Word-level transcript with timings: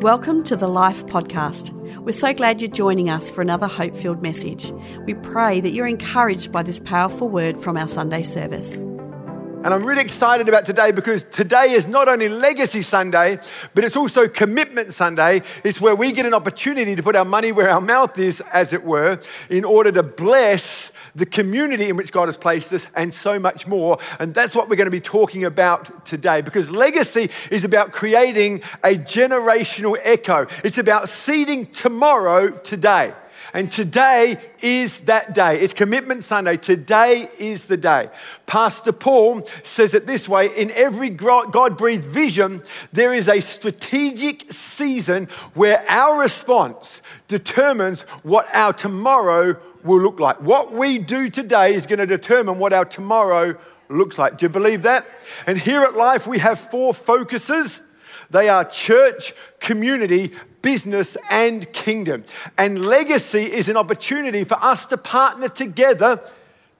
Welcome 0.00 0.44
to 0.44 0.56
the 0.56 0.68
Life 0.68 1.06
Podcast. 1.06 1.70
We're 2.02 2.12
so 2.12 2.34
glad 2.34 2.60
you're 2.60 2.70
joining 2.70 3.08
us 3.08 3.30
for 3.30 3.40
another 3.40 3.66
hope 3.66 3.96
filled 3.96 4.20
message. 4.20 4.70
We 5.06 5.14
pray 5.14 5.62
that 5.62 5.72
you're 5.72 5.86
encouraged 5.86 6.52
by 6.52 6.64
this 6.64 6.78
powerful 6.80 7.30
word 7.30 7.64
from 7.64 7.78
our 7.78 7.88
Sunday 7.88 8.22
service. 8.22 8.76
And 9.66 9.74
I'm 9.74 9.82
really 9.82 10.02
excited 10.02 10.48
about 10.48 10.64
today 10.64 10.92
because 10.92 11.24
today 11.24 11.72
is 11.72 11.88
not 11.88 12.06
only 12.06 12.28
Legacy 12.28 12.82
Sunday, 12.82 13.40
but 13.74 13.82
it's 13.82 13.96
also 13.96 14.28
Commitment 14.28 14.94
Sunday. 14.94 15.42
It's 15.64 15.80
where 15.80 15.96
we 15.96 16.12
get 16.12 16.24
an 16.24 16.34
opportunity 16.34 16.94
to 16.94 17.02
put 17.02 17.16
our 17.16 17.24
money 17.24 17.50
where 17.50 17.68
our 17.68 17.80
mouth 17.80 18.16
is, 18.16 18.40
as 18.52 18.72
it 18.72 18.84
were, 18.84 19.18
in 19.50 19.64
order 19.64 19.90
to 19.90 20.04
bless 20.04 20.92
the 21.16 21.26
community 21.26 21.88
in 21.88 21.96
which 21.96 22.12
God 22.12 22.26
has 22.26 22.36
placed 22.36 22.72
us 22.72 22.86
and 22.94 23.12
so 23.12 23.40
much 23.40 23.66
more. 23.66 23.98
And 24.20 24.32
that's 24.32 24.54
what 24.54 24.68
we're 24.68 24.76
going 24.76 24.86
to 24.86 24.92
be 24.92 25.00
talking 25.00 25.42
about 25.42 26.04
today 26.04 26.42
because 26.42 26.70
legacy 26.70 27.30
is 27.50 27.64
about 27.64 27.90
creating 27.90 28.62
a 28.84 28.90
generational 28.90 29.98
echo, 30.00 30.46
it's 30.62 30.78
about 30.78 31.08
seeding 31.08 31.66
tomorrow 31.66 32.50
today. 32.50 33.14
And 33.56 33.72
today 33.72 34.36
is 34.60 35.00
that 35.06 35.32
day. 35.32 35.58
It's 35.60 35.72
Commitment 35.72 36.22
Sunday. 36.24 36.58
Today 36.58 37.30
is 37.38 37.64
the 37.64 37.78
day. 37.78 38.10
Pastor 38.44 38.92
Paul 38.92 39.48
says 39.62 39.94
it 39.94 40.06
this 40.06 40.28
way 40.28 40.54
in 40.54 40.70
every 40.72 41.08
God 41.08 41.78
breathed 41.78 42.04
vision, 42.04 42.62
there 42.92 43.14
is 43.14 43.28
a 43.28 43.40
strategic 43.40 44.52
season 44.52 45.30
where 45.54 45.82
our 45.88 46.20
response 46.20 47.00
determines 47.28 48.02
what 48.24 48.46
our 48.52 48.74
tomorrow 48.74 49.58
will 49.82 50.02
look 50.02 50.20
like. 50.20 50.38
What 50.42 50.74
we 50.74 50.98
do 50.98 51.30
today 51.30 51.72
is 51.72 51.86
going 51.86 52.00
to 52.00 52.06
determine 52.06 52.58
what 52.58 52.74
our 52.74 52.84
tomorrow 52.84 53.58
looks 53.88 54.18
like. 54.18 54.36
Do 54.36 54.44
you 54.44 54.50
believe 54.50 54.82
that? 54.82 55.06
And 55.46 55.56
here 55.56 55.80
at 55.80 55.94
Life, 55.94 56.26
we 56.26 56.40
have 56.40 56.60
four 56.60 56.92
focuses 56.92 57.80
they 58.30 58.48
are 58.48 58.64
church, 58.64 59.34
community, 59.60 60.32
business, 60.62 61.16
and 61.30 61.70
kingdom. 61.72 62.24
And 62.58 62.84
legacy 62.84 63.44
is 63.44 63.68
an 63.68 63.76
opportunity 63.76 64.44
for 64.44 64.62
us 64.62 64.86
to 64.86 64.96
partner 64.96 65.48
together 65.48 66.20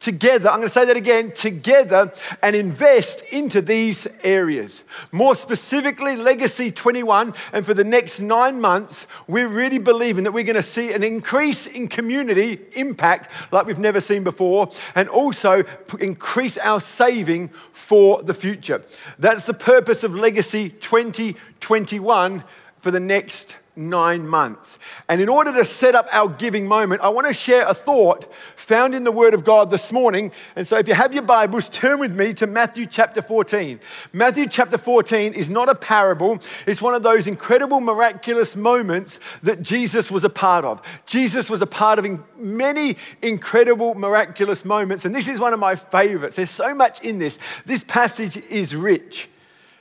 together, 0.07 0.49
I'm 0.49 0.59
going 0.59 0.69
to 0.69 0.73
say 0.73 0.85
that 0.85 0.97
again, 0.97 1.33
together 1.33 2.13
and 2.41 2.55
invest 2.55 3.23
into 3.33 3.61
these 3.61 4.07
areas. 4.23 4.85
More 5.11 5.35
specifically, 5.35 6.15
Legacy 6.15 6.71
21, 6.71 7.35
and 7.53 7.67
for 7.67 7.75
the 7.75 7.83
next 7.83 8.21
nine 8.21 8.61
months, 8.61 9.09
we're 9.27 9.49
really 9.49 9.81
believing 9.81 10.23
that 10.23 10.31
we're 10.31 10.45
going 10.45 10.55
to 10.55 10.63
see 10.63 10.93
an 10.93 11.03
increase 11.03 11.67
in 11.67 11.89
community 11.89 12.61
impact 12.77 13.33
like 13.51 13.67
we've 13.67 13.81
never 13.81 14.01
seen 14.01 14.23
before, 14.23 14.71
and 14.95 15.09
also 15.09 15.65
increase 15.99 16.57
our 16.59 16.81
saving 16.81 17.51
for 17.73 18.23
the 18.23 18.35
future. 18.35 18.85
That's 19.19 19.47
the 19.47 19.55
purpose 19.55 20.05
of 20.05 20.15
Legacy 20.15 20.71
2021 20.71 22.45
for 22.79 22.93
the 22.93 23.01
next 23.01 23.57
nine 23.77 24.27
months. 24.27 24.79
And 25.09 25.21
in 25.21 25.29
order 25.29 25.53
to 25.53 25.65
set 25.65 25.95
up 25.95 26.09
our 26.11 26.29
giving 26.29 26.67
moment, 26.67 27.03
I 27.03 27.11
want 27.11 27.27
to 27.27 27.35
share 27.35 27.67
a 27.67 27.75
thought 27.75 28.33
found 28.57 28.95
in 28.95 29.05
the 29.05 29.13
Word 29.13 29.35
of 29.35 29.45
God 29.45 29.71
this 29.71 29.93
morning. 29.93 30.33
And 30.57 30.67
so 30.67 30.79
if 30.79 30.89
you 30.89 30.95
have 30.95 31.13
your 31.13 31.23
Bibles, 31.23 31.69
turn 31.69 32.01
with 32.01 32.15
me 32.15 32.33
to 32.35 32.47
Matthew 32.47 32.87
chapter 32.87 33.21
14. 33.21 33.79
Matthew 34.13 34.49
chapter 34.49 34.79
14 34.79 35.35
is 35.35 35.51
not 35.51 35.69
a 35.69 35.75
parable, 35.75 36.39
it's 36.67 36.81
one 36.81 36.95
of 36.95 37.03
those 37.03 37.27
incredible, 37.27 37.81
miraculous 37.81 38.57
moments 38.57 39.21
that 39.43 39.63
Jesus 39.63 40.11
was 40.11 40.25
a 40.25 40.31
part 40.31 40.65
of. 40.65 40.81
Jesus 41.05 41.51
was 41.51 41.61
a 41.63 41.67
part 41.67 41.99
of 41.99 42.07
many 42.39 42.97
incredible, 43.23 43.95
miraculous 43.95 44.65
moments. 44.65 45.05
And 45.05 45.15
this 45.15 45.29
is 45.29 45.39
one 45.39 45.53
of 45.53 45.61
my 45.61 45.75
favorites. 45.75 46.37
There's 46.37 46.51
so 46.51 46.75
much 46.75 47.01
in 47.01 47.19
this. 47.19 47.39
This 47.65 47.85
passage 47.85 48.37
is 48.37 48.75
rich. 48.75 49.29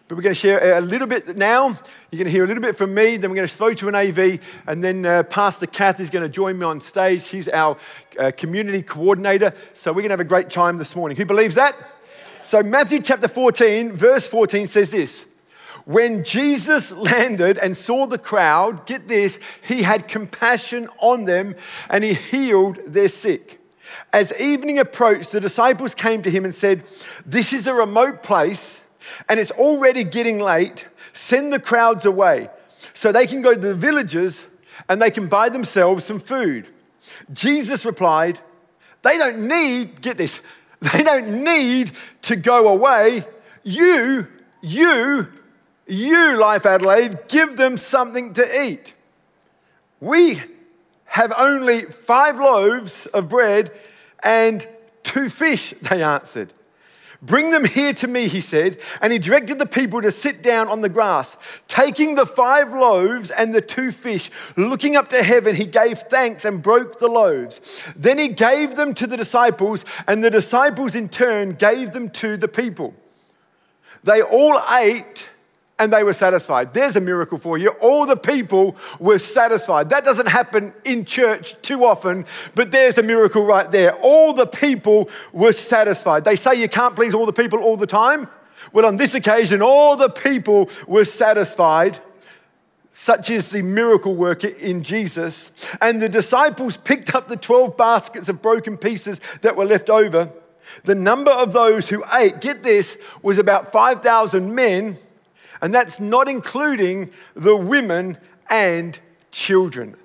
But 0.08 0.17
we're 0.17 0.23
going 0.23 0.36
to 0.36 0.39
share 0.39 0.78
a 0.78 0.81
little 0.81 1.08
bit 1.08 1.36
now. 1.36 1.70
You're 2.11 2.20
going 2.20 2.25
to 2.25 2.31
hear 2.31 2.44
a 2.44 2.48
little 2.48 2.61
bit 2.61 2.78
from 2.78 2.94
me, 2.94 3.17
then 3.17 3.31
we're 3.31 3.38
going 3.38 3.48
to 3.48 3.53
throw 3.53 3.73
to 3.73 3.88
an 3.88 3.95
AV, 3.95 4.39
and 4.67 4.84
then 4.84 5.03
uh, 5.03 5.23
Pastor 5.23 5.66
Kath 5.66 6.00
is 6.00 6.12
going 6.12 6.22
to 6.22 6.30
join 6.30 6.59
me 6.59 6.66
on 6.66 6.80
stage. 6.80 7.23
She's 7.23 7.47
our 7.47 7.75
uh, 8.20 8.31
community 8.38 8.84
coordinator. 8.84 9.52
So 9.73 9.91
we're 9.91 10.02
going 10.02 10.09
to 10.09 10.13
have 10.13 10.19
a 10.19 10.24
great 10.24 10.52
time 10.52 10.78
this 10.78 10.96
morning. 10.96 11.18
Who 11.18 11.25
believes 11.25 11.56
that? 11.56 11.75
So, 12.44 12.62
Matthew 12.62 13.02
chapter 13.02 13.28
14, 13.28 13.94
verse 13.94 14.28
14 14.28 14.68
says 14.68 14.91
this 14.91 15.25
When 15.85 16.24
Jesus 16.24 16.91
landed 16.91 17.58
and 17.58 17.75
saw 17.75 18.06
the 18.06 18.19
crowd, 18.19 18.85
get 18.85 19.08
this, 19.08 19.40
he 19.68 19.81
had 19.81 20.08
compassion 20.08 20.88
on 21.00 21.25
them 21.25 21.56
and 21.90 22.03
he 22.03 22.13
healed 22.13 22.78
their 22.85 23.09
sick. 23.09 23.59
As 24.13 24.31
evening 24.40 24.78
approached, 24.78 25.31
the 25.31 25.41
disciples 25.41 25.96
came 25.96 26.22
to 26.22 26.29
him 26.29 26.46
and 26.46 26.53
said, 26.53 26.84
This 27.25 27.53
is 27.53 27.66
a 27.66 27.74
remote 27.74 28.22
place 28.22 28.84
and 29.29 29.39
it's 29.39 29.51
already 29.51 30.03
getting 30.03 30.39
late, 30.39 30.88
send 31.13 31.53
the 31.53 31.59
crowds 31.59 32.05
away 32.05 32.49
so 32.93 33.11
they 33.11 33.27
can 33.27 33.41
go 33.41 33.53
to 33.53 33.59
the 33.59 33.75
villages 33.75 34.45
and 34.89 35.01
they 35.01 35.11
can 35.11 35.27
buy 35.27 35.49
themselves 35.49 36.05
some 36.05 36.19
food. 36.19 36.67
Jesus 37.31 37.85
replied, 37.85 38.39
They 39.01 39.17
don't 39.17 39.47
need, 39.47 40.01
get 40.01 40.17
this, 40.17 40.39
they 40.93 41.03
don't 41.03 41.43
need 41.43 41.91
to 42.23 42.35
go 42.35 42.67
away. 42.67 43.25
You, 43.63 44.27
you, 44.61 45.27
you, 45.87 46.37
Life 46.37 46.66
Adelaide, 46.66 47.27
give 47.27 47.57
them 47.57 47.77
something 47.77 48.33
to 48.33 48.63
eat. 48.63 48.93
We 49.99 50.41
have 51.05 51.33
only 51.37 51.83
five 51.83 52.37
loaves 52.37 53.05
of 53.07 53.29
bread 53.29 53.72
and 54.22 54.67
two 55.03 55.29
fish, 55.29 55.73
they 55.81 56.03
answered. 56.03 56.53
Bring 57.25 57.50
them 57.50 57.66
here 57.66 57.94
to 57.94 58.08
me, 58.08 58.28
he 58.28 58.40
said, 58.40 58.78
and 59.02 59.12
he 59.12 59.18
directed 59.18 59.58
the 59.58 59.66
people 59.66 60.02
to 60.02 60.12
sit 60.12 60.44
down 60.44 60.68
on 60.68 60.81
the 60.81 60.90
grass. 60.90 61.38
Taking 61.68 62.13
the 62.13 62.25
five 62.25 62.72
loaves 62.72 63.31
and 63.31 63.53
the 63.53 63.62
two 63.62 63.91
fish, 63.91 64.30
looking 64.56 64.96
up 64.96 65.08
to 65.09 65.24
heaven, 65.24 65.56
he 65.56 65.66
gave 65.66 66.00
thanks 66.00 66.46
and 66.46 66.62
broke 66.62 67.00
the 67.00 67.08
loaves. 67.08 67.62
Then 67.96 68.19
he 68.19 68.28
gave 68.28 68.75
them 68.75 68.94
to 68.96 69.08
the 69.08 69.18
disciples, 69.18 69.85
and 70.08 70.24
the 70.24 70.30
disciples 70.30 70.94
in 70.94 71.09
turn 71.09 71.53
gave 71.53 71.94
them 71.94 72.09
to 72.12 72.38
the 72.38 72.47
people. 72.47 72.94
They 74.03 74.22
all 74.22 74.62
ate 74.69 75.30
and 75.78 75.91
they 75.91 76.03
were 76.03 76.13
satisfied. 76.13 76.74
There's 76.74 76.96
a 76.96 77.02
miracle 77.02 77.38
for 77.38 77.58
you. 77.58 77.69
All 77.81 78.06
the 78.06 78.16
people 78.16 78.78
were 79.00 79.19
satisfied. 79.19 79.90
That 79.90 80.06
doesn't 80.06 80.28
happen 80.28 80.74
in 80.86 81.03
church 81.03 81.56
too 81.62 81.84
often, 81.84 82.25
but 82.53 82.72
there's 82.72 82.97
a 82.97 83.03
miracle 83.03 83.44
right 83.44 83.69
there. 83.69 83.96
All 83.96 84.34
the 84.34 84.47
people 84.47 85.09
were 85.34 85.52
satisfied. 85.52 86.24
They 86.24 86.38
say 86.38 86.56
you 86.56 86.69
can't 86.69 86.96
please 86.96 87.14
all 87.14 87.25
the 87.25 87.34
people 87.34 87.62
all 87.62 87.75
the 87.75 87.88
time. 87.88 88.30
Well, 88.72 88.85
on 88.85 88.97
this 88.97 89.16
occasion, 89.16 89.62
all 89.62 89.96
the 89.96 90.09
people 90.09 90.69
were 90.88 91.06
satisfied. 91.06 92.00
Such 92.94 93.30
is 93.30 93.50
the 93.50 93.62
miracle 93.62 94.16
work 94.16 94.46
in 94.46 94.81
Jesus. 94.81 95.52
And 95.81 96.02
the 96.02 96.08
disciples 96.08 96.78
picked 96.78 97.14
up 97.14 97.28
the 97.28 97.35
12 97.35 97.75
baskets 97.75 98.30
of 98.30 98.41
broken 98.41 98.78
pieces 98.78 99.19
that 99.41 99.58
were 99.58 99.66
left 99.66 99.90
over. 99.90 100.31
The 100.85 100.96
number 100.96 101.31
of 101.31 101.52
those 101.52 101.90
who 101.90 102.03
ate, 102.14 102.40
get 102.40 102.64
this, 102.64 102.97
was 103.22 103.38
about 103.38 103.74
5,000 103.74 104.56
men 104.56 104.97
and 105.61 105.73
that's 105.73 105.99
not 105.99 106.27
including 106.27 107.11
the 107.35 107.55
women 107.55 108.17
and 108.49 108.97
children. 109.31 109.95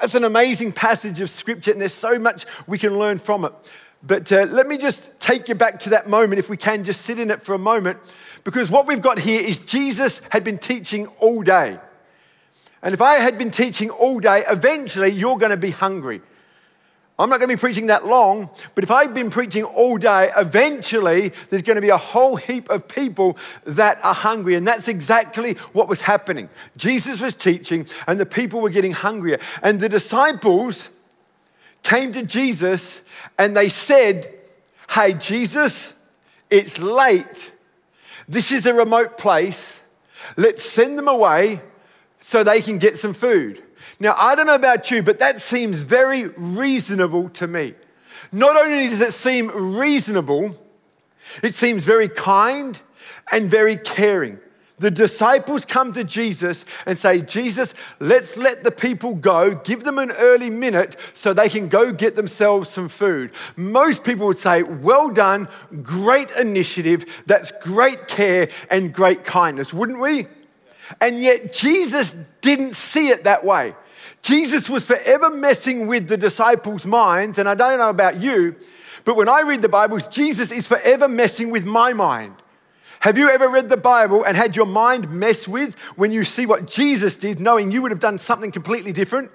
That's 0.00 0.14
an 0.14 0.24
amazing 0.24 0.72
passage 0.72 1.20
of 1.20 1.30
scripture, 1.30 1.70
and 1.70 1.80
there's 1.80 1.92
so 1.92 2.18
much 2.18 2.44
we 2.66 2.78
can 2.78 2.98
learn 2.98 3.18
from 3.18 3.44
it. 3.44 3.52
But 4.02 4.32
uh, 4.32 4.46
let 4.50 4.66
me 4.66 4.78
just 4.78 5.08
take 5.20 5.48
you 5.48 5.54
back 5.54 5.78
to 5.80 5.90
that 5.90 6.08
moment, 6.08 6.40
if 6.40 6.48
we 6.48 6.56
can, 6.56 6.82
just 6.82 7.02
sit 7.02 7.20
in 7.20 7.30
it 7.30 7.42
for 7.42 7.54
a 7.54 7.58
moment, 7.58 7.98
because 8.42 8.68
what 8.68 8.86
we've 8.86 9.02
got 9.02 9.18
here 9.18 9.40
is 9.40 9.60
Jesus 9.60 10.20
had 10.30 10.42
been 10.42 10.58
teaching 10.58 11.06
all 11.20 11.42
day. 11.42 11.78
And 12.82 12.94
if 12.94 13.00
I 13.00 13.16
had 13.16 13.38
been 13.38 13.52
teaching 13.52 13.90
all 13.90 14.18
day, 14.18 14.44
eventually 14.48 15.10
you're 15.10 15.38
going 15.38 15.50
to 15.50 15.56
be 15.56 15.70
hungry. 15.70 16.20
I'm 17.22 17.30
not 17.30 17.38
going 17.38 17.50
to 17.50 17.56
be 17.56 17.60
preaching 17.60 17.86
that 17.86 18.04
long, 18.04 18.50
but 18.74 18.82
if 18.82 18.90
I've 18.90 19.14
been 19.14 19.30
preaching 19.30 19.62
all 19.62 19.96
day, 19.96 20.32
eventually 20.36 21.32
there's 21.50 21.62
going 21.62 21.76
to 21.76 21.80
be 21.80 21.90
a 21.90 21.96
whole 21.96 22.34
heap 22.34 22.68
of 22.68 22.88
people 22.88 23.36
that 23.64 24.04
are 24.04 24.14
hungry. 24.14 24.56
And 24.56 24.66
that's 24.66 24.88
exactly 24.88 25.54
what 25.72 25.88
was 25.88 26.00
happening. 26.00 26.48
Jesus 26.76 27.20
was 27.20 27.36
teaching, 27.36 27.86
and 28.08 28.18
the 28.18 28.26
people 28.26 28.60
were 28.60 28.70
getting 28.70 28.90
hungrier. 28.90 29.38
And 29.62 29.78
the 29.78 29.88
disciples 29.88 30.88
came 31.84 32.12
to 32.12 32.24
Jesus 32.24 33.00
and 33.38 33.56
they 33.56 33.68
said, 33.68 34.32
Hey, 34.90 35.14
Jesus, 35.14 35.94
it's 36.50 36.80
late. 36.80 37.52
This 38.28 38.50
is 38.50 38.66
a 38.66 38.74
remote 38.74 39.16
place. 39.16 39.80
Let's 40.36 40.64
send 40.64 40.98
them 40.98 41.06
away 41.06 41.60
so 42.18 42.42
they 42.42 42.60
can 42.60 42.78
get 42.78 42.98
some 42.98 43.14
food. 43.14 43.62
Now, 44.02 44.16
I 44.18 44.34
don't 44.34 44.46
know 44.46 44.56
about 44.56 44.90
you, 44.90 45.00
but 45.00 45.20
that 45.20 45.40
seems 45.40 45.82
very 45.82 46.26
reasonable 46.26 47.28
to 47.28 47.46
me. 47.46 47.74
Not 48.32 48.56
only 48.56 48.88
does 48.88 49.00
it 49.00 49.12
seem 49.12 49.46
reasonable, 49.46 50.56
it 51.40 51.54
seems 51.54 51.84
very 51.84 52.08
kind 52.08 52.80
and 53.30 53.48
very 53.48 53.76
caring. 53.76 54.40
The 54.78 54.90
disciples 54.90 55.64
come 55.64 55.92
to 55.92 56.02
Jesus 56.02 56.64
and 56.84 56.98
say, 56.98 57.20
Jesus, 57.20 57.74
let's 58.00 58.36
let 58.36 58.64
the 58.64 58.72
people 58.72 59.14
go, 59.14 59.54
give 59.54 59.84
them 59.84 59.98
an 59.98 60.10
early 60.10 60.50
minute 60.50 60.96
so 61.14 61.32
they 61.32 61.48
can 61.48 61.68
go 61.68 61.92
get 61.92 62.16
themselves 62.16 62.70
some 62.70 62.88
food. 62.88 63.30
Most 63.54 64.02
people 64.02 64.26
would 64.26 64.38
say, 64.38 64.64
Well 64.64 65.10
done, 65.10 65.46
great 65.80 66.32
initiative, 66.32 67.04
that's 67.26 67.52
great 67.60 68.08
care 68.08 68.48
and 68.68 68.92
great 68.92 69.24
kindness, 69.24 69.72
wouldn't 69.72 70.00
we? 70.00 70.26
And 71.00 71.22
yet, 71.22 71.54
Jesus 71.54 72.16
didn't 72.40 72.74
see 72.74 73.10
it 73.10 73.22
that 73.22 73.44
way. 73.44 73.76
Jesus 74.22 74.70
was 74.70 74.84
forever 74.84 75.28
messing 75.30 75.86
with 75.86 76.08
the 76.08 76.16
disciples' 76.16 76.86
minds. 76.86 77.38
And 77.38 77.48
I 77.48 77.54
don't 77.54 77.78
know 77.78 77.90
about 77.90 78.20
you, 78.20 78.56
but 79.04 79.16
when 79.16 79.28
I 79.28 79.40
read 79.40 79.62
the 79.62 79.68
Bible, 79.68 79.98
Jesus 79.98 80.52
is 80.52 80.66
forever 80.66 81.08
messing 81.08 81.50
with 81.50 81.64
my 81.64 81.92
mind. 81.92 82.34
Have 83.00 83.18
you 83.18 83.28
ever 83.28 83.48
read 83.48 83.68
the 83.68 83.76
Bible 83.76 84.22
and 84.22 84.36
had 84.36 84.54
your 84.54 84.66
mind 84.66 85.10
messed 85.10 85.48
with 85.48 85.76
when 85.96 86.12
you 86.12 86.22
see 86.22 86.46
what 86.46 86.68
Jesus 86.68 87.16
did, 87.16 87.40
knowing 87.40 87.72
you 87.72 87.82
would 87.82 87.90
have 87.90 87.98
done 87.98 88.16
something 88.16 88.52
completely 88.52 88.92
different? 88.92 89.32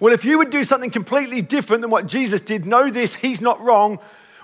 Well, 0.00 0.12
if 0.12 0.24
you 0.24 0.36
would 0.38 0.50
do 0.50 0.64
something 0.64 0.90
completely 0.90 1.40
different 1.40 1.82
than 1.82 1.90
what 1.90 2.08
Jesus 2.08 2.40
did, 2.40 2.66
know 2.66 2.90
this, 2.90 3.14
he's 3.14 3.40
not 3.40 3.60
wrong. 3.60 4.00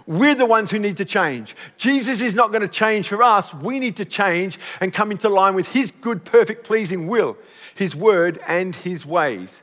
We're 0.07 0.37
the 0.37 0.47
ones 0.47 0.71
who 0.71 0.79
need 0.79 0.99
to 0.99 1.05
change. 1.05 1.57
Jesus 1.77 2.21
is 2.21 2.37
not 2.37 2.53
going 2.53 2.63
to 2.63 2.69
change 2.69 3.09
for 3.09 3.25
us. 3.25 3.53
We 3.53 3.81
need 3.81 3.97
to 3.97 4.05
change 4.05 4.59
and 4.81 4.95
come 4.95 5.11
into 5.11 5.29
line 5.29 5.55
with 5.55 5.69
his 5.69 5.91
good, 5.91 6.25
perfect, 6.25 6.65
pleasing 6.65 7.09
will, 7.09 7.37
his 7.75 7.97
word, 7.97 8.41
and 8.47 8.75
his 8.75 9.05
ways. 9.05 9.63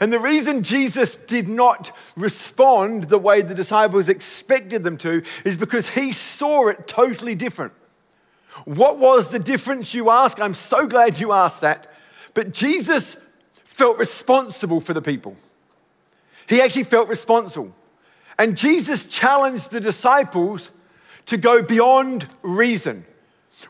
And 0.00 0.12
the 0.12 0.18
reason 0.18 0.62
Jesus 0.62 1.16
did 1.16 1.48
not 1.48 1.96
respond 2.16 3.04
the 3.04 3.18
way 3.18 3.42
the 3.42 3.54
disciples 3.54 4.08
expected 4.08 4.82
them 4.82 4.96
to 4.98 5.22
is 5.44 5.56
because 5.56 5.90
he 5.90 6.12
saw 6.12 6.68
it 6.68 6.86
totally 6.86 7.34
different. 7.34 7.72
What 8.64 8.98
was 8.98 9.30
the 9.30 9.38
difference, 9.38 9.94
you 9.94 10.10
ask? 10.10 10.40
I'm 10.40 10.54
so 10.54 10.86
glad 10.86 11.20
you 11.20 11.32
asked 11.32 11.60
that. 11.60 11.92
But 12.34 12.52
Jesus 12.52 13.16
felt 13.64 13.98
responsible 13.98 14.80
for 14.80 14.94
the 14.94 15.02
people. 15.02 15.36
He 16.48 16.60
actually 16.60 16.84
felt 16.84 17.08
responsible. 17.08 17.72
And 18.38 18.56
Jesus 18.56 19.06
challenged 19.06 19.70
the 19.70 19.80
disciples 19.80 20.70
to 21.26 21.36
go 21.36 21.62
beyond 21.62 22.26
reason, 22.42 23.04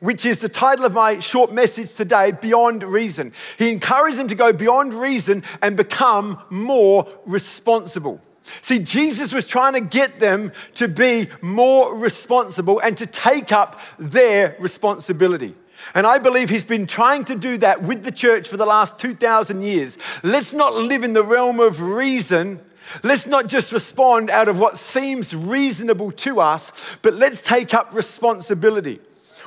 which 0.00 0.24
is 0.26 0.40
the 0.40 0.48
title 0.48 0.84
of 0.84 0.92
my 0.92 1.18
short 1.18 1.52
message 1.52 1.94
today 1.94 2.32
Beyond 2.32 2.82
Reason. 2.82 3.32
He 3.58 3.70
encouraged 3.70 4.18
them 4.18 4.28
to 4.28 4.34
go 4.34 4.52
beyond 4.52 4.94
reason 4.94 5.42
and 5.62 5.76
become 5.76 6.40
more 6.50 7.08
responsible. 7.26 8.20
See, 8.62 8.78
Jesus 8.78 9.32
was 9.32 9.46
trying 9.46 9.74
to 9.74 9.80
get 9.80 10.20
them 10.20 10.52
to 10.74 10.88
be 10.88 11.28
more 11.42 11.94
responsible 11.94 12.80
and 12.80 12.96
to 12.98 13.06
take 13.06 13.52
up 13.52 13.78
their 13.98 14.56
responsibility. 14.58 15.54
And 15.94 16.06
I 16.06 16.18
believe 16.18 16.50
he's 16.50 16.64
been 16.64 16.86
trying 16.86 17.24
to 17.26 17.36
do 17.36 17.58
that 17.58 17.82
with 17.82 18.04
the 18.04 18.10
church 18.10 18.48
for 18.48 18.56
the 18.56 18.66
last 18.66 18.98
2,000 18.98 19.62
years. 19.62 19.96
Let's 20.22 20.52
not 20.52 20.74
live 20.74 21.04
in 21.04 21.12
the 21.12 21.22
realm 21.22 21.60
of 21.60 21.80
reason. 21.80 22.60
Let's 23.02 23.26
not 23.26 23.48
just 23.48 23.72
respond 23.72 24.30
out 24.30 24.48
of 24.48 24.58
what 24.58 24.78
seems 24.78 25.34
reasonable 25.34 26.10
to 26.12 26.40
us, 26.40 26.72
but 27.02 27.14
let's 27.14 27.42
take 27.42 27.74
up 27.74 27.94
responsibility. 27.94 29.00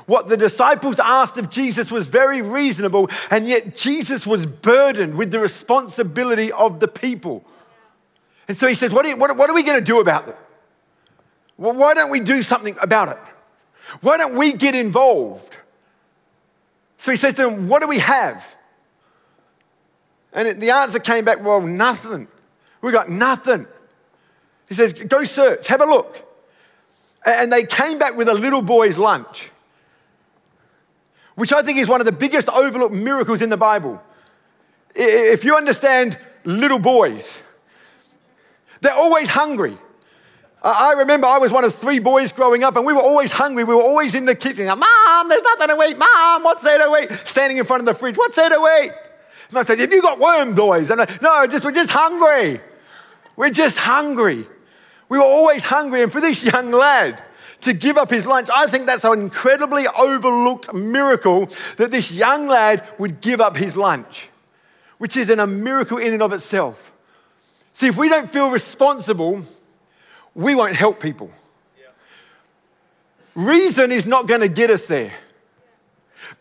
What 0.06 0.28
the 0.28 0.38
disciples 0.38 1.00
asked 1.00 1.38
of 1.38 1.50
Jesus 1.50 1.92
was 1.92 2.10
very 2.10 2.42
reasonable, 2.42 3.10
and 3.30 3.48
yet 3.48 3.76
Jesus 3.76 4.26
was 4.26 4.46
burdened 4.46 5.16
with 5.16 5.32
the 5.32 5.40
responsibility 5.40 6.52
of 6.52 6.80
the 6.80 6.88
people. 6.88 7.44
And 8.48 8.58
so 8.58 8.68
he 8.68 8.76
says, 8.76 8.92
What 8.92 9.06
are, 9.06 9.16
what, 9.16 9.36
what 9.38 9.50
are 9.50 9.54
we 9.54 9.64
going 9.64 9.80
to 9.80 9.86
do 9.86 10.00
about 10.00 10.28
it? 10.28 10.38
Well, 11.58 11.74
why 11.74 11.94
don't 11.94 12.10
we 12.10 12.20
do 12.20 12.42
something 12.42 12.76
about 12.82 13.10
it? 13.10 13.18
Why 14.02 14.18
don't 14.18 14.36
we 14.36 14.54
get 14.54 14.76
involved? 14.76 15.58
So 16.98 17.12
he 17.12 17.18
says 17.18 17.34
to 17.36 17.44
them, 17.44 17.68
What 17.68 17.82
do 17.82 17.88
we 17.88 18.00
have? 18.00 18.44
And 20.34 20.62
the 20.62 20.72
answer 20.72 21.00
came 21.00 21.26
back, 21.26 21.44
Well, 21.44 21.62
nothing. 21.62 22.28
We 22.82 22.92
got 22.92 23.10
nothing. 23.10 23.68
He 24.68 24.76
says, 24.76 24.94
Go 24.94 25.24
search, 25.24 25.68
have 25.68 25.82
a 25.82 25.86
look. 25.86 26.28
And 27.26 27.52
they 27.52 27.64
came 27.64 28.00
back 28.00 28.16
with 28.16 28.28
a 28.28 28.34
little 28.34 28.62
boy's 28.62 28.98
lunch, 28.98 29.52
which 31.36 31.54
I 31.54 31.62
think 31.62 31.78
is 31.78 31.88
one 31.88 32.02
of 32.02 32.06
the 32.06 32.12
biggest 32.12 32.50
overlooked 32.50 32.94
miracles 32.94 33.42
in 33.42 33.50
the 33.50 33.58
Bible. 33.58 34.02
If 34.94 35.44
you 35.44 35.56
understand 35.56 36.18
little 36.44 36.80
boys, 36.80 37.42
they're 38.82 38.94
always 38.94 39.30
hungry. 39.30 39.78
I 40.64 40.94
remember 40.94 41.26
I 41.26 41.40
was 41.40 41.52
one 41.52 41.64
of 41.64 41.74
three 41.74 41.98
boys 41.98 42.32
growing 42.32 42.64
up, 42.64 42.76
and 42.76 42.86
we 42.86 42.94
were 42.94 43.02
always 43.02 43.32
hungry. 43.32 43.64
We 43.64 43.74
were 43.74 43.82
always 43.82 44.14
in 44.14 44.26
the 44.26 44.36
kitchen. 44.36 44.68
Mom, 44.68 45.30
there's 45.30 45.42
nothing 45.42 45.70
to 45.70 45.84
eat. 45.88 45.98
Mom, 45.98 46.44
what's 46.44 46.62
there 46.62 46.78
to 46.78 47.02
eat? 47.02 47.28
Standing 47.28 47.58
in 47.58 47.66
front 47.66 47.82
of 47.82 47.86
the 47.86 47.96
fridge. 47.96 48.16
What's 48.16 48.36
there 48.36 48.50
to 48.50 48.84
eat? 48.84 48.92
And 49.50 49.58
I 49.58 49.64
said, 49.64 49.80
Have 49.80 49.92
you 49.92 50.02
got 50.02 50.20
worm 50.20 50.54
boys? 50.54 50.92
And 50.92 51.02
I, 51.02 51.18
no, 51.22 51.48
just, 51.48 51.66
we're 51.66 51.72
just 51.72 51.90
hungry. 51.90 52.62
We're 53.36 53.50
just 53.50 53.78
hungry. 53.78 54.48
We 55.10 55.18
were 55.18 55.26
always 55.26 55.64
hungry. 55.64 56.04
And 56.04 56.12
for 56.12 56.22
this 56.22 56.44
young 56.44 56.72
lad 56.72 57.24
to 57.62 57.74
give 57.74 57.98
up 57.98 58.10
his 58.10 58.26
lunch, 58.26 58.50
I 58.54 58.68
think 58.68 58.86
that's 58.86 59.04
an 59.04 59.20
incredibly 59.20 59.88
overlooked 59.88 60.74
miracle 60.74 61.50
that 61.78 61.92
this 61.92 62.12
young 62.12 62.48
lad 62.48 62.88
would 62.98 63.22
give 63.22 63.40
up 63.40 63.56
his 63.56 63.78
lunch, 63.78 64.30
which 64.98 65.16
is 65.16 65.30
a 65.30 65.48
miracle 65.48 65.98
in 65.98 66.14
and 66.14 66.22
of 66.22 66.34
itself. 66.34 66.92
See, 67.74 67.88
if 67.88 67.98
we 67.98 68.10
don't 68.10 68.32
feel 68.32 68.50
responsible, 68.50 69.44
we 70.36 70.56
won't 70.56 70.76
help 70.76 71.00
people. 71.00 71.32
Reason 73.34 73.92
is 73.92 74.08
not 74.08 74.28
going 74.28 74.42
to 74.42 74.50
get 74.50 74.70
us 74.70 74.88
there. 74.88 75.14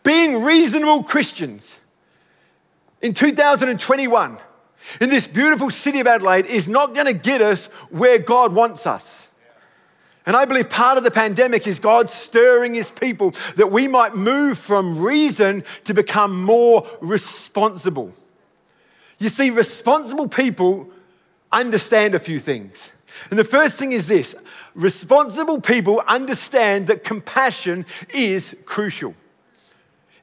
Being 0.03 0.43
reasonable 0.43 1.03
Christians 1.03 1.79
in 3.01 3.13
2021 3.13 4.37
in 4.99 5.09
this 5.09 5.27
beautiful 5.27 5.69
city 5.69 5.99
of 5.99 6.07
Adelaide 6.07 6.47
is 6.47 6.67
not 6.67 6.93
going 6.93 7.05
to 7.05 7.13
get 7.13 7.41
us 7.41 7.67
where 7.89 8.17
God 8.17 8.53
wants 8.53 8.85
us. 8.85 9.27
And 10.25 10.35
I 10.35 10.45
believe 10.45 10.69
part 10.69 10.97
of 10.97 11.03
the 11.03 11.11
pandemic 11.11 11.65
is 11.65 11.79
God 11.79 12.11
stirring 12.11 12.75
his 12.75 12.91
people 12.91 13.33
that 13.55 13.71
we 13.71 13.87
might 13.87 14.15
move 14.15 14.57
from 14.57 14.99
reason 14.99 15.63
to 15.85 15.93
become 15.93 16.43
more 16.43 16.87
responsible. 17.01 18.13
You 19.17 19.29
see, 19.29 19.49
responsible 19.49 20.27
people 20.27 20.87
understand 21.51 22.13
a 22.13 22.19
few 22.19 22.39
things. 22.39 22.91
And 23.29 23.37
the 23.37 23.43
first 23.43 23.77
thing 23.77 23.91
is 23.91 24.07
this 24.07 24.35
responsible 24.73 25.59
people 25.59 26.01
understand 26.07 26.87
that 26.87 27.03
compassion 27.03 27.85
is 28.13 28.55
crucial. 28.65 29.15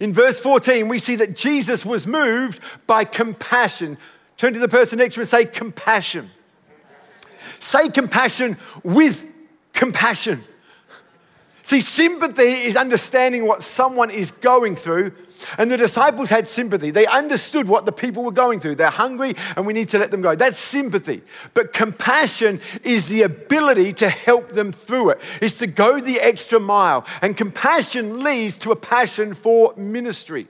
In 0.00 0.14
verse 0.14 0.38
14, 0.38 0.88
we 0.88 0.98
see 0.98 1.16
that 1.16 1.34
Jesus 1.34 1.84
was 1.84 2.06
moved 2.06 2.60
by 2.86 3.04
compassion. 3.04 3.98
Turn 4.36 4.54
to 4.54 4.60
the 4.60 4.68
person 4.68 4.98
next 4.98 5.14
to 5.14 5.18
you 5.18 5.22
and 5.22 5.28
say, 5.28 5.44
compassion. 5.44 6.30
Say 7.58 7.88
compassion 7.88 8.56
with 8.84 9.24
compassion. 9.78 10.42
See, 11.62 11.80
sympathy 11.80 12.42
is 12.42 12.75
understanding 12.75 13.46
what 13.46 13.62
someone 13.62 14.10
is 14.10 14.32
going 14.32 14.75
through 14.75 15.12
and 15.56 15.70
the 15.70 15.76
disciples 15.76 16.30
had 16.30 16.48
sympathy. 16.48 16.90
They 16.90 17.06
understood 17.06 17.69
what 17.69 17.86
the 17.86 17.92
people 17.92 18.25
were 18.25 18.32
going 18.32 18.58
through. 18.58 18.75
They're 18.75 18.90
hungry 18.90 19.36
and 19.55 19.64
we 19.67 19.72
need 19.72 19.88
to 19.91 19.98
let 19.98 20.10
them 20.10 20.20
go. 20.20 20.34
That's 20.34 20.58
sympathy. 20.58 21.22
But 21.55 21.72
compassion 21.72 22.60
is 22.82 23.06
the 23.06 23.22
ability 23.22 23.93
to 23.94 24.08
help 24.08 24.50
them 24.50 24.72
through 24.72 25.10
it, 25.10 25.20
it's 25.41 25.58
to 25.58 25.69
go 25.69 26.00
the 26.00 26.20
extra 26.20 26.58
mile. 26.58 27.06
And 27.22 27.36
compassion 27.36 28.24
leads 28.24 28.58
to 28.58 28.72
a 28.72 28.76
passion 28.76 29.32
for 29.32 29.74
ministry. 29.76 30.48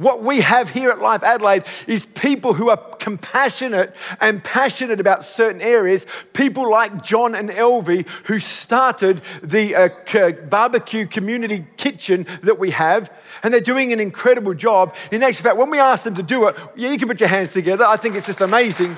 What 0.00 0.22
we 0.22 0.40
have 0.40 0.70
here 0.70 0.88
at 0.88 1.02
Life 1.02 1.22
Adelaide 1.22 1.64
is 1.86 2.06
people 2.06 2.54
who 2.54 2.70
are 2.70 2.78
compassionate 2.98 3.94
and 4.18 4.42
passionate 4.42 4.98
about 4.98 5.26
certain 5.26 5.60
areas. 5.60 6.06
People 6.32 6.70
like 6.70 7.04
John 7.04 7.34
and 7.34 7.50
Elvie, 7.50 8.08
who 8.24 8.38
started 8.38 9.20
the 9.42 9.74
uh, 9.74 10.30
barbecue 10.48 11.06
community 11.06 11.66
kitchen 11.76 12.26
that 12.42 12.58
we 12.58 12.70
have, 12.70 13.12
and 13.42 13.52
they're 13.52 13.60
doing 13.60 13.92
an 13.92 14.00
incredible 14.00 14.54
job. 14.54 14.94
In 15.12 15.22
actual 15.22 15.42
fact, 15.42 15.58
when 15.58 15.68
we 15.68 15.78
ask 15.78 16.04
them 16.04 16.14
to 16.14 16.22
do 16.22 16.48
it, 16.48 16.56
yeah, 16.76 16.90
you 16.90 16.96
can 16.96 17.06
put 17.06 17.20
your 17.20 17.28
hands 17.28 17.52
together. 17.52 17.84
I 17.84 17.98
think 17.98 18.16
it's 18.16 18.26
just 18.26 18.40
amazing. 18.40 18.96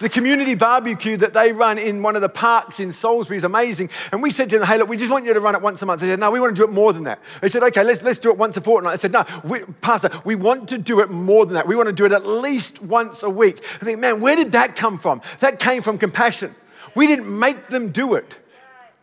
The 0.00 0.08
community 0.08 0.54
barbecue 0.54 1.16
that 1.16 1.32
they 1.32 1.50
run 1.52 1.76
in 1.76 2.02
one 2.02 2.14
of 2.14 2.22
the 2.22 2.28
parks 2.28 2.78
in 2.78 2.92
Salisbury 2.92 3.36
is 3.36 3.44
amazing. 3.44 3.90
And 4.12 4.22
we 4.22 4.30
said 4.30 4.48
to 4.50 4.58
them, 4.58 4.66
hey, 4.66 4.78
look, 4.78 4.88
we 4.88 4.96
just 4.96 5.10
want 5.10 5.24
you 5.24 5.34
to 5.34 5.40
run 5.40 5.56
it 5.56 5.62
once 5.62 5.82
a 5.82 5.86
month. 5.86 6.00
They 6.00 6.06
said, 6.06 6.20
no, 6.20 6.30
we 6.30 6.40
want 6.40 6.54
to 6.54 6.60
do 6.60 6.64
it 6.64 6.72
more 6.72 6.92
than 6.92 7.04
that. 7.04 7.18
They 7.42 7.48
said, 7.48 7.64
okay, 7.64 7.82
let's, 7.82 8.02
let's 8.02 8.20
do 8.20 8.30
it 8.30 8.38
once 8.38 8.56
a 8.56 8.60
fortnight. 8.60 8.92
I 8.92 8.96
said, 8.96 9.10
no, 9.10 9.24
we, 9.42 9.64
Pastor, 9.80 10.10
we 10.24 10.36
want 10.36 10.68
to 10.68 10.78
do 10.78 11.00
it 11.00 11.10
more 11.10 11.46
than 11.46 11.54
that. 11.54 11.66
We 11.66 11.74
want 11.74 11.88
to 11.88 11.92
do 11.92 12.04
it 12.04 12.12
at 12.12 12.24
least 12.24 12.80
once 12.80 13.24
a 13.24 13.30
week. 13.30 13.64
I 13.80 13.84
think, 13.84 13.98
man, 13.98 14.20
where 14.20 14.36
did 14.36 14.52
that 14.52 14.76
come 14.76 14.98
from? 14.98 15.20
That 15.40 15.58
came 15.58 15.82
from 15.82 15.98
compassion. 15.98 16.54
We 16.94 17.08
didn't 17.08 17.26
make 17.26 17.68
them 17.68 17.90
do 17.90 18.14
it. 18.14 18.38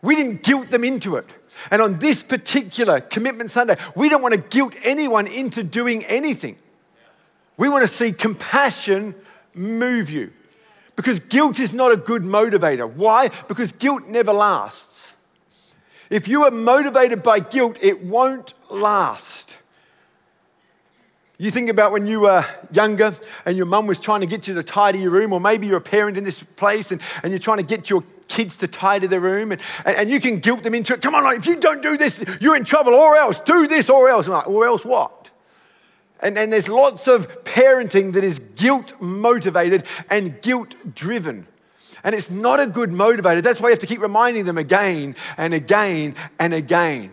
We 0.00 0.14
didn't 0.14 0.44
guilt 0.44 0.70
them 0.70 0.82
into 0.82 1.16
it. 1.16 1.26
And 1.70 1.82
on 1.82 1.98
this 1.98 2.22
particular 2.22 3.00
Commitment 3.00 3.50
Sunday, 3.50 3.76
we 3.94 4.08
don't 4.08 4.22
want 4.22 4.34
to 4.34 4.40
guilt 4.40 4.74
anyone 4.82 5.26
into 5.26 5.62
doing 5.62 6.04
anything. 6.06 6.56
We 7.58 7.68
want 7.68 7.82
to 7.82 7.88
see 7.88 8.12
compassion 8.12 9.14
move 9.54 10.10
you. 10.10 10.32
Because 10.96 11.20
guilt 11.20 11.60
is 11.60 11.72
not 11.72 11.92
a 11.92 11.96
good 11.96 12.22
motivator. 12.22 12.90
Why? 12.90 13.28
Because 13.48 13.70
guilt 13.72 14.06
never 14.06 14.32
lasts. 14.32 15.12
If 16.08 16.26
you 16.26 16.44
are 16.44 16.50
motivated 16.50 17.22
by 17.22 17.40
guilt, 17.40 17.78
it 17.80 18.02
won't 18.02 18.54
last. 18.70 19.58
You 21.38 21.50
think 21.50 21.68
about 21.68 21.92
when 21.92 22.06
you 22.06 22.20
were 22.20 22.46
younger 22.72 23.14
and 23.44 23.58
your 23.58 23.66
mum 23.66 23.86
was 23.86 24.00
trying 24.00 24.22
to 24.22 24.26
get 24.26 24.48
you 24.48 24.54
to 24.54 24.62
tidy 24.62 25.00
your 25.00 25.10
room, 25.10 25.34
or 25.34 25.40
maybe 25.40 25.66
you're 25.66 25.76
a 25.76 25.82
parent 25.82 26.16
in 26.16 26.24
this 26.24 26.42
place 26.42 26.92
and, 26.92 27.02
and 27.22 27.30
you're 27.30 27.38
trying 27.38 27.58
to 27.58 27.62
get 27.62 27.90
your 27.90 28.02
kids 28.26 28.56
to 28.58 28.66
tidy 28.66 29.06
their 29.06 29.20
room 29.20 29.52
and, 29.52 29.60
and, 29.84 29.96
and 29.96 30.10
you 30.10 30.18
can 30.18 30.38
guilt 30.38 30.62
them 30.62 30.74
into 30.74 30.94
it. 30.94 31.02
Come 31.02 31.14
on, 31.14 31.24
like, 31.24 31.38
if 31.38 31.46
you 31.46 31.56
don't 31.56 31.82
do 31.82 31.98
this, 31.98 32.24
you're 32.40 32.56
in 32.56 32.64
trouble, 32.64 32.94
or 32.94 33.16
else. 33.16 33.40
Do 33.40 33.66
this, 33.66 33.90
or 33.90 34.08
else. 34.08 34.26
I'm 34.26 34.32
like, 34.32 34.48
or 34.48 34.66
else 34.66 34.84
what? 34.84 35.25
And, 36.20 36.38
and 36.38 36.52
there's 36.52 36.68
lots 36.68 37.08
of 37.08 37.44
parenting 37.44 38.14
that 38.14 38.24
is 38.24 38.38
guilt 38.56 38.94
motivated 39.00 39.84
and 40.08 40.40
guilt 40.42 40.74
driven. 40.94 41.46
And 42.04 42.14
it's 42.14 42.30
not 42.30 42.60
a 42.60 42.66
good 42.66 42.90
motivator. 42.90 43.42
That's 43.42 43.60
why 43.60 43.68
you 43.68 43.72
have 43.72 43.80
to 43.80 43.86
keep 43.86 44.00
reminding 44.00 44.44
them 44.44 44.58
again 44.58 45.16
and 45.36 45.52
again 45.52 46.14
and 46.38 46.54
again. 46.54 47.12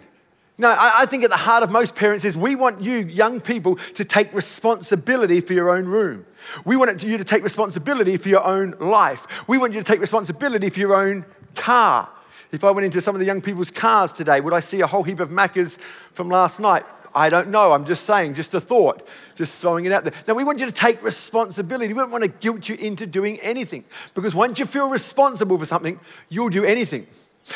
No, 0.58 0.70
I, 0.70 1.02
I 1.02 1.06
think 1.08 1.24
at 1.24 1.32
the 1.32 1.38
heart 1.38 1.64
of 1.64 1.72
most 1.72 1.96
parents 1.96 2.24
is 2.24 2.38
we 2.38 2.56
want 2.56 2.82
you, 2.82 2.98
young 3.00 3.42
people, 3.42 3.78
to 3.96 4.06
take 4.06 4.34
responsibility 4.34 5.42
for 5.42 5.54
your 5.54 5.72
own 5.72 5.86
room. 5.86 6.26
We 6.64 6.76
want 6.76 7.04
you 7.04 7.18
to 7.18 7.24
take 7.24 7.44
responsibility 7.44 8.18
for 8.18 8.30
your 8.30 8.44
own 8.44 8.76
life. 8.80 9.26
We 9.48 9.58
want 9.58 9.74
you 9.74 9.80
to 9.80 9.84
take 9.84 10.00
responsibility 10.00 10.70
for 10.70 10.80
your 10.80 10.94
own 10.94 11.26
car. 11.56 12.08
If 12.52 12.64
I 12.64 12.70
went 12.70 12.86
into 12.86 13.02
some 13.02 13.16
of 13.16 13.20
the 13.20 13.26
young 13.26 13.42
people's 13.42 13.72
cars 13.72 14.14
today, 14.14 14.40
would 14.42 14.54
I 14.54 14.60
see 14.60 14.82
a 14.82 14.88
whole 14.88 15.02
heap 15.02 15.20
of 15.20 15.30
Maccas 15.30 15.80
from 16.14 16.30
last 16.30 16.60
night? 16.60 16.86
I 17.16 17.30
don't 17.30 17.50
know. 17.50 17.72
I'm 17.72 17.86
just 17.86 18.06
saying, 18.06 18.34
just 18.34 18.54
a 18.54 18.62
thought, 18.62 19.08
just 19.36 19.62
throwing 19.62 19.86
it 19.86 19.92
out 19.92 20.04
there. 20.04 20.14
Now, 20.28 20.34
we 20.34 20.44
want 20.44 20.60
you 20.60 20.66
to 20.66 20.72
take 20.72 21.04
responsibility. 21.04 21.94
We 21.94 22.00
don't 22.00 22.12
want 22.12 22.24
to 22.24 22.28
guilt 22.28 22.70
you 22.70 22.76
into 22.76 23.06
doing 23.06 23.40
anything 23.40 23.84
because 24.14 24.34
once 24.34 24.60
you 24.60 24.66
feel 24.66 24.90
responsible 24.90 25.58
for 25.58 25.66
something, 25.66 26.00
you'll 26.30 26.50
do 26.50 26.64
anything. 26.64 27.08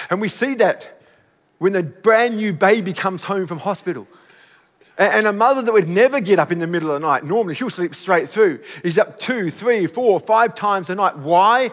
And 0.10 0.22
we 0.22 0.30
see 0.30 0.54
that 0.56 1.02
when 1.58 1.74
the 1.74 1.84
brand 1.84 2.38
new 2.38 2.54
baby 2.54 2.94
comes 2.94 3.24
home 3.24 3.48
from 3.48 3.60
hospital. 3.60 4.08
And 4.98 5.28
a 5.28 5.34
mother 5.34 5.62
that 5.62 5.72
would 5.72 5.88
never 5.88 6.20
get 6.20 6.40
up 6.40 6.52
in 6.52 6.58
the 6.58 6.66
middle 6.66 6.90
of 6.90 7.00
the 7.00 7.08
night, 7.08 7.24
normally 7.24 7.54
she'll 7.54 7.70
sleep 7.70 7.94
straight 7.94 8.30
through, 8.30 8.60
is 8.84 8.98
up 8.98 9.20
two, 9.20 9.52
three, 9.52 9.86
four, 9.86 10.20
five 10.20 10.56
times 10.56 10.90
a 10.90 10.96
night. 10.96 11.18
Why? 11.18 11.70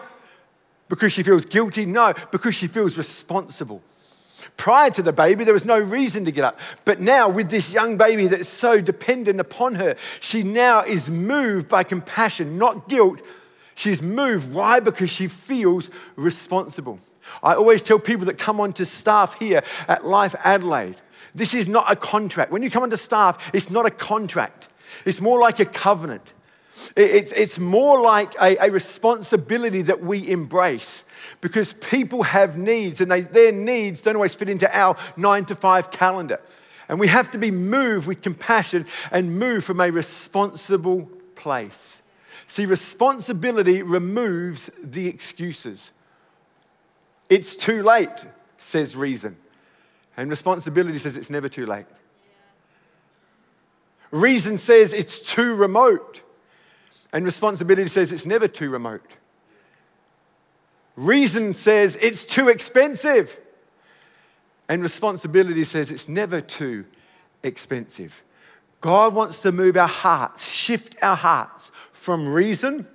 Because 0.89 1.11
she 1.11 1.23
feels 1.23 1.43
guilty? 1.43 1.87
No, 1.87 2.13
because 2.31 2.53
she 2.53 2.67
feels 2.67 2.97
responsible. 2.97 3.81
Prior 4.57 4.89
to 4.91 5.01
the 5.01 5.13
baby, 5.13 5.43
there 5.43 5.53
was 5.53 5.65
no 5.65 5.79
reason 5.79 6.25
to 6.25 6.31
get 6.31 6.43
up. 6.43 6.59
But 6.83 6.99
now, 6.99 7.29
with 7.29 7.49
this 7.49 7.71
young 7.71 7.97
baby 7.97 8.27
that's 8.27 8.49
so 8.49 8.81
dependent 8.81 9.39
upon 9.39 9.75
her, 9.75 9.95
she 10.19 10.43
now 10.43 10.81
is 10.81 11.09
moved 11.09 11.69
by 11.69 11.83
compassion, 11.83 12.57
not 12.57 12.89
guilt. 12.89 13.21
She's 13.75 14.01
moved. 14.01 14.51
Why? 14.53 14.79
Because 14.79 15.09
she 15.09 15.27
feels 15.27 15.89
responsible. 16.15 16.99
I 17.41 17.55
always 17.55 17.81
tell 17.81 17.99
people 17.99 18.25
that 18.25 18.37
come 18.37 18.59
onto 18.59 18.85
staff 18.85 19.39
here 19.39 19.63
at 19.87 20.05
Life 20.05 20.35
Adelaide 20.43 20.97
this 21.35 21.53
is 21.53 21.67
not 21.67 21.91
a 21.91 21.95
contract. 21.97 22.51
When 22.51 22.63
you 22.63 22.71
come 22.71 22.81
onto 22.81 22.95
staff, 22.95 23.37
it's 23.53 23.69
not 23.69 23.85
a 23.85 23.91
contract, 23.91 24.69
it's 25.03 25.21
more 25.21 25.39
like 25.39 25.59
a 25.59 25.65
covenant. 25.65 26.33
It's, 26.95 27.31
it's 27.31 27.59
more 27.59 28.01
like 28.01 28.35
a, 28.35 28.57
a 28.57 28.71
responsibility 28.71 29.81
that 29.83 30.01
we 30.01 30.29
embrace 30.29 31.03
because 31.41 31.73
people 31.73 32.23
have 32.23 32.57
needs 32.57 33.01
and 33.01 33.11
they, 33.11 33.21
their 33.21 33.51
needs 33.51 34.01
don't 34.01 34.15
always 34.15 34.35
fit 34.35 34.49
into 34.49 34.77
our 34.77 34.95
nine 35.17 35.45
to 35.45 35.55
five 35.55 35.91
calendar. 35.91 36.39
And 36.87 36.99
we 36.99 37.07
have 37.07 37.31
to 37.31 37.37
be 37.37 37.51
moved 37.51 38.07
with 38.07 38.21
compassion 38.21 38.85
and 39.11 39.39
move 39.39 39.63
from 39.63 39.81
a 39.81 39.89
responsible 39.89 41.09
place. 41.35 42.01
See, 42.47 42.65
responsibility 42.65 43.81
removes 43.81 44.69
the 44.83 45.07
excuses. 45.07 45.91
It's 47.29 47.55
too 47.55 47.81
late, 47.81 48.09
says 48.57 48.95
reason. 48.95 49.37
And 50.15 50.29
responsibility 50.29 50.97
says 50.97 51.17
it's 51.17 51.29
never 51.29 51.49
too 51.49 51.65
late. 51.65 51.87
Reason 54.11 54.57
says 54.57 54.93
it's 54.93 55.19
too 55.19 55.55
remote. 55.55 56.21
And 57.13 57.25
responsibility 57.25 57.87
says 57.87 58.11
it's 58.11 58.25
never 58.25 58.47
too 58.47 58.69
remote. 58.69 59.05
Reason 60.95 61.53
says 61.53 61.97
it's 62.01 62.25
too 62.25 62.49
expensive. 62.49 63.37
And 64.67 64.81
responsibility 64.81 65.63
says 65.63 65.91
it's 65.91 66.07
never 66.07 66.41
too 66.41 66.85
expensive. 67.43 68.23
God 68.81 69.13
wants 69.13 69.41
to 69.41 69.51
move 69.51 69.77
our 69.77 69.87
hearts, 69.87 70.47
shift 70.47 70.95
our 71.01 71.15
hearts 71.15 71.71
from 71.91 72.27
reason 72.27 72.87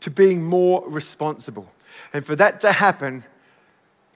to 0.00 0.10
being 0.10 0.42
more 0.42 0.82
responsible. 0.88 1.70
And 2.12 2.26
for 2.26 2.34
that 2.36 2.60
to 2.60 2.72
happen, 2.72 3.24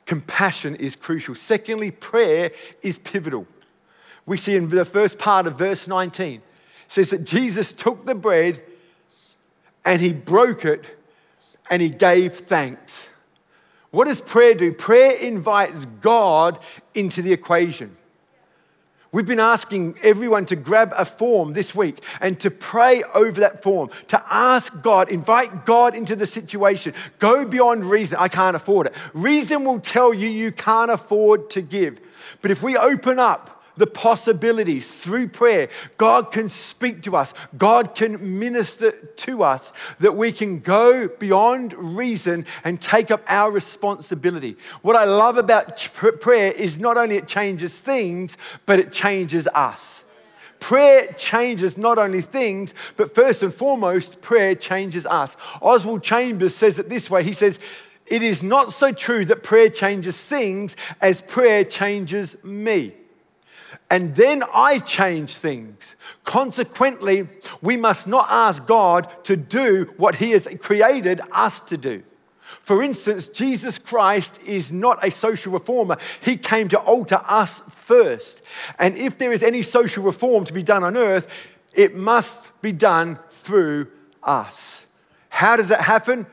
compassion 0.07 0.75
is 0.76 0.97
crucial. 0.97 1.35
Secondly, 1.35 1.90
prayer 1.90 2.50
is 2.83 2.99
pivotal. 2.99 3.47
We 4.26 4.37
see 4.37 4.57
in 4.57 4.69
the 4.69 4.85
first 4.85 5.19
part 5.19 5.47
of 5.47 5.57
verse 5.57 5.87
19, 5.87 6.35
it 6.35 6.43
says 6.88 7.11
that 7.11 7.25
Jesus 7.25 7.73
took 7.73 8.05
the 8.05 8.14
bread 8.14 8.62
and 9.87 10.02
he 10.02 10.12
broke 10.12 10.66
it 10.66 10.85
and 11.71 11.81
he 11.81 11.88
gave 11.88 12.35
thanks. 12.35 13.09
What 13.90 14.07
does 14.07 14.21
prayer 14.21 14.52
do? 14.52 14.73
Prayer 14.73 15.12
invites 15.12 15.87
God 16.02 16.59
into 16.93 17.23
the 17.23 17.33
equation. 17.33 17.97
We've 19.12 19.25
been 19.25 19.40
asking 19.40 19.97
everyone 20.02 20.45
to 20.47 20.57
grab 20.57 20.93
a 20.95 21.07
form 21.07 21.55
this 21.55 21.75
week 21.75 22.02
and 22.21 22.38
to 22.40 22.50
pray 22.50 23.02
over 23.14 23.40
that 23.40 23.62
form, 23.62 23.88
to 24.09 24.23
ask 24.28 24.83
God, 24.83 25.11
invite 25.11 25.64
God 25.64 25.95
into 25.95 26.14
the 26.14 26.26
situation. 26.26 26.93
Go 27.19 27.47
beyond 27.47 27.85
reason. 27.85 28.19
I 28.21 28.28
can't 28.28 28.57
afford 28.57 28.88
it. 28.88 28.95
Reason 29.14 29.64
will 29.64 29.81
tell 29.81 30.12
you 30.12 30.28
you 30.28 30.52
can't 30.52 30.90
afford 30.90 31.49
to 31.50 31.62
give. 31.62 32.00
But 32.43 32.50
if 32.50 32.62
we 32.62 32.76
open 32.76 33.19
up 33.19 33.55
the 33.76 33.87
possibilities 33.87 34.88
through 34.88 35.28
prayer. 35.28 35.68
God 35.99 36.33
can 36.33 36.49
speak 36.49 37.02
to 37.02 37.16
us, 37.16 37.35
God 37.56 37.95
can 37.95 38.38
minister 38.38 38.92
to 38.92 39.42
us, 39.42 39.73
that 40.00 40.16
we 40.16 40.33
can 40.33 40.61
go 40.61 41.09
beyond 41.09 41.75
reason 41.75 42.47
and 42.64 42.80
take 42.80 43.11
up 43.11 43.23
our 43.28 43.50
responsibility. 43.50 44.56
What 44.83 44.97
I 44.97 45.04
love 45.04 45.37
about 45.37 45.88
prayer 46.21 46.52
is 46.52 46.78
not 46.78 46.97
only 46.97 47.16
it 47.16 47.28
changes 47.28 47.80
things, 47.80 48.37
but 48.64 48.78
it 48.78 48.92
changes 48.92 49.47
us. 49.54 50.04
Prayer 50.59 51.12
changes 51.18 51.76
not 51.76 51.99
only 51.99 52.23
things, 52.23 52.73
but 52.97 53.14
first 53.14 53.42
and 53.42 53.52
foremost, 53.52 54.23
prayer 54.23 54.54
changes 54.54 55.04
us. 55.04 55.37
Oswald 55.61 56.02
Chambers 56.02 56.54
says 56.54 56.78
it 56.78 56.88
this 56.88 57.11
way 57.11 57.23
He 57.23 57.35
says, 57.35 57.59
It 58.06 58.23
is 58.23 58.42
not 58.42 58.73
so 58.73 58.90
true 58.90 59.26
that 59.26 59.42
prayer 59.42 59.68
changes 59.68 60.18
things 60.26 60.75
as 61.00 61.21
prayer 61.21 61.62
changes 61.62 62.42
me 62.42 62.95
and 63.88 64.14
then 64.14 64.43
I 64.52 64.81
change 64.81 65.37
things. 65.37 65.95
Consequently, 66.25 67.28
we 67.62 67.76
must 67.76 68.09
not 68.09 68.26
ask 68.28 68.66
God 68.66 69.09
to 69.25 69.37
do 69.37 69.93
what 69.97 70.16
He 70.16 70.33
has 70.33 70.49
created 70.61 71.21
us 71.33 71.61
to 71.62 71.76
do. 71.76 72.02
For 72.61 72.83
instance, 72.83 73.28
Jesus 73.28 73.78
Christ 73.78 74.40
is 74.45 74.73
not 74.73 75.05
a 75.05 75.11
social 75.11 75.52
reformer. 75.52 75.99
He 76.21 76.37
came 76.37 76.69
to 76.69 76.78
alter 76.78 77.21
us 77.26 77.62
first. 77.69 78.43
And 78.78 78.97
if 78.97 79.19
there 79.19 79.33
is 79.33 79.43
any 79.43 79.62
social 79.62 80.02
reform 80.02 80.45
to 80.47 80.52
be 80.52 80.62
done 80.62 80.83
on 80.83 80.97
earth, 80.97 81.28
it 81.73 81.95
must 81.95 82.50
be 82.62 82.73
done 82.73 83.19
through 83.43 83.88
us. 84.23 84.85
How 85.28 85.57
does 85.57 85.69
that 85.69 85.83
happen? 85.83 86.26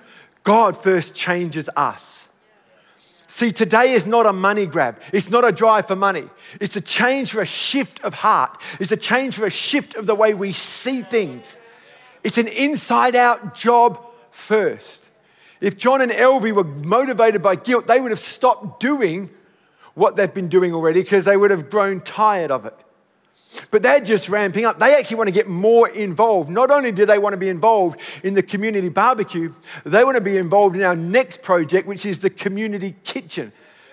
God 0.43 0.75
first 0.75 1.13
changes 1.13 1.69
us. 1.75 2.22
See, 3.33 3.51
today 3.51 3.93
is 3.93 4.05
not 4.05 4.27
a 4.27 4.31
money 4.31 4.67
grab. 4.67 5.01
It's 5.11 5.31
not 5.31 5.43
a 5.43 5.51
drive 5.51 5.87
for 5.87 5.95
money. 5.95 6.29
It's 6.61 6.75
a 6.75 6.81
change 6.81 7.31
for 7.31 7.41
a 7.41 7.47
shift 7.47 7.99
of 8.01 8.13
heart. 8.13 8.61
It's 8.79 8.91
a 8.91 8.95
change 8.95 9.33
for 9.33 9.47
a 9.47 9.49
shift 9.49 9.95
of 9.95 10.05
the 10.05 10.13
way 10.13 10.35
we 10.35 10.53
see 10.53 11.01
things. 11.01 11.57
It's 12.23 12.37
an 12.37 12.47
inside 12.47 13.15
out 13.15 13.55
job 13.55 13.99
first. 14.29 15.07
If 15.61 15.77
John 15.77 15.99
and 16.01 16.11
Elvie 16.11 16.53
were 16.53 16.63
motivated 16.63 17.41
by 17.41 17.55
guilt, 17.55 17.87
they 17.87 17.99
would 17.99 18.11
have 18.11 18.19
stopped 18.19 18.79
doing 18.79 19.31
what 19.95 20.15
they've 20.15 20.31
been 20.31 20.47
doing 20.47 20.75
already 20.75 21.01
because 21.01 21.25
they 21.25 21.35
would 21.35 21.49
have 21.49 21.71
grown 21.71 22.01
tired 22.01 22.51
of 22.51 22.67
it. 22.67 22.77
But 23.71 23.81
they're 23.81 23.99
just 23.99 24.29
ramping 24.29 24.65
up. 24.65 24.79
They 24.79 24.95
actually 24.95 25.17
want 25.17 25.27
to 25.27 25.33
get 25.33 25.47
more 25.47 25.89
involved. 25.89 26.49
Not 26.49 26.71
only 26.71 26.91
do 26.91 27.05
they 27.05 27.19
want 27.19 27.33
to 27.33 27.37
be 27.37 27.49
involved 27.49 27.99
in 28.23 28.33
the 28.33 28.43
community 28.43 28.89
barbecue, 28.89 29.49
they 29.85 30.03
want 30.03 30.15
to 30.15 30.21
be 30.21 30.37
involved 30.37 30.75
in 30.75 30.83
our 30.83 30.95
next 30.95 31.41
project, 31.41 31.87
which 31.87 32.05
is 32.05 32.19
the 32.19 32.29
community 32.29 32.95
kitchen. 33.03 33.51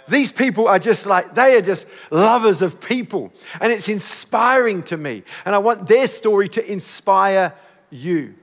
These 0.09 0.33
people 0.33 0.67
are 0.67 0.79
just 0.79 1.07
like, 1.07 1.35
they 1.35 1.57
are 1.57 1.61
just 1.61 1.87
lovers 2.11 2.63
of 2.63 2.81
people. 2.81 3.33
And 3.61 3.73
it's 3.73 3.89
inspiring 3.89 4.83
to 4.85 4.97
me. 4.97 5.23
And 5.45 5.55
I 5.55 5.59
want 5.59 5.87
their 5.87 6.07
story 6.07 6.49
to 6.51 6.71
inspire 6.71 7.55
you. 7.91 8.35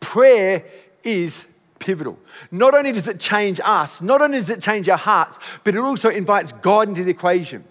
Prayer 0.00 0.64
is 1.04 1.46
pivotal. 1.78 2.18
Not 2.50 2.74
only 2.74 2.92
does 2.92 3.08
it 3.08 3.20
change 3.20 3.60
us, 3.62 4.02
not 4.02 4.22
only 4.22 4.38
does 4.38 4.50
it 4.50 4.60
change 4.60 4.88
our 4.88 4.98
hearts, 4.98 5.38
but 5.62 5.74
it 5.74 5.78
also 5.78 6.08
invites 6.08 6.52
God 6.52 6.88
into 6.88 7.04
the 7.04 7.10
equation. 7.10 7.64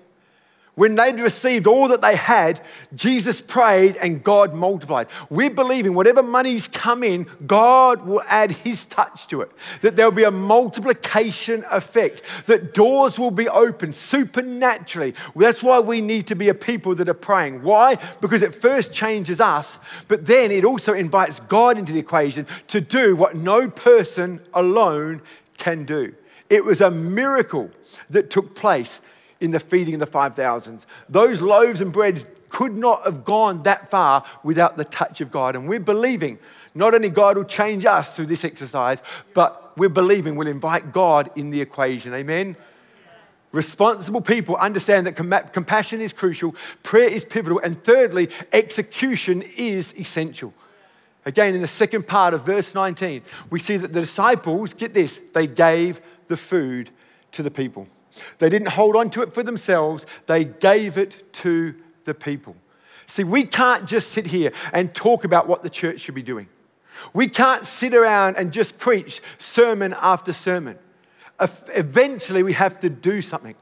When 0.75 0.95
they'd 0.95 1.19
received 1.19 1.67
all 1.67 1.87
that 1.89 2.01
they 2.01 2.15
had, 2.15 2.59
Jesus 2.95 3.41
prayed 3.41 3.95
and 3.97 4.23
God 4.23 4.55
multiplied. 4.55 5.07
We're 5.29 5.51
believing 5.51 5.93
whatever 5.93 6.23
money's 6.23 6.67
come 6.67 7.03
in, 7.03 7.27
God 7.45 8.07
will 8.07 8.23
add 8.27 8.51
his 8.51 8.87
touch 8.87 9.27
to 9.27 9.41
it. 9.41 9.51
That 9.81 9.95
there'll 9.95 10.11
be 10.11 10.23
a 10.23 10.31
multiplication 10.31 11.63
effect, 11.69 12.23
that 12.47 12.73
doors 12.73 13.19
will 13.19 13.29
be 13.29 13.47
opened 13.47 13.93
supernaturally. 13.93 15.13
That's 15.35 15.61
why 15.61 15.79
we 15.79 16.01
need 16.01 16.25
to 16.27 16.35
be 16.35 16.49
a 16.49 16.55
people 16.55 16.95
that 16.95 17.07
are 17.07 17.13
praying. 17.13 17.61
Why? 17.61 17.99
Because 18.19 18.41
it 18.41 18.55
first 18.55 18.91
changes 18.91 19.39
us, 19.39 19.77
but 20.07 20.25
then 20.25 20.49
it 20.49 20.65
also 20.65 20.93
invites 20.93 21.39
God 21.41 21.77
into 21.77 21.91
the 21.91 21.99
equation 21.99 22.47
to 22.69 22.81
do 22.81 23.15
what 23.15 23.35
no 23.35 23.69
person 23.69 24.41
alone 24.55 25.21
can 25.59 25.85
do. 25.85 26.15
It 26.49 26.65
was 26.65 26.81
a 26.81 26.89
miracle 26.89 27.69
that 28.09 28.31
took 28.31 28.55
place 28.55 29.01
in 29.43 29.51
the 29.51 29.59
feeding 29.59 29.93
of 29.93 29.99
the 29.99 30.07
5,000s. 30.07 30.85
Those 31.09 31.41
loaves 31.41 31.81
and 31.81 31.91
breads 31.91 32.25
could 32.47 32.77
not 32.77 33.03
have 33.03 33.25
gone 33.25 33.61
that 33.63 33.91
far 33.91 34.23
without 34.41 34.77
the 34.77 34.85
touch 34.85 35.19
of 35.19 35.29
God. 35.31 35.57
And 35.57 35.67
we're 35.67 35.81
believing 35.81 36.39
not 36.73 36.93
only 36.93 37.09
God 37.09 37.35
will 37.35 37.43
change 37.43 37.85
us 37.85 38.15
through 38.15 38.27
this 38.27 38.45
exercise, 38.45 38.99
but 39.33 39.77
we're 39.77 39.89
believing 39.89 40.37
we'll 40.37 40.47
invite 40.47 40.93
God 40.93 41.29
in 41.35 41.49
the 41.49 41.59
equation. 41.59 42.13
Amen. 42.13 42.55
Responsible 43.51 44.21
people 44.21 44.55
understand 44.55 45.05
that 45.07 45.17
com- 45.17 45.49
compassion 45.51 45.99
is 45.99 46.13
crucial, 46.13 46.55
prayer 46.81 47.09
is 47.09 47.25
pivotal, 47.25 47.59
and 47.59 47.83
thirdly, 47.83 48.29
execution 48.53 49.43
is 49.57 49.93
essential. 49.99 50.53
Again, 51.25 51.53
in 51.53 51.61
the 51.61 51.67
second 51.67 52.07
part 52.07 52.33
of 52.33 52.45
verse 52.45 52.73
19, 52.73 53.21
we 53.49 53.59
see 53.59 53.75
that 53.75 53.91
the 53.91 53.99
disciples, 53.99 54.73
get 54.73 54.93
this, 54.93 55.19
they 55.33 55.47
gave 55.47 56.01
the 56.29 56.37
food 56.37 56.91
to 57.33 57.43
the 57.43 57.51
people. 57.51 57.87
They 58.39 58.49
didn't 58.49 58.69
hold 58.69 58.95
on 58.95 59.09
to 59.11 59.21
it 59.21 59.33
for 59.33 59.43
themselves, 59.43 60.05
they 60.25 60.45
gave 60.45 60.97
it 60.97 61.33
to 61.33 61.75
the 62.05 62.13
people. 62.13 62.55
See, 63.05 63.23
we 63.23 63.43
can't 63.43 63.85
just 63.85 64.11
sit 64.11 64.27
here 64.27 64.51
and 64.71 64.93
talk 64.93 65.23
about 65.23 65.47
what 65.47 65.61
the 65.61 65.69
church 65.69 65.99
should 65.99 66.15
be 66.15 66.23
doing. 66.23 66.47
We 67.13 67.27
can't 67.27 67.65
sit 67.65 67.93
around 67.93 68.37
and 68.37 68.51
just 68.51 68.77
preach 68.77 69.21
sermon 69.37 69.95
after 69.99 70.31
sermon. 70.33 70.77
Eventually, 71.39 72.43
we 72.43 72.53
have 72.53 72.79
to 72.81 72.89
do 72.89 73.21
something. 73.21 73.55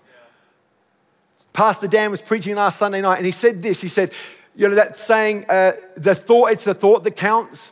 Pastor 1.54 1.88
Dan 1.88 2.12
was 2.12 2.22
preaching 2.22 2.56
last 2.56 2.78
Sunday 2.78 3.02
night 3.02 3.18
and 3.18 3.26
he 3.26 3.32
said 3.32 3.62
this. 3.62 3.82
He 3.82 3.90
said, 3.90 4.12
You 4.56 4.70
know, 4.70 4.76
that 4.76 4.98
saying, 4.98 5.46
uh, 5.50 5.74
the 5.98 6.16
thought, 6.16 6.52
it's 6.52 6.66
the 6.66 6.74
thought 6.74 7.04
that 7.04 7.16
counts. 7.16 7.72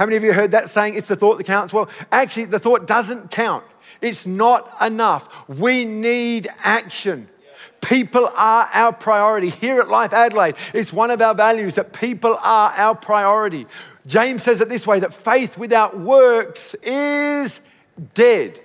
How 0.00 0.06
many 0.06 0.16
of 0.16 0.24
you 0.24 0.32
heard 0.32 0.52
that 0.52 0.70
saying, 0.70 0.94
it's 0.94 1.08
the 1.08 1.14
thought 1.14 1.36
that 1.36 1.44
counts? 1.44 1.74
Well, 1.74 1.90
actually, 2.10 2.46
the 2.46 2.58
thought 2.58 2.86
doesn't 2.86 3.30
count. 3.30 3.64
It's 4.00 4.26
not 4.26 4.74
enough. 4.80 5.28
We 5.46 5.84
need 5.84 6.48
action. 6.64 7.28
People 7.82 8.26
are 8.34 8.66
our 8.72 8.94
priority. 8.94 9.50
Here 9.50 9.78
at 9.78 9.90
Life 9.90 10.14
Adelaide, 10.14 10.54
it's 10.72 10.90
one 10.90 11.10
of 11.10 11.20
our 11.20 11.34
values 11.34 11.74
that 11.74 11.92
people 11.92 12.34
are 12.40 12.70
our 12.70 12.94
priority. 12.94 13.66
James 14.06 14.42
says 14.42 14.62
it 14.62 14.70
this 14.70 14.86
way 14.86 15.00
that 15.00 15.12
faith 15.12 15.58
without 15.58 16.00
works 16.00 16.74
is 16.82 17.60
dead. 18.14 18.58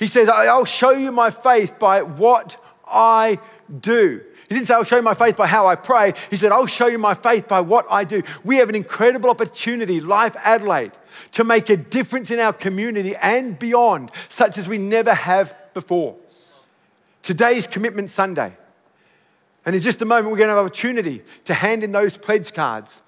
He 0.00 0.08
says, 0.08 0.28
I'll 0.28 0.64
show 0.64 0.90
you 0.90 1.12
my 1.12 1.30
faith 1.30 1.78
by 1.78 2.02
what 2.02 2.56
I 2.84 3.38
do. 3.80 4.22
He 4.48 4.54
didn't 4.54 4.66
say, 4.66 4.74
I'll 4.74 4.84
show 4.84 4.96
you 4.96 5.02
my 5.02 5.14
faith 5.14 5.36
by 5.36 5.46
how 5.46 5.66
I 5.66 5.74
pray. 5.74 6.12
He 6.30 6.36
said, 6.36 6.52
I'll 6.52 6.66
show 6.66 6.86
you 6.86 6.98
my 6.98 7.14
faith 7.14 7.48
by 7.48 7.60
what 7.60 7.86
I 7.90 8.04
do. 8.04 8.22
We 8.44 8.56
have 8.56 8.68
an 8.68 8.74
incredible 8.74 9.30
opportunity, 9.30 10.00
Life 10.00 10.36
Adelaide, 10.38 10.92
to 11.32 11.44
make 11.44 11.70
a 11.70 11.76
difference 11.76 12.30
in 12.30 12.38
our 12.38 12.52
community 12.52 13.16
and 13.16 13.58
beyond, 13.58 14.10
such 14.28 14.58
as 14.58 14.68
we 14.68 14.78
never 14.78 15.14
have 15.14 15.54
before. 15.72 16.16
Today's 17.22 17.66
Commitment 17.66 18.10
Sunday. 18.10 18.54
And 19.64 19.74
in 19.74 19.80
just 19.80 20.02
a 20.02 20.04
moment, 20.04 20.30
we're 20.30 20.36
going 20.36 20.48
to 20.48 20.54
have 20.54 20.58
an 20.58 20.66
opportunity 20.66 21.22
to 21.44 21.54
hand 21.54 21.82
in 21.82 21.92
those 21.92 22.18
pledge 22.18 22.52
cards. 22.52 23.00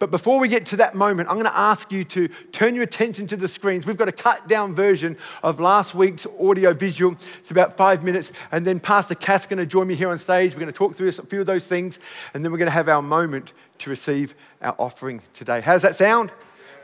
But 0.00 0.10
before 0.10 0.40
we 0.40 0.48
get 0.48 0.64
to 0.66 0.76
that 0.78 0.94
moment, 0.94 1.28
I'm 1.28 1.34
going 1.34 1.44
to 1.44 1.56
ask 1.56 1.92
you 1.92 2.04
to 2.04 2.28
turn 2.52 2.74
your 2.74 2.84
attention 2.84 3.26
to 3.28 3.36
the 3.36 3.46
screens. 3.46 3.84
We've 3.84 3.98
got 3.98 4.08
a 4.08 4.12
cut 4.12 4.48
down 4.48 4.74
version 4.74 5.18
of 5.42 5.60
last 5.60 5.94
week's 5.94 6.26
audio 6.40 6.72
visual. 6.72 7.16
It's 7.38 7.50
about 7.50 7.76
five 7.76 8.02
minutes. 8.02 8.32
And 8.50 8.66
then 8.66 8.80
Pastor 8.80 9.14
Kath 9.14 9.42
is 9.42 9.46
going 9.46 9.58
to 9.58 9.66
join 9.66 9.86
me 9.86 9.94
here 9.94 10.08
on 10.08 10.16
stage. 10.16 10.54
We're 10.54 10.60
going 10.60 10.72
to 10.72 10.78
talk 10.78 10.94
through 10.94 11.08
a 11.08 11.12
few 11.12 11.40
of 11.40 11.46
those 11.46 11.66
things. 11.66 11.98
And 12.32 12.42
then 12.42 12.50
we're 12.50 12.58
going 12.58 12.66
to 12.66 12.72
have 12.72 12.88
our 12.88 13.02
moment 13.02 13.52
to 13.80 13.90
receive 13.90 14.34
our 14.62 14.74
offering 14.78 15.20
today. 15.34 15.60
How 15.60 15.74
does 15.74 15.82
that 15.82 15.96
sound? 15.96 16.32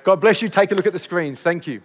God 0.05 0.21
bless 0.21 0.43
you. 0.43 0.51
Take 0.51 0.71
a 0.73 0.75
look 0.75 0.87
at 0.87 0.93
the 0.93 0.99
screens. 0.99 1.41
Thank 1.41 1.67
you. 1.67 1.81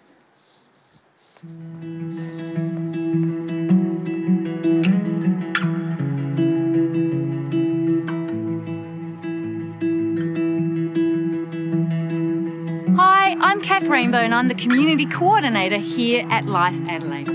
Rainbow 13.87 14.20
and 14.20 14.33
I'm 14.33 14.48
the 14.48 14.55
Community 14.55 15.05
Coordinator 15.05 15.77
here 15.77 16.27
at 16.29 16.46
Life 16.46 16.79
Adelaide. 16.87 17.27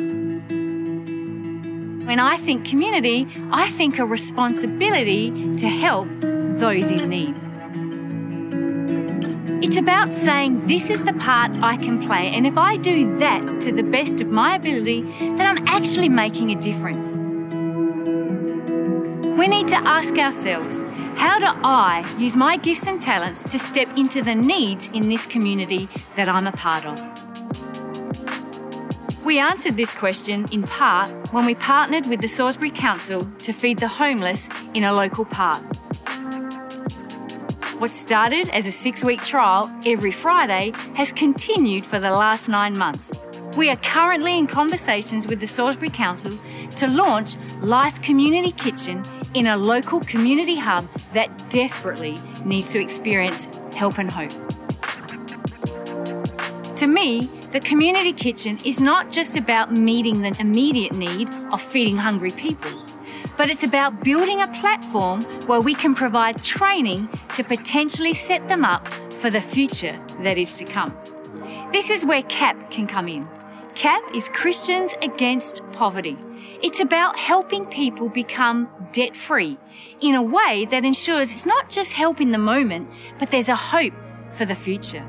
When 2.06 2.20
I 2.20 2.36
think 2.36 2.64
community, 2.64 3.26
I 3.50 3.68
think 3.70 3.98
a 3.98 4.06
responsibility 4.06 5.54
to 5.56 5.68
help 5.68 6.08
those 6.20 6.90
in 6.90 7.08
need. 7.08 7.34
It's 9.64 9.76
about 9.76 10.14
saying, 10.14 10.66
This 10.66 10.90
is 10.90 11.02
the 11.02 11.14
part 11.14 11.50
I 11.62 11.76
can 11.76 12.00
play, 12.00 12.28
and 12.28 12.46
if 12.46 12.56
I 12.56 12.76
do 12.76 13.16
that 13.18 13.60
to 13.62 13.72
the 13.72 13.82
best 13.82 14.20
of 14.20 14.28
my 14.28 14.54
ability, 14.54 15.02
then 15.18 15.40
I'm 15.40 15.66
actually 15.66 16.08
making 16.08 16.50
a 16.50 16.60
difference. 16.60 17.16
We 19.46 19.58
need 19.58 19.68
to 19.68 19.76
ask 19.76 20.18
ourselves 20.18 20.82
how 21.14 21.38
do 21.38 21.46
I 21.46 22.04
use 22.18 22.34
my 22.34 22.56
gifts 22.56 22.88
and 22.88 23.00
talents 23.00 23.44
to 23.44 23.60
step 23.60 23.86
into 23.96 24.20
the 24.20 24.34
needs 24.34 24.88
in 24.92 25.08
this 25.08 25.24
community 25.24 25.88
that 26.16 26.28
I'm 26.28 26.48
a 26.48 26.52
part 26.52 26.84
of? 26.84 27.00
We 29.24 29.38
answered 29.38 29.76
this 29.76 29.94
question 29.94 30.48
in 30.50 30.64
part 30.64 31.12
when 31.32 31.46
we 31.46 31.54
partnered 31.54 32.06
with 32.06 32.22
the 32.22 32.26
Salisbury 32.26 32.70
Council 32.70 33.24
to 33.42 33.52
feed 33.52 33.78
the 33.78 33.86
homeless 33.86 34.48
in 34.74 34.82
a 34.82 34.92
local 34.92 35.24
park. 35.24 35.62
What 37.78 37.92
started 37.92 38.48
as 38.48 38.66
a 38.66 38.72
six 38.72 39.04
week 39.04 39.22
trial 39.22 39.70
every 39.86 40.10
Friday 40.10 40.72
has 40.94 41.12
continued 41.12 41.86
for 41.86 42.00
the 42.00 42.10
last 42.10 42.48
nine 42.48 42.76
months. 42.76 43.12
We 43.56 43.70
are 43.70 43.76
currently 43.76 44.36
in 44.36 44.48
conversations 44.48 45.28
with 45.28 45.38
the 45.38 45.46
Salisbury 45.46 45.90
Council 45.90 46.36
to 46.74 46.88
launch 46.88 47.36
Life 47.60 48.02
Community 48.02 48.50
Kitchen 48.50 49.04
in 49.34 49.46
a 49.46 49.56
local 49.56 50.00
community 50.00 50.56
hub 50.56 50.88
that 51.14 51.50
desperately 51.50 52.20
needs 52.44 52.72
to 52.72 52.80
experience 52.80 53.48
help 53.74 53.98
and 53.98 54.10
hope. 54.10 54.32
To 56.76 56.86
me, 56.86 57.30
the 57.52 57.60
community 57.60 58.12
kitchen 58.12 58.58
is 58.64 58.80
not 58.80 59.10
just 59.10 59.36
about 59.36 59.72
meeting 59.72 60.20
the 60.20 60.36
immediate 60.38 60.92
need 60.92 61.30
of 61.52 61.62
feeding 61.62 61.96
hungry 61.96 62.32
people, 62.32 62.70
but 63.36 63.48
it's 63.48 63.64
about 63.64 64.04
building 64.04 64.40
a 64.42 64.48
platform 64.48 65.22
where 65.46 65.60
we 65.60 65.74
can 65.74 65.94
provide 65.94 66.42
training 66.42 67.08
to 67.34 67.42
potentially 67.42 68.14
set 68.14 68.46
them 68.48 68.64
up 68.64 68.86
for 69.20 69.30
the 69.30 69.40
future 69.40 69.98
that 70.22 70.38
is 70.38 70.58
to 70.58 70.64
come. 70.64 70.96
This 71.72 71.90
is 71.90 72.04
where 72.04 72.22
CAP 72.24 72.70
can 72.70 72.86
come 72.86 73.08
in. 73.08 73.28
CAP 73.74 74.02
is 74.14 74.28
Christians 74.28 74.94
Against 75.02 75.62
Poverty. 75.72 76.16
It's 76.62 76.80
about 76.80 77.18
helping 77.18 77.66
people 77.66 78.08
become 78.08 78.68
debt 78.92 79.16
free 79.16 79.58
in 80.00 80.14
a 80.14 80.22
way 80.22 80.66
that 80.70 80.84
ensures 80.84 81.30
it's 81.30 81.46
not 81.46 81.68
just 81.68 81.92
help 81.92 82.20
in 82.20 82.32
the 82.32 82.38
moment, 82.38 82.88
but 83.18 83.30
there's 83.30 83.48
a 83.48 83.56
hope 83.56 83.94
for 84.32 84.44
the 84.44 84.54
future. 84.54 85.04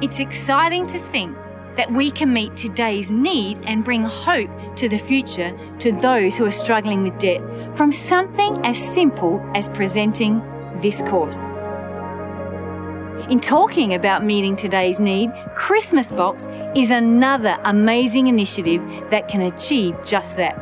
It's 0.00 0.20
exciting 0.20 0.86
to 0.88 0.98
think 0.98 1.36
that 1.76 1.92
we 1.92 2.10
can 2.10 2.32
meet 2.32 2.56
today's 2.56 3.12
need 3.12 3.58
and 3.64 3.84
bring 3.84 4.04
hope 4.04 4.50
to 4.76 4.88
the 4.88 4.98
future 4.98 5.56
to 5.78 5.92
those 5.92 6.36
who 6.36 6.44
are 6.44 6.50
struggling 6.50 7.02
with 7.02 7.18
debt 7.18 7.40
from 7.76 7.92
something 7.92 8.64
as 8.64 8.76
simple 8.76 9.40
as 9.54 9.68
presenting 9.68 10.40
this 10.80 11.02
course. 11.02 11.46
In 13.26 13.40
talking 13.40 13.92
about 13.92 14.24
meeting 14.24 14.56
today's 14.56 15.00
need, 15.00 15.30
Christmas 15.54 16.10
Box 16.10 16.48
is 16.74 16.90
another 16.90 17.58
amazing 17.64 18.28
initiative 18.28 18.82
that 19.10 19.28
can 19.28 19.42
achieve 19.42 19.96
just 20.02 20.38
that. 20.38 20.56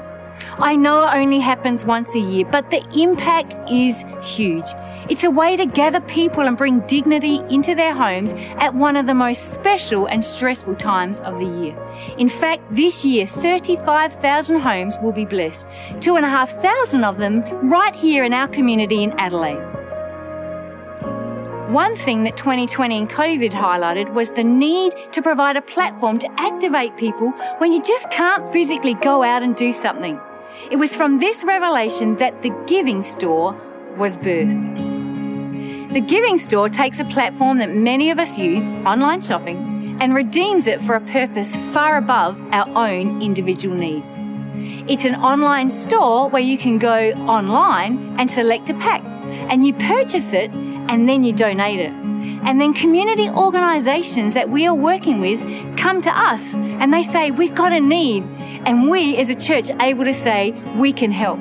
I 0.59 0.75
know 0.75 1.03
it 1.05 1.15
only 1.15 1.39
happens 1.39 1.85
once 1.85 2.15
a 2.15 2.19
year, 2.19 2.45
but 2.51 2.71
the 2.71 2.83
impact 2.99 3.57
is 3.71 4.05
huge. 4.23 4.65
It's 5.09 5.23
a 5.23 5.31
way 5.31 5.57
to 5.57 5.67
gather 5.67 6.01
people 6.01 6.43
and 6.43 6.57
bring 6.57 6.81
dignity 6.87 7.41
into 7.51 7.75
their 7.75 7.95
homes 7.95 8.35
at 8.59 8.75
one 8.75 8.97
of 8.97 9.07
the 9.07 9.15
most 9.15 9.53
special 9.53 10.07
and 10.07 10.25
stressful 10.25 10.75
times 10.75 11.21
of 11.21 11.39
the 11.39 11.47
year. 11.47 11.79
In 12.19 12.29
fact, 12.29 12.63
this 12.75 13.05
year, 13.05 13.27
35,000 13.27 14.59
homes 14.59 14.99
will 15.01 15.13
be 15.13 15.25
blessed, 15.25 15.67
2,500 16.01 17.05
of 17.05 17.19
them 17.19 17.43
right 17.69 17.95
here 17.95 18.25
in 18.25 18.33
our 18.33 18.49
community 18.49 19.05
in 19.05 19.13
Adelaide. 19.21 19.86
One 21.69 21.97
thing 21.97 22.23
that 22.23 22.37
2020 22.37 22.97
and 22.97 23.11
COVID 23.11 23.51
highlighted 23.51 24.15
was 24.15 24.31
the 24.31 24.45
need 24.45 24.95
to 25.11 25.21
provide 25.21 25.57
a 25.57 25.61
platform 25.63 26.17
to 26.21 26.41
activate 26.41 26.97
people 26.97 27.31
when 27.59 27.73
you 27.73 27.83
just 27.83 28.09
can't 28.13 28.53
physically 28.53 28.95
go 28.95 29.25
out 29.25 29.43
and 29.43 29.57
do 29.57 29.73
something. 29.73 30.21
It 30.71 30.77
was 30.77 30.95
from 30.95 31.19
this 31.19 31.43
revelation 31.43 32.15
that 32.19 32.43
the 32.43 32.51
Giving 32.69 33.03
Store 33.03 33.53
was 33.97 34.17
birthed. 34.17 35.93
The 35.93 36.01
Giving 36.01 36.39
Store 36.39 36.69
takes 36.69 37.01
a 37.01 37.05
platform 37.05 37.59
that 37.59 37.75
many 37.75 38.11
of 38.11 38.21
us 38.21 38.39
use, 38.39 38.73
online 38.85 39.21
shopping, 39.21 39.99
and 40.01 40.15
redeems 40.15 40.69
it 40.69 40.81
for 40.83 40.95
a 40.95 41.01
purpose 41.01 41.57
far 41.73 41.97
above 41.97 42.41
our 42.53 42.69
own 42.77 43.21
individual 43.21 43.75
needs. 43.75 44.17
It's 44.89 45.05
an 45.05 45.17
online 45.17 45.71
store 45.71 46.31
where 46.31 46.43
you 46.43 46.59
can 46.59 46.79
go 46.79 47.11
online 47.27 48.21
and 48.21 48.31
select 48.31 48.71
a 48.71 48.75
pack, 48.75 49.05
and 49.51 49.67
you 49.67 49.73
purchase 49.75 50.33
it 50.33 50.53
and 50.89 51.09
then 51.09 51.23
you 51.23 51.33
donate 51.33 51.81
it. 51.81 51.93
And 51.93 52.61
then 52.61 52.73
community 52.73 53.29
organizations 53.29 54.35
that 54.35 54.49
we 54.49 54.67
are 54.67 54.75
working 54.75 55.21
with 55.21 55.41
come 55.77 56.01
to 56.03 56.11
us 56.11 56.55
and 56.55 56.93
they 56.93 57.03
say, 57.03 57.31
We've 57.31 57.55
got 57.55 57.73
a 57.73 57.81
need. 57.81 58.25
And 58.65 58.91
we 58.91 59.17
as 59.17 59.31
a 59.31 59.35
church 59.35 59.71
are 59.71 59.83
able 59.83 60.05
to 60.05 60.13
say, 60.13 60.53
We 60.77 60.93
can 60.93 61.11
help. 61.11 61.39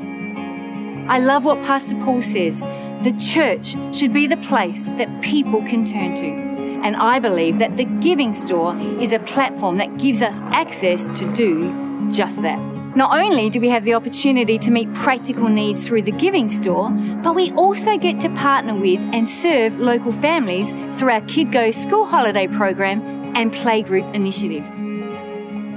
I 1.10 1.20
love 1.20 1.46
what 1.46 1.64
Pastor 1.64 1.96
Paul 2.00 2.22
says. 2.22 2.62
The 3.04 3.16
church 3.20 3.76
should 3.96 4.14
be 4.14 4.28
the 4.28 4.38
place 4.38 4.94
that 4.94 5.22
people 5.22 5.62
can 5.62 5.86
turn 5.86 6.16
to. 6.16 6.26
And 6.26 6.96
I 6.96 7.20
believe 7.20 7.60
that 7.60 7.78
the 7.78 7.86
Giving 7.86 8.34
Store 8.34 8.76
is 8.78 9.14
a 9.14 9.20
platform 9.20 9.78
that 9.78 9.98
gives 9.98 10.22
us 10.22 10.42
access 10.46 11.08
to 11.20 11.32
do 11.34 12.10
just 12.12 12.42
that. 12.42 12.85
Not 12.96 13.14
only 13.14 13.50
do 13.50 13.60
we 13.60 13.68
have 13.68 13.84
the 13.84 13.94
opportunity 13.94 14.58
to 14.58 14.72
meet 14.72 14.94
practical 14.94 15.50
needs 15.50 15.86
through 15.86 16.04
the 16.04 16.14
Giving 16.14 16.48
Store, 16.48 16.90
but 17.22 17.36
we 17.36 17.52
also 17.52 17.98
get 17.98 18.22
to 18.22 18.30
partner 18.30 18.74
with 18.74 19.02
and 19.12 19.28
serve 19.28 19.78
local 19.78 20.14
families 20.14 20.72
through 20.98 21.10
our 21.10 21.20
Kid 21.22 21.52
Go 21.52 21.72
school 21.72 22.06
holiday 22.06 22.48
program 22.48 23.02
and 23.36 23.52
playgroup 23.52 24.16
initiatives. 24.16 24.78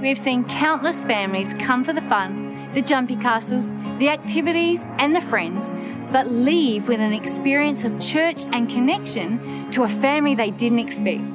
We 0.00 0.08
have 0.10 0.18
seen 0.18 0.44
countless 0.44 1.04
families 1.06 1.54
come 1.54 1.82
for 1.82 1.92
the 1.92 2.02
fun, 2.02 2.70
the 2.72 2.82
jumpy 2.82 3.16
castles, 3.16 3.72
the 3.98 4.10
activities, 4.10 4.84
and 4.98 5.16
the 5.16 5.20
friends, 5.22 5.72
but 6.12 6.30
leave 6.30 6.86
with 6.86 7.00
an 7.00 7.12
experience 7.12 7.84
of 7.84 7.98
church 7.98 8.44
and 8.52 8.70
connection 8.70 9.68
to 9.72 9.82
a 9.82 9.88
family 9.88 10.36
they 10.36 10.52
didn't 10.52 10.78
expect. 10.78 11.28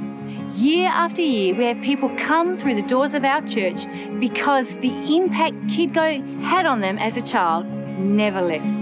Year 0.55 0.87
after 0.89 1.23
year, 1.23 1.55
we 1.55 1.65
have 1.65 1.81
people 1.81 2.09
come 2.15 2.55
through 2.55 2.75
the 2.75 2.83
doors 2.83 3.15
of 3.15 3.25
our 3.25 3.41
church 3.41 3.87
because 4.19 4.77
the 4.77 4.91
impact 5.15 5.55
KidGo 5.65 6.43
had 6.43 6.67
on 6.67 6.79
them 6.79 6.99
as 6.99 7.17
a 7.17 7.23
child 7.23 7.65
never 7.97 8.39
left. 8.39 8.79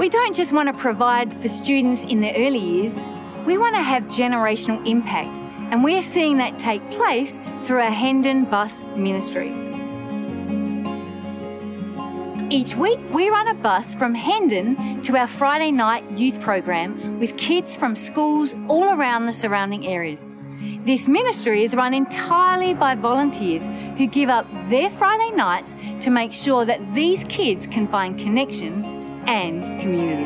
We 0.00 0.08
don't 0.08 0.34
just 0.34 0.52
want 0.52 0.66
to 0.66 0.72
provide 0.72 1.32
for 1.40 1.46
students 1.46 2.02
in 2.02 2.20
their 2.20 2.34
early 2.34 2.58
years, 2.58 2.92
we 3.46 3.56
want 3.56 3.76
to 3.76 3.82
have 3.82 4.06
generational 4.06 4.84
impact, 4.84 5.38
and 5.70 5.84
we're 5.84 6.02
seeing 6.02 6.38
that 6.38 6.58
take 6.58 6.82
place 6.90 7.40
through 7.60 7.82
our 7.82 7.90
Hendon 7.90 8.44
Bus 8.46 8.86
Ministry. 8.96 9.71
Each 12.52 12.74
week, 12.74 13.00
we 13.14 13.30
run 13.30 13.48
a 13.48 13.54
bus 13.54 13.94
from 13.94 14.14
Hendon 14.14 15.00
to 15.04 15.16
our 15.16 15.26
Friday 15.26 15.70
night 15.70 16.04
youth 16.10 16.38
program 16.38 17.18
with 17.18 17.34
kids 17.38 17.78
from 17.78 17.96
schools 17.96 18.54
all 18.68 18.90
around 18.90 19.24
the 19.24 19.32
surrounding 19.32 19.86
areas. 19.86 20.28
This 20.84 21.08
ministry 21.08 21.62
is 21.62 21.74
run 21.74 21.94
entirely 21.94 22.74
by 22.74 22.94
volunteers 22.94 23.66
who 23.96 24.06
give 24.06 24.28
up 24.28 24.46
their 24.68 24.90
Friday 24.90 25.30
nights 25.34 25.78
to 26.00 26.10
make 26.10 26.30
sure 26.30 26.66
that 26.66 26.78
these 26.94 27.24
kids 27.24 27.66
can 27.66 27.88
find 27.88 28.18
connection 28.18 28.84
and 29.26 29.64
community. 29.80 30.22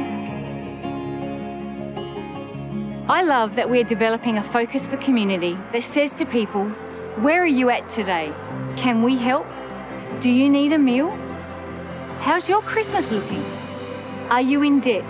I 3.09 3.23
love 3.23 3.55
that 3.55 3.71
we're 3.71 3.85
developing 3.85 4.39
a 4.39 4.43
focus 4.43 4.89
for 4.89 4.97
community 4.97 5.57
that 5.71 5.85
says 5.85 6.13
to 6.15 6.27
people, 6.27 6.65
Where 7.23 7.41
are 7.41 7.47
you 7.47 7.71
at 7.71 7.89
today? 7.89 8.33
Can 8.77 9.05
we 9.05 9.17
help? 9.17 9.47
Do 10.19 10.29
you 10.29 10.51
need 10.51 10.73
a 10.73 10.79
meal? 10.79 11.17
How's 12.27 12.49
your 12.49 12.61
Christmas 12.63 13.13
looking? 13.13 13.45
Are 14.31 14.41
you 14.41 14.65
in 14.65 14.81
debt? 14.81 15.05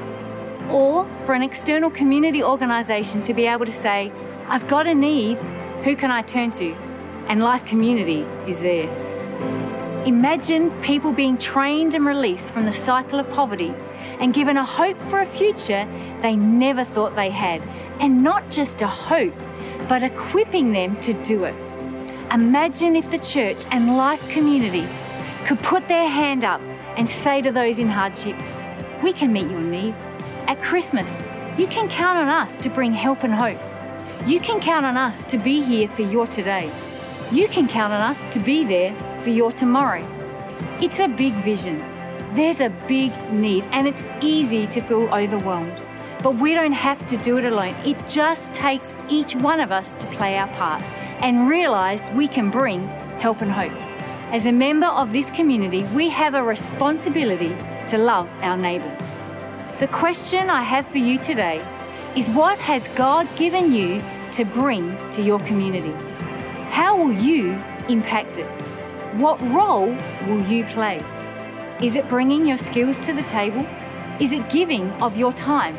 Or 0.68 1.08
for 1.24 1.32
an 1.32 1.42
external 1.42 1.88
community 1.88 2.42
organisation 2.42 3.22
to 3.22 3.32
be 3.32 3.46
able 3.46 3.64
to 3.64 3.72
say, 3.72 4.12
I've 4.48 4.68
got 4.68 4.86
a 4.86 4.94
need, 4.94 5.38
who 5.82 5.96
can 5.96 6.10
I 6.10 6.20
turn 6.20 6.50
to? 6.50 6.74
And 7.26 7.42
Life 7.42 7.64
Community 7.64 8.20
is 8.46 8.60
there. 8.60 8.86
Imagine 10.04 10.70
people 10.82 11.10
being 11.10 11.38
trained 11.38 11.94
and 11.94 12.04
released 12.04 12.52
from 12.52 12.66
the 12.66 12.72
cycle 12.72 13.18
of 13.18 13.32
poverty 13.32 13.72
and 14.20 14.34
given 14.34 14.58
a 14.58 14.64
hope 14.66 14.98
for 15.08 15.20
a 15.20 15.26
future 15.26 15.88
they 16.20 16.36
never 16.36 16.84
thought 16.84 17.16
they 17.16 17.30
had. 17.30 17.62
And 17.98 18.22
not 18.22 18.50
just 18.50 18.82
a 18.82 18.86
hope, 18.86 19.34
but 19.88 20.02
equipping 20.02 20.70
them 20.70 21.00
to 21.00 21.14
do 21.22 21.44
it. 21.44 21.54
Imagine 22.30 22.94
if 22.94 23.10
the 23.10 23.20
church 23.20 23.64
and 23.70 23.96
life 23.96 24.20
community 24.28 24.86
could 25.46 25.58
put 25.60 25.88
their 25.88 26.10
hand 26.10 26.44
up 26.44 26.60
and 26.96 27.08
say 27.08 27.42
to 27.42 27.52
those 27.52 27.78
in 27.78 27.88
hardship, 27.88 28.36
We 29.02 29.12
can 29.12 29.32
meet 29.32 29.50
your 29.50 29.60
need. 29.60 29.94
At 30.48 30.62
Christmas, 30.62 31.22
you 31.58 31.66
can 31.66 31.88
count 31.88 32.18
on 32.18 32.28
us 32.28 32.56
to 32.58 32.70
bring 32.70 32.92
help 32.92 33.22
and 33.22 33.34
hope. 33.34 33.58
You 34.26 34.40
can 34.40 34.60
count 34.60 34.84
on 34.84 34.96
us 34.96 35.24
to 35.26 35.38
be 35.38 35.62
here 35.62 35.88
for 35.88 36.02
your 36.02 36.26
today. 36.26 36.70
You 37.30 37.48
can 37.48 37.68
count 37.68 37.92
on 37.92 38.00
us 38.00 38.26
to 38.34 38.38
be 38.38 38.64
there 38.64 38.94
for 39.22 39.30
your 39.30 39.52
tomorrow. 39.52 40.04
It's 40.80 41.00
a 41.00 41.08
big 41.08 41.32
vision. 41.44 41.78
There's 42.34 42.60
a 42.60 42.70
big 42.86 43.12
need, 43.32 43.64
and 43.72 43.86
it's 43.86 44.04
easy 44.20 44.66
to 44.66 44.80
feel 44.80 45.08
overwhelmed. 45.14 45.80
But 46.22 46.36
we 46.36 46.54
don't 46.54 46.72
have 46.72 47.06
to 47.06 47.16
do 47.16 47.38
it 47.38 47.44
alone. 47.44 47.74
It 47.84 47.96
just 48.08 48.52
takes 48.52 48.94
each 49.08 49.34
one 49.36 49.60
of 49.60 49.72
us 49.72 49.94
to 49.94 50.06
play 50.08 50.36
our 50.36 50.48
part 50.48 50.82
and 51.22 51.48
realize 51.48 52.10
we 52.10 52.28
can 52.28 52.50
bring 52.50 52.86
help 53.18 53.40
and 53.42 53.50
hope. 53.50 53.85
As 54.32 54.46
a 54.46 54.52
member 54.52 54.88
of 54.88 55.12
this 55.12 55.30
community, 55.30 55.84
we 55.94 56.08
have 56.08 56.34
a 56.34 56.42
responsibility 56.42 57.56
to 57.86 57.96
love 57.96 58.28
our 58.42 58.56
neighbour. 58.56 58.92
The 59.78 59.86
question 59.86 60.50
I 60.50 60.62
have 60.62 60.84
for 60.88 60.98
you 60.98 61.16
today 61.16 61.64
is 62.16 62.28
what 62.30 62.58
has 62.58 62.88
God 62.88 63.28
given 63.36 63.72
you 63.72 64.02
to 64.32 64.44
bring 64.44 64.98
to 65.10 65.22
your 65.22 65.38
community? 65.40 65.92
How 66.70 66.96
will 66.96 67.12
you 67.12 67.52
impact 67.88 68.38
it? 68.38 68.46
What 69.14 69.40
role 69.42 69.96
will 70.26 70.42
you 70.42 70.64
play? 70.64 71.00
Is 71.80 71.94
it 71.94 72.08
bringing 72.08 72.44
your 72.44 72.56
skills 72.56 72.98
to 73.00 73.12
the 73.12 73.22
table? 73.22 73.64
Is 74.18 74.32
it 74.32 74.50
giving 74.50 74.90
of 75.00 75.16
your 75.16 75.32
time? 75.34 75.76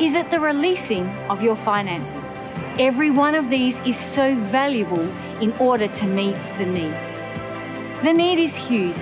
Is 0.00 0.14
it 0.14 0.30
the 0.30 0.38
releasing 0.38 1.08
of 1.28 1.42
your 1.42 1.56
finances? 1.56 2.36
Every 2.78 3.10
one 3.10 3.34
of 3.34 3.50
these 3.50 3.80
is 3.80 3.98
so 3.98 4.36
valuable 4.36 5.08
in 5.40 5.52
order 5.54 5.88
to 5.88 6.06
meet 6.06 6.36
the 6.58 6.66
need. 6.66 7.11
The 8.02 8.12
need 8.12 8.40
is 8.40 8.56
huge, 8.56 8.96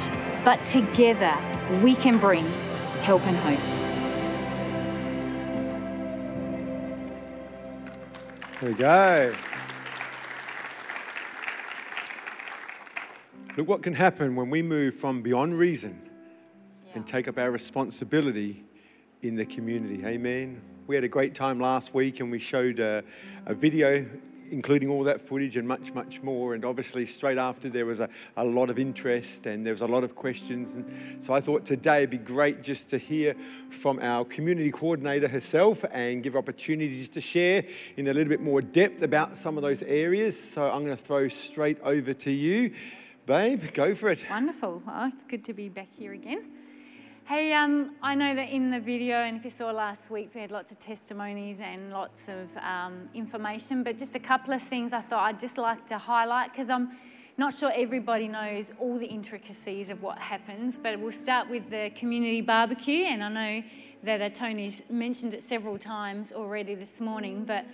but 0.44 0.62
together 0.66 1.34
we 1.82 1.94
can 1.94 2.18
bring 2.18 2.44
help 3.00 3.22
and 3.22 3.34
hope. 3.38 3.58
There 8.60 8.70
we 8.70 8.74
go. 8.76 9.32
Look 13.56 13.66
what 13.66 13.82
can 13.82 13.94
happen 13.94 14.36
when 14.36 14.50
we 14.50 14.60
move 14.60 14.94
from 14.96 15.22
beyond 15.22 15.58
reason 15.58 15.98
and 16.94 17.06
take 17.06 17.26
up 17.26 17.38
our 17.38 17.50
responsibility 17.50 18.62
in 19.22 19.34
the 19.34 19.46
community. 19.46 20.04
Amen. 20.04 20.60
We 20.86 20.94
had 20.94 21.04
a 21.04 21.08
great 21.08 21.34
time 21.34 21.58
last 21.58 21.94
week 21.94 22.20
and 22.20 22.30
we 22.30 22.38
showed 22.38 22.80
a, 22.80 23.02
a 23.46 23.54
video 23.54 24.04
including 24.50 24.88
all 24.88 25.04
that 25.04 25.20
footage 25.20 25.56
and 25.56 25.66
much, 25.66 25.92
much 25.94 26.22
more. 26.22 26.54
And 26.54 26.64
obviously, 26.64 27.06
straight 27.06 27.38
after, 27.38 27.68
there 27.68 27.86
was 27.86 28.00
a, 28.00 28.08
a 28.36 28.44
lot 28.44 28.70
of 28.70 28.78
interest 28.78 29.46
and 29.46 29.64
there 29.64 29.72
was 29.72 29.80
a 29.80 29.86
lot 29.86 30.04
of 30.04 30.14
questions. 30.14 30.74
And 30.74 31.24
so 31.24 31.32
I 31.32 31.40
thought 31.40 31.64
today 31.64 31.98
it'd 31.98 32.10
be 32.10 32.18
great 32.18 32.62
just 32.62 32.90
to 32.90 32.98
hear 32.98 33.34
from 33.70 33.98
our 34.00 34.24
community 34.24 34.70
coordinator 34.70 35.28
herself 35.28 35.84
and 35.90 36.22
give 36.22 36.36
opportunities 36.36 37.08
to 37.10 37.20
share 37.20 37.64
in 37.96 38.08
a 38.08 38.12
little 38.12 38.28
bit 38.28 38.40
more 38.40 38.60
depth 38.60 39.02
about 39.02 39.36
some 39.36 39.56
of 39.56 39.62
those 39.62 39.82
areas. 39.82 40.36
So 40.52 40.68
I'm 40.68 40.84
going 40.84 40.96
to 40.96 41.02
throw 41.02 41.28
straight 41.28 41.80
over 41.82 42.12
to 42.14 42.30
you. 42.30 42.74
Babe, 43.26 43.72
go 43.74 43.94
for 43.94 44.10
it. 44.10 44.18
Wonderful. 44.28 44.82
Well, 44.86 45.10
it's 45.14 45.24
good 45.24 45.44
to 45.44 45.54
be 45.54 45.68
back 45.68 45.88
here 45.92 46.12
again. 46.12 46.59
Hey, 47.30 47.52
um, 47.52 47.94
I 48.02 48.16
know 48.16 48.34
that 48.34 48.50
in 48.50 48.72
the 48.72 48.80
video, 48.80 49.18
and 49.18 49.36
if 49.36 49.44
you 49.44 49.50
saw 49.50 49.70
last 49.70 50.10
week's, 50.10 50.34
we 50.34 50.40
had 50.40 50.50
lots 50.50 50.72
of 50.72 50.80
testimonies 50.80 51.60
and 51.60 51.92
lots 51.92 52.28
of 52.28 52.48
um, 52.56 53.08
information, 53.14 53.84
but 53.84 53.96
just 53.96 54.16
a 54.16 54.18
couple 54.18 54.52
of 54.52 54.60
things 54.60 54.92
I 54.92 55.00
thought 55.00 55.22
I'd 55.22 55.38
just 55.38 55.56
like 55.56 55.86
to 55.86 55.96
highlight 55.96 56.50
because 56.50 56.70
I'm 56.70 56.90
not 57.38 57.54
sure 57.54 57.70
everybody 57.72 58.26
knows 58.26 58.72
all 58.80 58.98
the 58.98 59.06
intricacies 59.06 59.90
of 59.90 60.02
what 60.02 60.18
happens, 60.18 60.76
but 60.76 60.98
we'll 60.98 61.12
start 61.12 61.48
with 61.48 61.70
the 61.70 61.92
community 61.94 62.40
barbecue, 62.40 63.04
and 63.04 63.22
I 63.22 63.28
know 63.28 63.62
that 64.02 64.34
Tony's 64.34 64.82
mentioned 64.90 65.32
it 65.32 65.44
several 65.44 65.78
times 65.78 66.32
already 66.32 66.74
this 66.74 67.00
morning, 67.00 67.44
but 67.44 67.64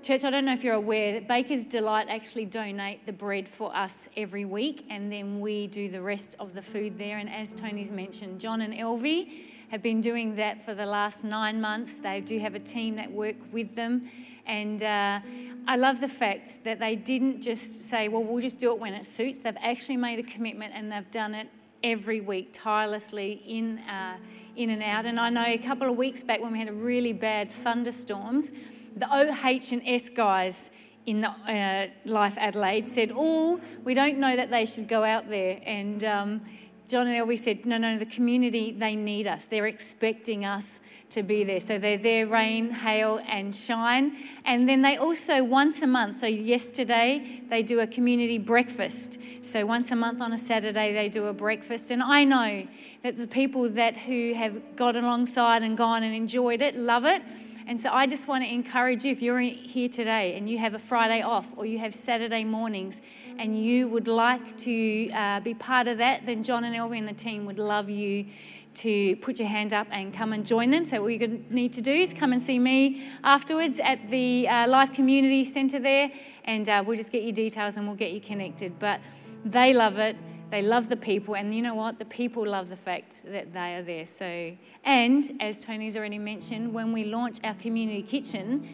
Church, 0.00 0.24
I 0.24 0.30
don't 0.30 0.44
know 0.44 0.52
if 0.52 0.62
you're 0.62 0.74
aware 0.74 1.12
that 1.14 1.26
Baker's 1.26 1.64
Delight 1.64 2.06
actually 2.08 2.44
donate 2.44 3.04
the 3.04 3.12
bread 3.12 3.48
for 3.48 3.74
us 3.74 4.08
every 4.16 4.44
week, 4.44 4.86
and 4.88 5.10
then 5.12 5.40
we 5.40 5.66
do 5.66 5.90
the 5.90 6.00
rest 6.00 6.36
of 6.38 6.54
the 6.54 6.62
food 6.62 6.96
there. 6.96 7.18
And 7.18 7.28
as 7.28 7.52
Tony's 7.52 7.90
mentioned, 7.90 8.40
John 8.40 8.60
and 8.62 8.72
Elvie 8.72 9.44
have 9.70 9.82
been 9.82 10.00
doing 10.00 10.36
that 10.36 10.64
for 10.64 10.72
the 10.72 10.86
last 10.86 11.24
nine 11.24 11.60
months. 11.60 11.98
They 12.00 12.20
do 12.20 12.38
have 12.38 12.54
a 12.54 12.60
team 12.60 12.94
that 12.94 13.10
work 13.10 13.34
with 13.52 13.74
them, 13.74 14.08
and 14.46 14.82
uh, 14.84 15.18
I 15.66 15.76
love 15.76 16.00
the 16.00 16.08
fact 16.08 16.58
that 16.64 16.78
they 16.78 16.94
didn't 16.94 17.42
just 17.42 17.90
say, 17.90 18.08
"Well, 18.08 18.22
we'll 18.22 18.40
just 18.40 18.60
do 18.60 18.70
it 18.72 18.78
when 18.78 18.94
it 18.94 19.04
suits." 19.04 19.42
They've 19.42 19.56
actually 19.60 19.96
made 19.96 20.20
a 20.20 20.22
commitment, 20.22 20.72
and 20.74 20.92
they've 20.92 21.10
done 21.10 21.34
it 21.34 21.48
every 21.82 22.20
week 22.20 22.50
tirelessly 22.52 23.42
in 23.46 23.78
uh, 23.80 24.16
in 24.56 24.70
and 24.70 24.82
out. 24.82 25.06
And 25.06 25.18
I 25.18 25.28
know 25.28 25.44
a 25.44 25.58
couple 25.58 25.90
of 25.90 25.96
weeks 25.96 26.22
back 26.22 26.40
when 26.40 26.52
we 26.52 26.58
had 26.60 26.68
a 26.68 26.72
really 26.72 27.12
bad 27.12 27.50
thunderstorms 27.50 28.52
the 28.98 29.08
OH&S 29.10 30.10
guys 30.10 30.70
in 31.06 31.22
the, 31.22 31.28
uh, 31.28 31.86
Life 32.04 32.36
Adelaide 32.38 32.86
said, 32.86 33.12
"Oh, 33.14 33.60
we 33.84 33.94
don't 33.94 34.18
know 34.18 34.36
that 34.36 34.50
they 34.50 34.66
should 34.66 34.88
go 34.88 35.04
out 35.04 35.28
there." 35.28 35.60
And 35.64 36.04
um, 36.04 36.40
John 36.88 37.06
and 37.06 37.16
Elvie 37.22 37.38
said, 37.38 37.66
no, 37.66 37.76
no, 37.76 37.98
the 37.98 38.06
community, 38.06 38.72
they 38.72 38.96
need 38.96 39.26
us. 39.26 39.44
They're 39.44 39.66
expecting 39.66 40.46
us 40.46 40.80
to 41.10 41.22
be 41.22 41.44
there. 41.44 41.60
So 41.60 41.78
they're 41.78 41.98
there, 41.98 42.26
rain, 42.26 42.70
hail, 42.70 43.20
and 43.28 43.54
shine. 43.54 44.16
And 44.46 44.66
then 44.66 44.80
they 44.80 44.96
also, 44.96 45.44
once 45.44 45.82
a 45.82 45.86
month, 45.86 46.16
so 46.16 46.26
yesterday, 46.26 47.42
they 47.50 47.62
do 47.62 47.80
a 47.80 47.86
community 47.86 48.38
breakfast. 48.38 49.18
So 49.42 49.66
once 49.66 49.90
a 49.90 49.96
month 49.96 50.22
on 50.22 50.32
a 50.32 50.38
Saturday, 50.38 50.94
they 50.94 51.10
do 51.10 51.26
a 51.26 51.32
breakfast. 51.34 51.90
And 51.90 52.02
I 52.02 52.24
know 52.24 52.66
that 53.02 53.18
the 53.18 53.26
people 53.26 53.68
that 53.70 53.94
who 53.98 54.32
have 54.32 54.74
got 54.74 54.96
alongside 54.96 55.62
and 55.62 55.76
gone 55.76 56.02
and 56.02 56.14
enjoyed 56.14 56.62
it 56.62 56.74
love 56.74 57.04
it. 57.04 57.20
And 57.68 57.78
so 57.78 57.90
I 57.92 58.06
just 58.06 58.28
want 58.28 58.42
to 58.42 58.50
encourage 58.50 59.04
you 59.04 59.12
if 59.12 59.20
you're 59.20 59.40
here 59.40 59.90
today 59.90 60.38
and 60.38 60.48
you 60.48 60.56
have 60.56 60.72
a 60.72 60.78
Friday 60.78 61.20
off 61.20 61.46
or 61.54 61.66
you 61.66 61.78
have 61.78 61.94
Saturday 61.94 62.42
mornings 62.42 63.02
and 63.38 63.62
you 63.62 63.88
would 63.88 64.08
like 64.08 64.56
to 64.56 65.10
uh, 65.10 65.40
be 65.40 65.52
part 65.52 65.86
of 65.86 65.98
that, 65.98 66.24
then 66.24 66.42
John 66.42 66.64
and 66.64 66.74
Elvie 66.74 66.96
and 66.96 67.06
the 67.06 67.12
team 67.12 67.44
would 67.44 67.58
love 67.58 67.90
you 67.90 68.24
to 68.72 69.16
put 69.16 69.38
your 69.38 69.48
hand 69.48 69.74
up 69.74 69.86
and 69.90 70.14
come 70.14 70.32
and 70.32 70.46
join 70.46 70.70
them. 70.70 70.86
So, 70.86 71.02
all 71.02 71.18
to 71.18 71.28
need 71.50 71.74
to 71.74 71.82
do 71.82 71.92
is 71.92 72.14
come 72.14 72.32
and 72.32 72.40
see 72.40 72.58
me 72.58 73.02
afterwards 73.22 73.80
at 73.80 74.10
the 74.10 74.48
uh, 74.48 74.66
Life 74.66 74.94
Community 74.94 75.44
Centre 75.44 75.80
there, 75.80 76.10
and 76.44 76.68
uh, 76.68 76.82
we'll 76.86 76.96
just 76.96 77.12
get 77.12 77.22
your 77.22 77.32
details 77.32 77.76
and 77.76 77.86
we'll 77.86 77.96
get 77.96 78.12
you 78.12 78.20
connected. 78.20 78.78
But 78.78 79.00
they 79.44 79.74
love 79.74 79.98
it. 79.98 80.16
They 80.50 80.62
love 80.62 80.88
the 80.88 80.96
people, 80.96 81.36
and 81.36 81.54
you 81.54 81.60
know 81.60 81.74
what? 81.74 81.98
The 81.98 82.06
people 82.06 82.46
love 82.46 82.68
the 82.68 82.76
fact 82.76 83.22
that 83.26 83.52
they 83.52 83.74
are 83.74 83.82
there. 83.82 84.06
So, 84.06 84.52
and 84.84 85.30
as 85.40 85.62
Tony's 85.62 85.96
already 85.96 86.18
mentioned, 86.18 86.72
when 86.72 86.90
we 86.92 87.04
launch 87.04 87.38
our 87.44 87.54
community 87.54 88.02
kitchen, 88.02 88.66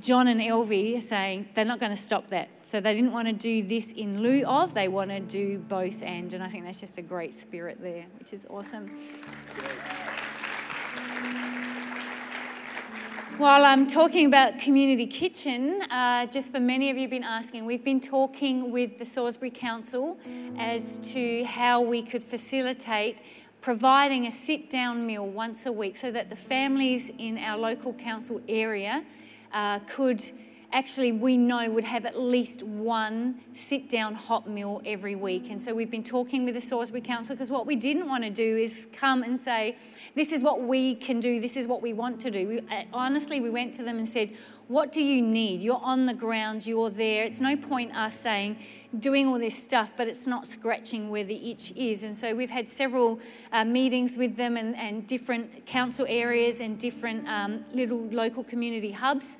John 0.00 0.28
and 0.28 0.40
Elvie 0.40 0.96
are 0.96 1.00
saying 1.00 1.48
they're 1.54 1.64
not 1.64 1.80
going 1.80 1.94
to 1.94 2.00
stop 2.00 2.28
that. 2.28 2.48
So 2.64 2.80
they 2.80 2.94
didn't 2.94 3.12
want 3.12 3.28
to 3.28 3.34
do 3.34 3.62
this 3.66 3.92
in 3.92 4.22
lieu 4.22 4.44
of, 4.46 4.72
they 4.72 4.88
want 4.88 5.10
to 5.10 5.20
do 5.20 5.58
both 5.58 6.02
and. 6.02 6.32
And 6.32 6.42
I 6.42 6.48
think 6.48 6.64
that's 6.64 6.80
just 6.80 6.98
a 6.98 7.02
great 7.02 7.34
spirit 7.34 7.78
there, 7.80 8.06
which 8.18 8.32
is 8.32 8.46
awesome. 8.48 8.90
While 13.38 13.64
I'm 13.64 13.86
talking 13.86 14.26
about 14.26 14.58
Community 14.58 15.06
Kitchen, 15.06 15.82
uh, 15.92 16.26
just 16.26 16.50
for 16.50 16.58
many 16.58 16.90
of 16.90 16.96
you 16.96 17.02
have 17.02 17.10
been 17.10 17.22
asking, 17.22 17.66
we've 17.66 17.84
been 17.84 18.00
talking 18.00 18.72
with 18.72 18.98
the 18.98 19.06
Salisbury 19.06 19.52
Council 19.52 20.18
as 20.58 20.98
to 21.12 21.44
how 21.44 21.80
we 21.80 22.02
could 22.02 22.24
facilitate 22.24 23.22
providing 23.60 24.26
a 24.26 24.30
sit 24.32 24.68
down 24.68 25.06
meal 25.06 25.28
once 25.28 25.66
a 25.66 25.72
week 25.72 25.94
so 25.94 26.10
that 26.10 26.30
the 26.30 26.34
families 26.34 27.12
in 27.18 27.38
our 27.38 27.56
local 27.56 27.94
council 27.94 28.40
area 28.48 29.04
uh, 29.52 29.78
could 29.86 30.20
actually, 30.72 31.12
we 31.12 31.36
know, 31.36 31.70
would 31.70 31.84
have 31.84 32.04
at 32.04 32.18
least 32.18 32.62
one 32.62 33.40
sit 33.54 33.88
down 33.88 34.14
hot 34.14 34.48
meal 34.48 34.82
every 34.84 35.16
week. 35.16 35.50
And 35.50 35.60
so 35.60 35.74
we've 35.74 35.90
been 35.90 36.02
talking 36.02 36.44
with 36.44 36.54
the 36.54 36.60
Salisbury 36.60 37.00
Council 37.00 37.34
because 37.34 37.50
what 37.50 37.66
we 37.66 37.74
didn't 37.74 38.06
want 38.06 38.22
to 38.24 38.30
do 38.30 38.56
is 38.56 38.86
come 38.92 39.22
and 39.22 39.38
say, 39.38 39.76
this 40.14 40.30
is 40.30 40.42
what 40.42 40.62
we 40.62 40.94
can 40.96 41.20
do, 41.20 41.40
this 41.40 41.56
is 41.56 41.66
what 41.66 41.80
we 41.80 41.94
want 41.94 42.20
to 42.20 42.30
do. 42.30 42.48
We, 42.48 42.58
uh, 42.60 42.84
honestly, 42.92 43.40
we 43.40 43.50
went 43.50 43.72
to 43.74 43.82
them 43.82 43.96
and 43.96 44.06
said, 44.06 44.32
what 44.68 44.92
do 44.92 45.02
you 45.02 45.22
need? 45.22 45.62
You're 45.62 45.80
on 45.82 46.04
the 46.04 46.12
ground, 46.12 46.66
you're 46.66 46.90
there. 46.90 47.24
It's 47.24 47.40
no 47.40 47.56
point 47.56 47.96
us 47.96 48.18
saying, 48.18 48.58
doing 48.98 49.26
all 49.26 49.38
this 49.38 49.56
stuff, 49.56 49.92
but 49.96 50.06
it's 50.06 50.26
not 50.26 50.46
scratching 50.46 51.08
where 51.08 51.24
the 51.24 51.50
itch 51.50 51.72
is. 51.74 52.04
And 52.04 52.14
so 52.14 52.34
we've 52.34 52.50
had 52.50 52.68
several 52.68 53.18
uh, 53.52 53.64
meetings 53.64 54.18
with 54.18 54.36
them 54.36 54.58
and, 54.58 54.76
and, 54.76 55.06
different 55.06 55.64
council 55.64 56.04
areas 56.08 56.60
and 56.60 56.78
different 56.78 57.26
um, 57.26 57.64
little 57.72 58.02
local 58.10 58.44
community 58.44 58.92
hubs. 58.92 59.38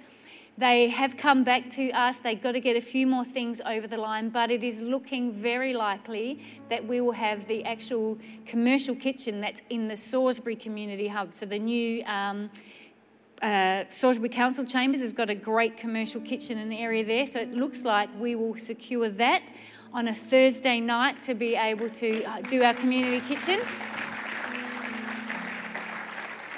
They 0.59 0.88
have 0.88 1.16
come 1.16 1.44
back 1.44 1.71
to 1.71 1.88
us. 1.92 2.21
They've 2.21 2.42
got 2.42 2.53
to 2.53 2.61
get 2.61 2.77
a 2.77 2.81
few 2.81 3.07
more 3.07 3.25
things 3.25 3.61
over 3.64 3.87
the 3.87 3.97
line, 3.97 4.29
but 4.29 4.51
it 4.51 4.64
is 4.64 4.83
looking 4.83 5.33
very 5.33 5.73
likely 5.73 6.40
that 6.68 6.85
we 6.85 7.01
will 7.01 7.12
have 7.12 7.47
the 7.47 7.64
actual 7.64 8.18
commercial 8.44 8.97
kitchen 8.97 9.40
that's 9.40 9.62
in 9.71 9.87
the 9.87 9.97
Salisbury 9.97 10.57
Community 10.57 11.07
Hub. 11.07 11.33
So 11.33 11.47
the 11.47 11.61
new 11.61 12.03
um, 12.07 12.51
uh, 13.40 13.85
Salisbury 13.88 14.31
Council 14.31 14.64
Chambers 14.64 15.01
has 15.01 15.12
got 15.12 15.31
a 15.31 15.35
great 15.37 15.77
commercial 15.77 16.21
kitchen 16.21 16.59
and 16.59 16.75
area 16.75 17.05
there. 17.05 17.27
So 17.27 17.38
it 17.38 17.55
looks 17.55 17.85
like 17.85 18.09
we 18.18 18.35
will 18.35 18.57
secure 18.57 19.11
that 19.11 19.53
on 19.94 20.09
a 20.09 20.14
Thursday 20.14 20.81
night 20.81 21.23
to 21.23 21.35
be 21.35 21.55
able 21.55 21.88
to 21.90 22.25
uh, 22.25 22.40
do 22.40 22.64
our 22.64 22.75
community 22.75 23.21
kitchen. 23.29 23.61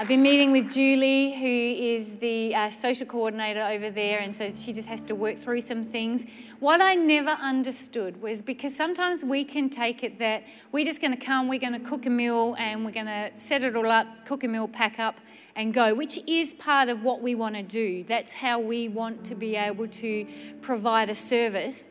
I've 0.00 0.08
been 0.08 0.22
meeting 0.22 0.50
with 0.50 0.72
Julie, 0.72 1.34
who 1.34 1.44
is 1.46 2.16
the 2.16 2.54
uh, 2.54 2.70
social 2.70 3.06
coordinator 3.06 3.60
over 3.60 3.90
there, 3.90 4.20
and 4.20 4.32
so 4.32 4.50
she 4.54 4.72
just 4.72 4.88
has 4.88 5.02
to 5.02 5.14
work 5.14 5.36
through 5.36 5.60
some 5.60 5.84
things. 5.84 6.24
What 6.58 6.80
I 6.80 6.94
never 6.94 7.32
understood 7.32 8.18
was 8.22 8.40
because 8.40 8.74
sometimes 8.74 9.26
we 9.26 9.44
can 9.44 9.68
take 9.68 10.02
it 10.02 10.18
that 10.18 10.44
we're 10.72 10.86
just 10.86 11.02
going 11.02 11.10
to 11.10 11.22
come, 11.22 11.48
we're 11.48 11.58
going 11.58 11.74
to 11.74 11.86
cook 11.86 12.06
a 12.06 12.08
meal, 12.08 12.56
and 12.58 12.82
we're 12.82 12.92
going 12.92 13.04
to 13.04 13.30
set 13.34 13.62
it 13.62 13.76
all 13.76 13.90
up, 13.90 14.06
cook 14.24 14.42
a 14.42 14.48
meal, 14.48 14.66
pack 14.68 14.98
up, 14.98 15.20
and 15.54 15.74
go, 15.74 15.92
which 15.92 16.18
is 16.26 16.54
part 16.54 16.88
of 16.88 17.02
what 17.02 17.20
we 17.20 17.34
want 17.34 17.54
to 17.56 17.62
do. 17.62 18.02
That's 18.04 18.32
how 18.32 18.58
we 18.58 18.88
want 18.88 19.22
to 19.26 19.34
be 19.34 19.54
able 19.54 19.86
to 19.86 20.26
provide 20.62 21.10
a 21.10 21.14
service. 21.14 21.88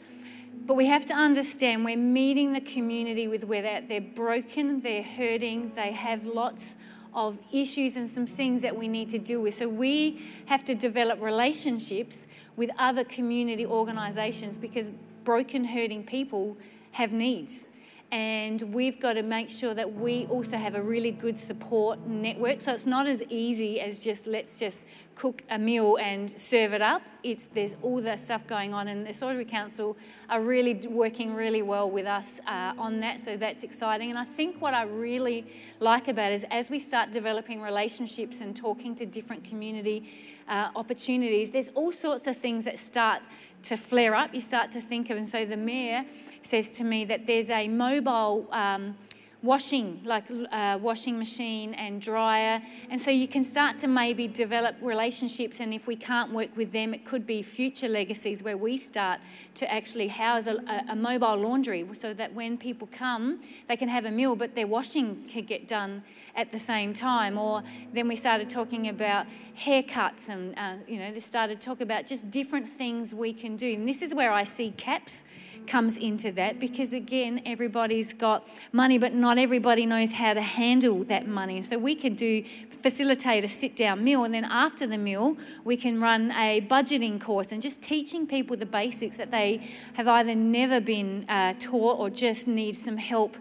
But 0.65 0.73
we 0.73 0.87
have 0.87 1.05
to 1.05 1.13
understand 1.13 1.85
we're 1.85 1.95
meeting 1.95 2.53
the 2.53 2.61
community 2.61 3.27
with 3.27 3.43
where 3.43 3.61
they're, 3.61 3.81
they're 3.81 4.01
broken, 4.01 4.81
they're 4.81 5.03
hurting, 5.03 5.73
they 5.75 5.91
have 5.91 6.25
lots 6.25 6.75
of 7.13 7.37
issues 7.51 7.97
and 7.97 8.09
some 8.09 8.27
things 8.27 8.61
that 8.61 8.75
we 8.75 8.87
need 8.87 9.09
to 9.09 9.19
deal 9.19 9.41
with. 9.41 9.55
So 9.55 9.67
we 9.67 10.21
have 10.45 10.63
to 10.65 10.75
develop 10.75 11.21
relationships 11.21 12.27
with 12.55 12.69
other 12.77 13.03
community 13.03 13.65
organisations 13.65 14.57
because 14.57 14.91
broken, 15.23 15.63
hurting 15.63 16.03
people 16.03 16.57
have 16.91 17.13
needs 17.13 17.68
and 18.11 18.61
we've 18.73 18.99
got 18.99 19.13
to 19.13 19.21
make 19.21 19.49
sure 19.49 19.75
that 19.75 19.91
we 19.93 20.25
also 20.27 20.57
have 20.57 20.73
a 20.73 20.81
really 20.81 21.11
good 21.11 21.37
support 21.37 21.99
network. 22.07 22.59
So 22.59 22.73
it's 22.73 22.87
not 22.87 23.05
as 23.05 23.21
easy 23.29 23.79
as 23.79 23.99
just 23.99 24.25
let's 24.25 24.57
just 24.57 24.87
cook 25.13 25.43
a 25.49 25.59
meal 25.59 25.97
and 25.97 26.29
serve 26.29 26.73
it 26.73 26.81
up. 26.81 27.03
It's 27.23 27.47
there's 27.47 27.75
all 27.83 28.01
that 28.01 28.23
stuff 28.23 28.47
going 28.47 28.73
on, 28.73 28.87
and 28.87 29.05
the 29.05 29.13
Salisbury 29.13 29.45
Council 29.45 29.95
are 30.29 30.41
really 30.41 30.75
working 30.87 31.35
really 31.35 31.61
well 31.61 31.89
with 31.91 32.07
us 32.07 32.39
uh, 32.47 32.73
on 32.77 32.99
that. 33.01 33.19
So 33.19 33.37
that's 33.37 33.63
exciting. 33.63 34.09
And 34.09 34.17
I 34.17 34.25
think 34.25 34.59
what 34.61 34.73
I 34.73 34.83
really 34.83 35.45
like 35.79 36.07
about 36.07 36.31
it 36.31 36.35
is 36.35 36.45
as 36.49 36.69
we 36.69 36.79
start 36.79 37.11
developing 37.11 37.61
relationships 37.61 38.41
and 38.41 38.55
talking 38.55 38.95
to 38.95 39.05
different 39.05 39.43
community 39.43 40.09
uh, 40.47 40.69
opportunities, 40.75 41.51
there's 41.51 41.69
all 41.75 41.91
sorts 41.91 42.25
of 42.25 42.35
things 42.35 42.63
that 42.63 42.79
start 42.79 43.21
to 43.63 43.77
flare 43.77 44.15
up. 44.15 44.33
You 44.33 44.41
start 44.41 44.71
to 44.71 44.81
think 44.81 45.09
of, 45.09 45.17
and 45.17 45.27
so 45.27 45.45
the 45.45 45.57
mayor 45.57 46.05
says 46.41 46.71
to 46.77 46.83
me 46.83 47.05
that 47.05 47.27
there's 47.27 47.49
a 47.49 47.67
mobile 47.67 48.47
um, 48.51 48.95
washing, 49.41 50.01
like 50.03 50.25
uh, 50.51 50.77
washing 50.81 51.17
machine 51.17 51.73
and 51.75 52.01
dryer. 52.01 52.61
And 52.89 52.99
so 52.99 53.09
you 53.09 53.27
can 53.27 53.43
start 53.43 53.79
to 53.79 53.87
maybe 53.87 54.27
develop 54.27 54.75
relationships. 54.81 55.61
And 55.61 55.73
if 55.73 55.87
we 55.87 55.95
can't 55.95 56.33
work 56.33 56.49
with 56.57 56.71
them, 56.73 56.93
it 56.93 57.05
could 57.05 57.25
be 57.25 57.41
future 57.41 57.87
legacies 57.87 58.43
where 58.43 58.57
we 58.57 58.75
start 58.75 59.21
to 59.55 59.71
actually 59.71 60.09
house 60.09 60.47
a, 60.47 60.57
a 60.89 60.95
mobile 60.95 61.37
laundry 61.37 61.85
so 61.93 62.13
that 62.13 62.33
when 62.33 62.57
people 62.57 62.89
come, 62.91 63.39
they 63.69 63.77
can 63.77 63.87
have 63.87 64.05
a 64.05 64.11
meal, 64.11 64.35
but 64.35 64.55
their 64.55 64.67
washing 64.67 65.23
can 65.23 65.45
get 65.45 65.67
done 65.67 66.03
at 66.35 66.51
the 66.51 66.59
same 66.59 66.91
time. 66.91 67.37
Or 67.37 67.63
then 67.93 68.09
we 68.09 68.17
started 68.17 68.49
talking 68.49 68.89
about 68.89 69.25
haircuts 69.57 70.29
and, 70.29 70.57
uh, 70.57 70.75
you 70.85 70.99
know, 70.99 71.13
they 71.13 71.19
started 71.21 71.61
talking 71.61 71.83
about 71.83 72.05
just 72.05 72.29
different 72.29 72.67
things 72.67 73.13
we 73.13 73.31
can 73.31 73.55
do. 73.55 73.73
And 73.73 73.87
this 73.87 74.01
is 74.01 74.13
where 74.13 74.31
I 74.33 74.43
see 74.43 74.71
CAPS 74.71 75.23
comes 75.67 75.97
into 75.97 76.31
that 76.33 76.59
because, 76.59 76.93
again, 76.93 77.41
everybody's 77.45 78.13
got 78.13 78.47
money, 78.71 78.97
but 78.97 79.13
not 79.13 79.37
everybody 79.37 79.85
knows 79.85 80.11
how 80.11 80.33
to 80.33 80.41
handle 80.41 81.03
that 81.05 81.27
money. 81.27 81.61
So 81.61 81.77
we 81.77 81.95
could 81.95 82.15
do 82.15 82.43
facilitate 82.81 83.43
a 83.43 83.47
sit 83.47 83.75
down 83.75 84.03
meal, 84.03 84.23
and 84.23 84.33
then 84.33 84.45
after 84.45 84.87
the 84.87 84.97
meal, 84.97 85.37
we 85.63 85.75
can 85.75 85.99
run 85.99 86.31
a 86.31 86.61
budgeting 86.61 87.19
course 87.19 87.51
and 87.51 87.61
just 87.61 87.81
teaching 87.81 88.25
people 88.25 88.55
the 88.55 88.65
basics 88.65 89.17
that 89.17 89.31
they 89.31 89.61
have 89.93 90.07
either 90.07 90.35
never 90.35 90.79
been 90.79 91.25
uh, 91.29 91.53
taught 91.59 91.99
or 91.99 92.09
just 92.09 92.47
need 92.47 92.77
some 92.77 92.97
help 92.97 93.35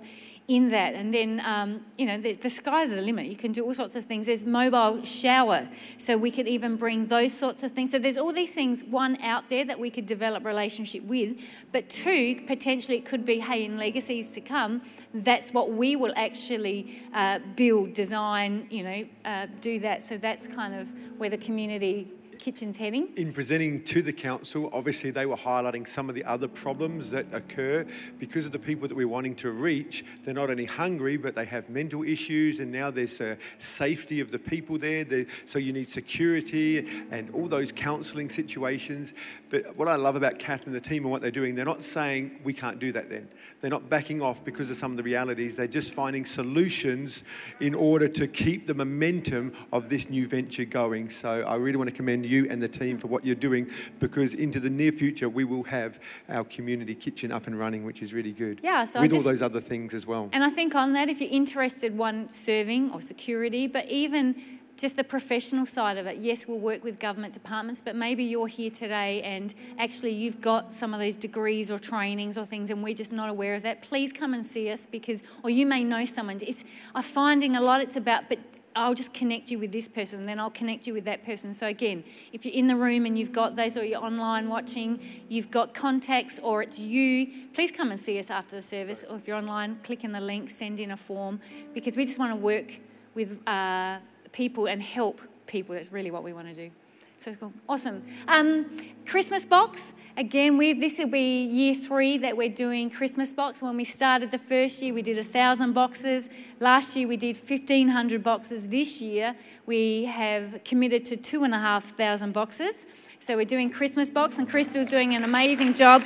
in 0.48 0.70
that. 0.70 0.94
And 0.94 1.12
then, 1.12 1.40
um, 1.44 1.84
you 1.98 2.06
know, 2.06 2.18
the, 2.18 2.32
the 2.32 2.48
sky's 2.48 2.90
the 2.90 3.02
limit. 3.02 3.26
You 3.26 3.36
can 3.36 3.52
do 3.52 3.64
all 3.64 3.74
sorts 3.74 3.96
of 3.96 4.04
things. 4.04 4.24
There's 4.24 4.46
mobile 4.46 5.04
shower, 5.04 5.68
so 5.98 6.16
we 6.16 6.30
could 6.30 6.48
even 6.48 6.76
bring 6.76 7.06
those 7.06 7.34
sorts 7.34 7.62
of 7.62 7.72
things. 7.72 7.90
So 7.90 7.98
there's 7.98 8.16
all 8.16 8.32
these 8.32 8.54
things, 8.54 8.82
one, 8.84 9.20
out 9.22 9.48
there 9.50 9.66
that 9.66 9.78
we 9.78 9.90
could 9.90 10.06
develop 10.06 10.46
relationship 10.46 11.02
with, 11.04 11.38
but 11.70 11.88
two, 11.90 12.42
potentially 12.46 12.96
it 12.96 13.04
could 13.04 13.26
be, 13.26 13.38
hey, 13.38 13.66
in 13.66 13.76
legacies 13.76 14.32
to 14.34 14.40
come, 14.40 14.80
that's 15.12 15.52
what 15.52 15.72
we 15.72 15.96
will 15.96 16.14
actually 16.16 17.02
uh, 17.12 17.40
build, 17.54 17.92
design, 17.92 18.66
you 18.70 18.82
know, 18.84 19.04
uh, 19.26 19.46
do 19.60 19.78
that. 19.80 20.02
So 20.02 20.16
that's 20.16 20.46
kind 20.46 20.74
of 20.74 20.88
where 21.18 21.28
the 21.28 21.38
community 21.38 22.10
kitchen's 22.38 22.76
heading. 22.76 23.08
In 23.16 23.32
presenting 23.32 23.82
to 23.84 24.00
the 24.00 24.12
council, 24.12 24.70
obviously 24.72 25.10
they 25.10 25.26
were 25.26 25.36
highlighting 25.36 25.86
some 25.86 26.08
of 26.08 26.14
the 26.14 26.24
other 26.24 26.48
problems 26.48 27.10
that 27.10 27.26
occur 27.32 27.84
because 28.18 28.46
of 28.46 28.52
the 28.52 28.58
people 28.58 28.88
that 28.88 28.94
we're 28.94 29.08
wanting 29.08 29.34
to 29.36 29.50
reach. 29.50 30.04
They're 30.24 30.34
not 30.34 30.50
only 30.50 30.64
hungry, 30.64 31.16
but 31.16 31.34
they 31.34 31.44
have 31.44 31.68
mental 31.68 32.02
issues, 32.04 32.60
and 32.60 32.72
now 32.72 32.90
there's 32.90 33.20
a 33.20 33.36
safety 33.58 34.20
of 34.20 34.30
the 34.30 34.38
people 34.38 34.78
there. 34.78 35.04
So 35.46 35.58
you 35.58 35.72
need 35.72 35.88
security 35.88 36.86
and 37.10 37.30
all 37.30 37.48
those 37.48 37.72
counselling 37.72 38.30
situations. 38.30 39.14
But 39.50 39.76
what 39.76 39.88
I 39.88 39.96
love 39.96 40.16
about 40.16 40.38
Kath 40.38 40.66
and 40.66 40.74
the 40.74 40.80
team 40.80 41.04
and 41.04 41.10
what 41.10 41.22
they're 41.22 41.30
doing, 41.30 41.54
they're 41.54 41.64
not 41.64 41.82
saying 41.82 42.40
we 42.44 42.52
can't 42.52 42.78
do 42.78 42.92
that 42.92 43.08
then. 43.08 43.28
They're 43.60 43.70
not 43.70 43.88
backing 43.88 44.20
off 44.20 44.44
because 44.44 44.70
of 44.70 44.76
some 44.76 44.90
of 44.90 44.96
the 44.96 45.02
realities. 45.02 45.56
They're 45.56 45.66
just 45.66 45.94
finding 45.94 46.26
solutions 46.26 47.22
in 47.60 47.74
order 47.74 48.08
to 48.08 48.26
keep 48.28 48.66
the 48.66 48.74
momentum 48.74 49.52
of 49.72 49.88
this 49.88 50.08
new 50.08 50.26
venture 50.28 50.64
going. 50.64 51.10
So 51.10 51.42
I 51.42 51.54
really 51.56 51.76
want 51.76 51.90
to 51.90 51.96
commend 51.96 52.26
you 52.26 52.46
and 52.50 52.62
the 52.62 52.68
team 52.68 52.98
for 52.98 53.08
what 53.08 53.24
you're 53.24 53.34
doing 53.34 53.70
because 54.00 54.34
into 54.34 54.60
the 54.60 54.70
near 54.70 54.92
future 54.92 55.28
we 55.28 55.44
will 55.44 55.64
have 55.64 55.98
our 56.28 56.44
community 56.44 56.94
kitchen 56.94 57.32
up 57.32 57.46
and 57.46 57.58
running, 57.58 57.84
which 57.84 58.02
is 58.02 58.12
really 58.12 58.32
good. 58.32 58.60
Yeah, 58.62 58.84
so 58.84 59.00
with 59.00 59.10
just, 59.10 59.24
all 59.24 59.32
those 59.32 59.42
other 59.42 59.60
things 59.60 59.94
as 59.94 60.06
well. 60.06 60.28
And 60.32 60.44
I 60.44 60.50
think 60.50 60.74
on 60.74 60.92
that, 60.92 61.08
if 61.08 61.20
you're 61.20 61.30
interested, 61.30 61.96
one 61.96 62.32
serving 62.32 62.92
or 62.92 63.00
security, 63.00 63.66
but 63.66 63.88
even 63.88 64.36
just 64.78 64.96
the 64.96 65.04
professional 65.04 65.66
side 65.66 65.98
of 65.98 66.06
it. 66.06 66.18
Yes, 66.18 66.46
we'll 66.46 66.60
work 66.60 66.84
with 66.84 66.98
government 67.00 67.34
departments, 67.34 67.82
but 67.84 67.96
maybe 67.96 68.22
you're 68.22 68.46
here 68.46 68.70
today 68.70 69.20
and 69.22 69.52
actually 69.78 70.12
you've 70.12 70.40
got 70.40 70.72
some 70.72 70.94
of 70.94 71.00
those 71.00 71.16
degrees 71.16 71.70
or 71.70 71.78
trainings 71.78 72.38
or 72.38 72.46
things 72.46 72.70
and 72.70 72.82
we're 72.82 72.94
just 72.94 73.12
not 73.12 73.28
aware 73.28 73.56
of 73.56 73.62
that. 73.64 73.82
Please 73.82 74.12
come 74.12 74.34
and 74.34 74.46
see 74.46 74.70
us 74.70 74.86
because, 74.86 75.24
or 75.42 75.50
you 75.50 75.66
may 75.66 75.82
know 75.82 76.04
someone. 76.04 76.38
It's, 76.40 76.64
I'm 76.94 77.02
finding 77.02 77.56
a 77.56 77.60
lot 77.60 77.80
it's 77.80 77.96
about, 77.96 78.28
but 78.28 78.38
I'll 78.76 78.94
just 78.94 79.12
connect 79.12 79.50
you 79.50 79.58
with 79.58 79.72
this 79.72 79.88
person, 79.88 80.20
and 80.20 80.28
then 80.28 80.38
I'll 80.38 80.50
connect 80.50 80.86
you 80.86 80.94
with 80.94 81.04
that 81.06 81.24
person. 81.24 81.52
So, 81.52 81.66
again, 81.66 82.04
if 82.32 82.44
you're 82.44 82.54
in 82.54 82.68
the 82.68 82.76
room 82.76 83.06
and 83.06 83.18
you've 83.18 83.32
got 83.32 83.56
those, 83.56 83.76
or 83.76 83.84
you're 83.84 84.04
online 84.04 84.48
watching, 84.48 85.00
you've 85.28 85.50
got 85.50 85.74
contacts, 85.74 86.38
or 86.40 86.62
it's 86.62 86.78
you, 86.78 87.26
please 87.54 87.72
come 87.72 87.90
and 87.90 87.98
see 87.98 88.20
us 88.20 88.30
after 88.30 88.54
the 88.54 88.62
service. 88.62 89.04
Or 89.08 89.16
if 89.16 89.26
you're 89.26 89.36
online, 89.36 89.80
click 89.82 90.04
in 90.04 90.12
the 90.12 90.20
link, 90.20 90.48
send 90.48 90.78
in 90.78 90.92
a 90.92 90.96
form, 90.96 91.40
because 91.74 91.96
we 91.96 92.04
just 92.04 92.20
want 92.20 92.30
to 92.30 92.36
work 92.36 92.78
with 93.14 93.36
uh, 93.48 93.98
people 94.32 94.66
and 94.66 94.82
help 94.82 95.20
people. 95.46 95.74
That's 95.74 95.92
really 95.92 96.10
what 96.10 96.22
we 96.22 96.32
want 96.32 96.48
to 96.48 96.54
do. 96.54 96.70
So 97.18 97.34
cool. 97.34 97.52
Awesome. 97.68 98.04
Um, 98.28 98.76
Christmas 99.04 99.44
box. 99.44 99.94
Again, 100.16 100.56
we, 100.56 100.72
this 100.72 100.98
will 100.98 101.08
be 101.08 101.44
year 101.44 101.74
three 101.74 102.18
that 102.18 102.36
we're 102.36 102.48
doing 102.48 102.90
Christmas 102.90 103.32
box. 103.32 103.62
When 103.62 103.76
we 103.76 103.84
started 103.84 104.30
the 104.30 104.38
first 104.38 104.82
year, 104.82 104.92
we 104.92 105.02
did 105.02 105.18
a 105.18 105.24
thousand 105.24 105.72
boxes. 105.72 106.28
Last 106.60 106.96
year, 106.96 107.06
we 107.06 107.16
did 107.16 107.36
1,500 107.36 108.22
boxes. 108.22 108.68
This 108.68 109.00
year, 109.00 109.34
we 109.66 110.04
have 110.04 110.60
committed 110.64 111.04
to 111.06 111.16
two 111.16 111.44
and 111.44 111.54
a 111.54 111.58
half 111.58 111.84
thousand 111.96 112.32
boxes. 112.32 112.86
So 113.20 113.36
we're 113.36 113.44
doing 113.44 113.70
Christmas 113.70 114.10
box, 114.10 114.38
and 114.38 114.48
Crystal's 114.48 114.90
doing 114.90 115.14
an 115.14 115.24
amazing 115.24 115.74
job 115.74 116.02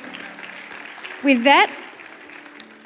with 1.23 1.45
that. 1.45 1.71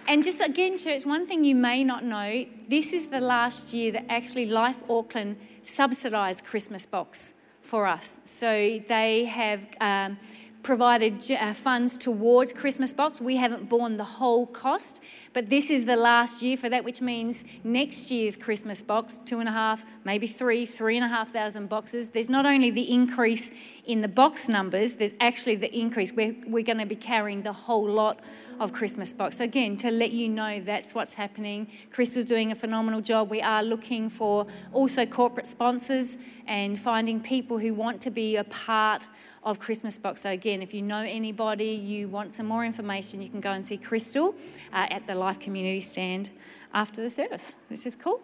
And 0.08 0.22
just 0.22 0.40
again, 0.40 0.78
church, 0.78 1.04
one 1.04 1.26
thing 1.26 1.44
you 1.44 1.54
may 1.54 1.82
not 1.82 2.04
know 2.04 2.46
this 2.68 2.92
is 2.92 3.08
the 3.08 3.20
last 3.20 3.72
year 3.72 3.92
that 3.92 4.06
actually 4.10 4.46
Life 4.46 4.76
Auckland 4.88 5.36
subsidised 5.62 6.44
Christmas 6.44 6.86
box 6.86 7.34
for 7.60 7.86
us. 7.86 8.20
So 8.24 8.80
they 8.88 9.24
have. 9.24 9.60
Um, 9.80 10.18
provided 10.66 11.30
uh, 11.30 11.52
funds 11.52 11.96
towards 11.96 12.52
Christmas 12.52 12.92
Box. 12.92 13.20
We 13.20 13.36
haven't 13.36 13.68
borne 13.68 13.96
the 13.96 14.02
whole 14.02 14.46
cost, 14.46 15.00
but 15.32 15.48
this 15.48 15.70
is 15.70 15.86
the 15.86 15.94
last 15.94 16.42
year 16.42 16.56
for 16.56 16.68
that, 16.68 16.82
which 16.82 17.00
means 17.00 17.44
next 17.62 18.10
year's 18.10 18.36
Christmas 18.36 18.82
Box, 18.82 19.20
two 19.24 19.38
and 19.38 19.48
a 19.48 19.52
half, 19.52 19.84
maybe 20.04 20.26
three, 20.26 20.66
three 20.66 20.96
and 20.96 21.04
a 21.04 21.08
half 21.08 21.32
thousand 21.32 21.68
boxes. 21.68 22.10
There's 22.10 22.28
not 22.28 22.46
only 22.46 22.72
the 22.72 22.92
increase 22.92 23.52
in 23.84 24.00
the 24.00 24.08
box 24.08 24.48
numbers, 24.48 24.96
there's 24.96 25.14
actually 25.20 25.54
the 25.54 25.72
increase. 25.72 26.12
We're, 26.12 26.34
we're 26.48 26.64
going 26.64 26.78
to 26.78 26.86
be 26.86 26.96
carrying 26.96 27.42
the 27.42 27.52
whole 27.52 27.88
lot 27.88 28.18
of 28.58 28.72
Christmas 28.72 29.12
Box. 29.12 29.36
So 29.36 29.44
again, 29.44 29.76
to 29.76 29.92
let 29.92 30.10
you 30.10 30.28
know 30.28 30.60
that's 30.60 30.96
what's 30.96 31.14
happening. 31.14 31.68
Chris 31.92 32.16
is 32.16 32.24
doing 32.24 32.50
a 32.50 32.56
phenomenal 32.56 33.00
job. 33.00 33.30
We 33.30 33.40
are 33.40 33.62
looking 33.62 34.10
for 34.10 34.48
also 34.72 35.06
corporate 35.06 35.46
sponsors 35.46 36.18
and 36.46 36.78
finding 36.78 37.20
people 37.20 37.58
who 37.58 37.72
want 37.74 38.00
to 38.00 38.10
be 38.10 38.36
a 38.36 38.44
part 38.44 39.06
of 39.42 39.60
Christmas 39.60 39.96
Box. 39.96 40.22
So, 40.22 40.30
again, 40.30 40.55
if 40.62 40.74
you 40.74 40.82
know 40.82 40.98
anybody, 40.98 41.70
you 41.70 42.08
want 42.08 42.32
some 42.32 42.46
more 42.46 42.64
information, 42.64 43.22
you 43.22 43.28
can 43.28 43.40
go 43.40 43.52
and 43.52 43.64
see 43.64 43.76
Crystal 43.76 44.34
uh, 44.72 44.86
at 44.90 45.06
the 45.06 45.14
Life 45.14 45.38
Community 45.38 45.80
Stand 45.80 46.30
after 46.74 47.02
the 47.02 47.10
service, 47.10 47.54
which 47.68 47.86
is 47.86 47.96
cool. 47.96 48.20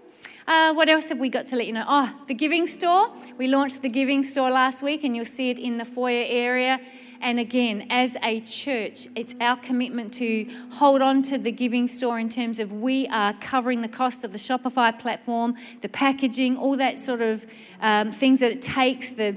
Uh, 0.47 0.75
what 0.75 0.89
else 0.89 1.05
have 1.05 1.19
we 1.19 1.29
got 1.29 1.47
to 1.47 1.57
let 1.57 1.67
you 1.67 1.73
know? 1.73 1.85
Oh, 1.87 2.15
the 2.29 2.35
Giving 2.35 2.67
Store. 2.67 3.13
We 3.39 3.47
launched 3.47 3.83
the 3.83 3.89
Giving 3.89 4.23
Store 4.23 4.51
last 4.51 4.83
week, 4.83 5.05
and 5.05 5.17
you'll 5.17 5.25
see 5.25 5.51
it 5.51 5.59
in 5.59 5.79
the 5.79 5.85
foyer 5.85 6.25
area. 6.29 6.81
And 7.23 7.39
again, 7.39 7.87
as 7.89 8.17
a 8.25 8.41
church, 8.41 9.07
it's 9.15 9.37
our 9.41 9.57
commitment 9.59 10.13
to 10.15 10.45
hold 10.73 11.01
on 11.01 11.23
to 11.23 11.39
the 11.39 11.53
giving 11.53 11.87
store 11.87 12.19
in 12.19 12.29
terms 12.29 12.59
of 12.59 12.73
we 12.73 13.07
are 13.09 13.33
covering 13.35 13.81
the 13.81 13.89
cost 13.89 14.25
of 14.25 14.33
the 14.33 14.39
Shopify 14.39 14.99
platform, 14.99 15.55
the 15.83 15.89
packaging, 15.89 16.57
all 16.57 16.77
that 16.79 16.99
sort 16.99 17.21
of 17.21 17.47
um, 17.81 18.11
things 18.11 18.41
that 18.41 18.51
it 18.51 18.61
takes, 18.61 19.13
the 19.13 19.37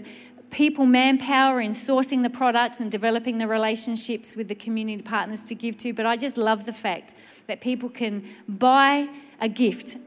people 0.55 0.85
manpower 0.85 1.59
in 1.59 1.71
sourcing 1.71 2.23
the 2.23 2.29
products 2.29 2.79
and 2.79 2.89
developing 2.89 3.37
the 3.37 3.45
relationships 3.45 4.37
with 4.37 4.47
the 4.47 4.55
community 4.55 5.03
partners 5.03 5.41
to 5.41 5.53
give 5.53 5.75
to. 5.75 5.91
But 5.91 6.05
I 6.05 6.15
just 6.15 6.37
love 6.37 6.65
the 6.65 6.71
fact 6.71 7.13
that 7.47 7.59
people 7.59 7.89
can 7.89 8.25
buy 8.47 9.09
a 9.41 9.49
gift, 9.49 9.97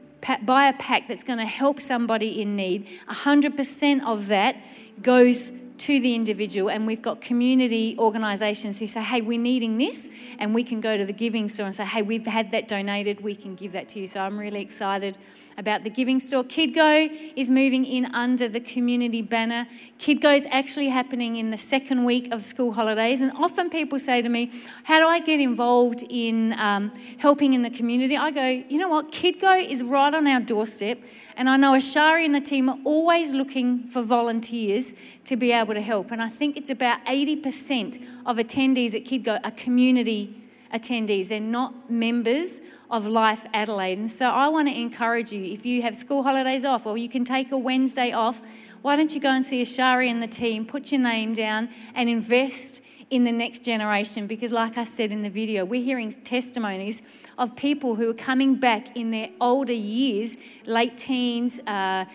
buy 0.47 0.69
a 0.69 0.73
pack 0.73 1.07
that's 1.07 1.23
going 1.23 1.37
to 1.37 1.45
help 1.45 1.79
somebody 1.79 2.41
in 2.41 2.55
need. 2.55 2.87
100% 3.07 4.03
of 4.03 4.25
that 4.29 4.55
goes 5.03 5.51
to 5.77 5.99
the 5.99 6.15
individual, 6.15 6.71
and 6.71 6.87
we've 6.87 7.01
got 7.01 7.21
community 7.21 7.95
organisations 7.99 8.79
who 8.79 8.87
say, 8.87 9.03
Hey, 9.03 9.21
we're 9.21 9.39
needing 9.39 9.77
this, 9.77 10.09
and 10.39 10.55
we 10.55 10.63
can 10.63 10.81
go 10.81 10.97
to 10.97 11.05
the 11.05 11.13
giving 11.13 11.47
store 11.47 11.67
and 11.67 11.75
say, 11.75 11.85
Hey, 11.85 12.01
we've 12.01 12.25
had 12.25 12.49
that 12.51 12.67
donated, 12.67 13.21
we 13.21 13.35
can 13.35 13.53
give 13.53 13.71
that 13.73 13.87
to 13.89 13.99
you. 13.99 14.07
So 14.07 14.19
I'm 14.19 14.37
really 14.37 14.61
excited 14.61 15.19
about 15.59 15.83
the 15.83 15.89
Giving 15.89 16.19
Store. 16.19 16.43
KidGo 16.43 17.33
is 17.35 17.49
moving 17.49 17.85
in 17.85 18.05
under 18.15 18.47
the 18.47 18.61
community 18.61 19.21
banner. 19.21 19.67
KidGo 19.99 20.35
is 20.35 20.47
actually 20.49 20.87
happening 20.87 21.35
in 21.35 21.51
the 21.51 21.57
second 21.57 22.05
week 22.05 22.31
of 22.31 22.45
school 22.45 22.71
holidays. 22.71 23.21
And 23.21 23.31
often 23.33 23.69
people 23.69 23.99
say 23.99 24.21
to 24.21 24.29
me, 24.29 24.51
How 24.85 24.99
do 24.99 25.05
I 25.05 25.19
get 25.19 25.41
involved 25.41 26.03
in 26.09 26.53
um, 26.53 26.91
helping 27.17 27.53
in 27.53 27.61
the 27.61 27.69
community? 27.69 28.15
I 28.15 28.31
go, 28.31 28.47
You 28.69 28.79
know 28.79 28.87
what? 28.87 29.11
KidGo 29.11 29.69
is 29.69 29.83
right 29.83 30.13
on 30.13 30.25
our 30.25 30.39
doorstep. 30.39 30.99
And 31.35 31.49
I 31.49 31.57
know 31.57 31.73
Ashari 31.73 32.23
and 32.23 32.33
the 32.33 32.41
team 32.41 32.69
are 32.69 32.79
always 32.85 33.33
looking 33.33 33.87
for 33.89 34.01
volunteers 34.01 34.93
to 35.25 35.35
be 35.35 35.51
able 35.51 35.73
to 35.73 35.81
help. 35.81 36.11
And 36.11 36.21
I 36.21 36.29
think 36.29 36.55
it's 36.55 36.69
about 36.69 37.03
80% 37.05 38.01
of 38.25 38.37
attendees 38.37 38.95
at 38.95 39.03
KidGo 39.03 39.41
are 39.43 39.51
community 39.51 40.41
attendees. 40.73 41.27
They're 41.27 41.41
not 41.41 41.91
members 41.91 42.61
of 42.91 43.05
Life 43.05 43.45
Adelaide. 43.53 43.99
And 43.99 44.09
so 44.09 44.27
I 44.29 44.47
want 44.47 44.67
to 44.67 44.79
encourage 44.79 45.31
you 45.31 45.43
if 45.43 45.65
you 45.65 45.81
have 45.81 45.95
school 45.95 46.23
holidays 46.23 46.65
off 46.65 46.85
or 46.85 46.97
you 46.97 47.09
can 47.09 47.23
take 47.23 47.51
a 47.51 47.57
Wednesday 47.57 48.11
off, 48.11 48.41
why 48.81 48.95
don't 48.95 49.13
you 49.13 49.19
go 49.19 49.29
and 49.29 49.45
see 49.45 49.61
Ashari 49.61 50.09
and 50.09 50.23
the 50.23 50.27
team, 50.27 50.65
put 50.65 50.91
your 50.91 51.01
name 51.01 51.33
down, 51.33 51.69
and 51.95 52.09
invest 52.09 52.81
in 53.09 53.23
the 53.23 53.31
next 53.31 53.63
generation? 53.63 54.25
Because, 54.25 54.51
like 54.51 54.77
I 54.77 54.85
said 54.85 55.11
in 55.11 55.21
the 55.21 55.29
video, 55.29 55.65
we're 55.65 55.83
hearing 55.83 56.11
testimonies 56.11 57.01
of 57.37 57.55
people 57.55 57.95
who 57.95 58.09
are 58.09 58.13
coming 58.13 58.55
back 58.55 58.95
in 58.95 59.11
their 59.11 59.29
older 59.41 59.73
years, 59.73 60.37
late 60.65 60.97
teens, 60.97 61.59
uh, 61.67 62.05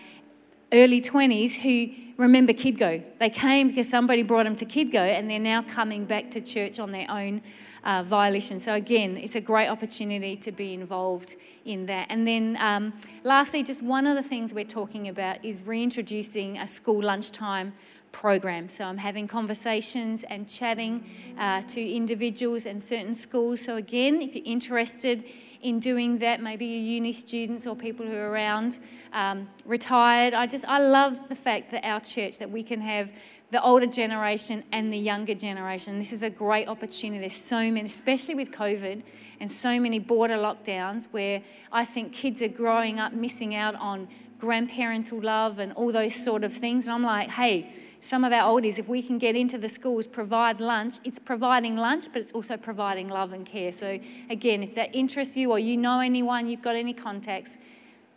early 0.73 0.99
20s, 0.99 1.53
who 1.53 1.93
remember 2.17 2.53
KidGo. 2.53 3.03
They 3.19 3.29
came 3.29 3.67
because 3.67 3.87
somebody 3.87 4.23
brought 4.23 4.45
them 4.45 4.55
to 4.55 4.65
KidGo, 4.65 4.95
and 4.95 5.29
they're 5.29 5.39
now 5.39 5.61
coming 5.61 6.05
back 6.05 6.31
to 6.31 6.41
church 6.41 6.79
on 6.79 6.91
their 6.91 7.09
own 7.11 7.41
uh, 7.85 8.03
violation. 8.03 8.59
So, 8.59 8.73
again, 8.73 9.17
it's 9.17 9.35
a 9.35 9.41
great 9.41 9.67
opportunity 9.67 10.35
to 10.37 10.51
be 10.51 10.73
involved 10.73 11.37
in 11.65 11.85
that. 11.85 12.07
And 12.09 12.27
then, 12.27 12.57
um, 12.59 12.93
lastly, 13.23 13.63
just 13.63 13.81
one 13.81 14.07
of 14.07 14.15
the 14.15 14.23
things 14.23 14.53
we're 14.53 14.65
talking 14.65 15.07
about 15.09 15.43
is 15.45 15.63
reintroducing 15.63 16.57
a 16.57 16.67
school 16.67 17.01
lunchtime 17.01 17.73
program. 18.11 18.67
So, 18.67 18.85
I'm 18.85 18.97
having 18.97 19.27
conversations 19.27 20.23
and 20.23 20.49
chatting 20.49 21.05
uh, 21.37 21.61
to 21.61 21.81
individuals 21.81 22.65
and 22.65 22.81
certain 22.81 23.13
schools. 23.13 23.61
So, 23.61 23.75
again, 23.75 24.21
if 24.21 24.35
you're 24.35 24.45
interested, 24.45 25.25
in 25.65 25.79
doing 25.79 26.19
that, 26.19 26.41
maybe 26.41 26.63
your 26.63 26.79
uni 26.79 27.11
students 27.11 27.65
or 27.65 27.75
people 27.75 28.05
who 28.05 28.15
are 28.15 28.29
around 28.29 28.77
um, 29.13 29.49
retired. 29.65 30.35
I 30.35 30.45
just, 30.45 30.63
I 30.65 30.77
love 30.77 31.17
the 31.27 31.35
fact 31.35 31.71
that 31.71 31.83
our 31.83 31.99
church, 31.99 32.37
that 32.37 32.51
we 32.51 32.61
can 32.61 32.79
have 32.81 33.11
the 33.55 33.61
older 33.61 33.85
generation 33.85 34.61
and 34.73 34.91
the 34.91 34.97
younger 34.97 35.33
generation. 35.33 35.97
This 35.97 36.11
is 36.11 36.23
a 36.23 36.29
great 36.29 36.67
opportunity. 36.67 37.21
There's 37.21 37.41
so 37.41 37.71
many, 37.71 37.85
especially 37.85 38.35
with 38.35 38.51
COVID 38.51 39.01
and 39.39 39.49
so 39.49 39.79
many 39.79 39.97
border 39.97 40.35
lockdowns, 40.35 41.07
where 41.11 41.41
I 41.71 41.85
think 41.85 42.11
kids 42.11 42.41
are 42.41 42.49
growing 42.49 42.99
up 42.99 43.13
missing 43.13 43.55
out 43.55 43.75
on 43.75 44.09
grandparental 44.41 45.23
love 45.23 45.59
and 45.59 45.71
all 45.71 45.93
those 45.93 46.13
sort 46.13 46.43
of 46.43 46.51
things. 46.51 46.87
And 46.87 46.95
I'm 46.95 47.03
like, 47.03 47.29
hey, 47.29 47.73
some 48.01 48.25
of 48.25 48.33
our 48.33 48.43
oldies, 48.51 48.77
if 48.77 48.89
we 48.89 49.01
can 49.01 49.17
get 49.17 49.37
into 49.37 49.57
the 49.57 49.69
schools, 49.69 50.05
provide 50.05 50.59
lunch, 50.59 50.95
it's 51.05 51.17
providing 51.17 51.77
lunch, 51.77 52.07
but 52.11 52.21
it's 52.21 52.33
also 52.33 52.57
providing 52.57 53.07
love 53.07 53.31
and 53.31 53.45
care. 53.45 53.71
So, 53.71 53.97
again, 54.29 54.63
if 54.63 54.75
that 54.75 54.93
interests 54.93 55.37
you 55.37 55.51
or 55.51 55.59
you 55.59 55.77
know 55.77 56.01
anyone, 56.01 56.45
you've 56.45 56.61
got 56.61 56.75
any 56.75 56.93
contacts, 56.93 57.57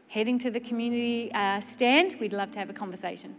heading 0.09 0.37
to 0.41 0.51
the 0.51 0.59
community 0.59 1.31
uh, 1.33 1.61
stand, 1.61 2.17
we'd 2.19 2.33
love 2.33 2.51
to 2.51 2.59
have 2.59 2.71
a 2.71 2.75
conversation. 2.75 3.37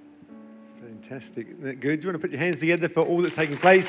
Fantastic. 1.01 1.47
Isn't 1.47 1.63
that 1.63 1.79
good? 1.79 2.01
Do 2.01 2.07
you 2.07 2.11
want 2.11 2.21
to 2.21 2.27
put 2.27 2.31
your 2.31 2.39
hands 2.39 2.59
together 2.59 2.89
for 2.89 3.01
all 3.01 3.21
that's 3.21 3.35
taking 3.35 3.57
place 3.57 3.87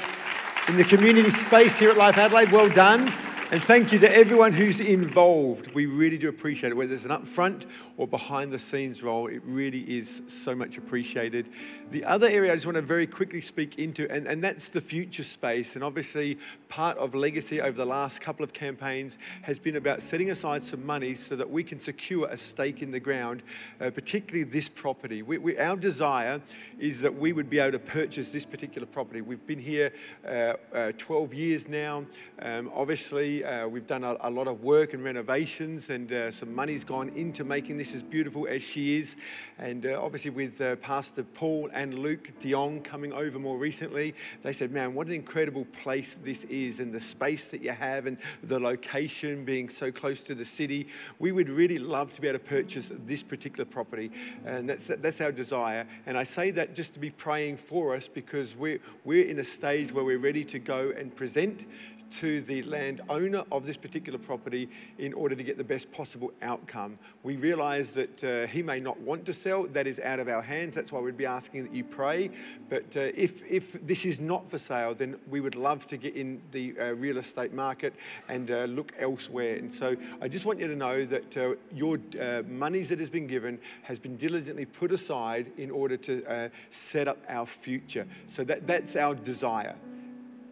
in 0.69 0.77
the 0.77 0.85
community 0.85 1.31
space 1.31 1.77
here 1.79 1.91
at 1.91 1.97
Life 1.97 2.17
Adelaide? 2.17 2.53
Well 2.53 2.69
done. 2.69 3.13
And 3.53 3.61
thank 3.65 3.91
you 3.91 3.99
to 3.99 4.17
everyone 4.17 4.53
who's 4.53 4.79
involved. 4.79 5.75
We 5.75 5.87
really 5.87 6.19
do 6.19 6.29
appreciate 6.29 6.71
it, 6.71 6.77
whether 6.77 6.95
it's 6.95 7.05
an 7.05 7.11
upfront 7.11 7.65
or 7.97 8.07
behind 8.07 8.53
the 8.53 8.61
scenes 8.61 9.03
role. 9.03 9.27
It 9.27 9.43
really 9.45 9.81
is 9.81 10.23
so 10.29 10.55
much 10.55 10.79
appreciated. 10.79 11.49
The 11.91 12.05
other 12.05 12.29
area 12.29 12.53
I 12.53 12.55
just 12.55 12.65
want 12.65 12.77
to 12.77 12.83
very 12.83 13.09
quickly 13.09 13.41
speak 13.41 13.77
into, 13.81 14.09
and, 14.09 14.29
and 14.29 14.43
that's 14.43 14.69
the 14.69 14.81
future 14.81 15.25
space. 15.25 15.75
And 15.75 15.83
obviously, 15.83 16.39
part 16.69 16.97
of 16.99 17.17
Legacy 17.17 17.61
over 17.61 17.77
the 17.77 17.85
last 17.85 18.21
couple 18.21 18.45
of 18.45 18.53
campaigns 18.53 19.19
has 19.43 19.59
been 19.59 19.75
about 19.75 20.01
setting 20.01 20.31
aside 20.31 20.63
some 20.63 20.87
money 20.87 21.17
so 21.17 21.35
that 21.35 21.51
we 21.51 21.65
can 21.65 21.81
secure 21.81 22.29
a 22.29 22.39
stake 22.39 22.83
in 22.83 22.93
the 22.93 23.01
ground, 23.01 23.43
uh, 23.81 23.91
particularly 23.91 24.45
this 24.45 24.69
property. 24.69 25.23
We, 25.23 25.39
we, 25.39 25.59
our 25.59 25.75
desire 25.75 26.41
is 26.79 27.01
that 27.01 27.13
we 27.13 27.33
would 27.33 27.51
be 27.51 27.59
able 27.59 27.73
to 27.73 27.81
purchase 27.81 28.31
this 28.31 28.45
particular 28.45 28.87
property. 28.87 29.23
We've 29.23 29.45
been 29.45 29.59
here 29.59 29.93
uh, 30.25 30.53
uh, 30.73 30.93
12 30.97 31.35
years 31.35 31.67
now. 31.67 32.05
Um, 32.41 32.71
obviously, 32.73 33.40
uh, 33.45 33.67
we've 33.67 33.87
done 33.87 34.05
a, 34.05 34.17
a, 34.21 34.31
lot 34.31 34.49
of 34.49 34.63
work 34.63 34.95
and 34.95 35.03
renovations, 35.03 35.91
and 35.91 36.13
uh, 36.13 36.31
some 36.31 36.55
money's 36.55 36.85
gone 36.85 37.09
into 37.11 37.45
making 37.45 37.77
this 37.77 37.95
as 37.95 38.03
beautiful 38.03 38.47
as 38.49 38.63
she 38.63 38.99
is. 38.99 39.17
And 39.59 39.87
uh, 39.87 40.01
obviously, 40.01 40.31
with 40.31 40.61
uh, 40.61 40.77
Pastor 40.77 41.23
Paul 41.23 41.71
and 41.73 41.99
Luke 41.99 42.31
Dion 42.41 42.81
coming 42.81 43.13
over 43.13 43.39
more 43.39 43.59
recently, 43.59 44.15
they 44.43 44.53
said, 44.53 44.71
Man, 44.71 44.95
what 44.95 45.07
an 45.07 45.13
incredible 45.13 45.67
place 45.83 46.17
this 46.25 46.45
is, 46.45 46.81
and 46.81 46.93
the 46.93 47.01
space 47.01 47.49
that 47.49 47.63
you 47.63 47.73
have, 47.73 48.07
and 48.07 48.17
the 48.43 48.59
location 48.59 49.45
being 49.45 49.69
so 49.69 49.91
close 49.93 50.23
to 50.23 50.35
the 50.35 50.45
city. 50.45 50.89
We 51.19 51.33
would 51.33 51.49
really 51.49 51.79
love 51.79 52.13
to 52.15 52.21
be 52.21 52.29
able 52.29 52.39
to 52.39 52.45
purchase 52.45 52.91
this 53.07 53.23
particular 53.23 53.65
property, 53.65 54.11
and 54.45 54.69
that's, 54.69 54.87
that's 54.87 55.21
our 55.21 55.33
desire. 55.33 55.87
And 56.07 56.17
I 56.17 56.25
say 56.25 56.51
that 56.53 56.75
just 56.75 56.95
to 56.95 57.01
be 57.01 57.11
praying 57.11 57.57
for 57.59 57.95
us 57.95 58.09
because 58.09 58.57
we're, 58.57 58.81
we're 59.05 59.29
in 59.29 59.39
a 59.39 59.45
stage 59.45 59.93
where 59.93 60.05
we're 60.05 60.19
ready 60.19 60.45
to 60.45 60.59
go 60.59 60.93
and 60.97 61.15
present 61.15 61.67
to 62.11 62.41
the 62.43 62.63
landowner 62.63 63.45
of 63.53 63.67
this 63.67 63.77
particular 63.77 64.19
property 64.19 64.69
in 64.99 65.13
order 65.13 65.35
to 65.35 65.43
get 65.43 65.57
the 65.57 65.65
best 65.65 65.91
possible 65.93 66.33
outcome. 66.43 66.99
We 67.23 67.37
realize 67.37 67.91
that 67.93 68.25
uh, 68.25 68.47
he 68.47 68.63
may 68.63 68.81
not 68.81 68.99
want 69.01 69.25
to 69.27 69.33
sell, 69.33 69.65
that 69.69 69.87
is 69.87 69.99
out 70.01 70.21
of 70.21 70.29
our 70.29 70.43
hands. 70.43 70.75
That's 70.75 70.93
why 70.93 71.01
we'd 71.01 71.17
be 71.17 71.27
asking 71.27 71.65
that 71.65 71.75
you 71.75 71.85
pray. 71.85 72.31
But 72.69 72.85
uh, 72.97 73.13
if, 73.15 73.43
if 73.49 73.87
this 73.87 74.05
is 74.05 74.21
not 74.21 74.51
for 74.51 74.59
sale, 74.59 74.95
then 74.95 75.17
we 75.29 75.41
would 75.41 75.55
love 75.55 75.87
to 75.89 75.97
get 75.97 76.17
in 76.17 76.41
the 76.53 76.75
uh, 76.79 76.85
real 76.93 77.19
estate 77.19 77.53
market 77.53 77.95
and 78.29 78.51
uh, 78.51 78.65
look 78.65 78.93
elsewhere. 78.99 79.57
And 79.57 79.73
so 79.73 79.97
I 80.21 80.29
just 80.29 80.45
want 80.45 80.59
you 80.59 80.67
to 80.67 80.77
know 80.77 81.05
that 81.05 81.37
uh, 81.37 81.55
your 81.73 81.99
uh, 82.21 82.43
monies 82.49 82.89
that 82.89 82.99
has 82.99 83.11
been 83.11 83.27
given 83.27 83.59
has 83.83 83.99
been 83.99 84.17
diligently 84.17 84.65
put 84.65 84.93
aside 84.93 85.51
in 85.59 85.71
order 85.71 85.97
to 85.97 86.51
set 86.71 87.09
up 87.09 87.19
our 87.29 87.47
future. 87.47 88.07
So 88.29 88.45
that, 88.45 88.67
that's 88.67 88.97
our 88.97 89.15
desire. 89.15 89.77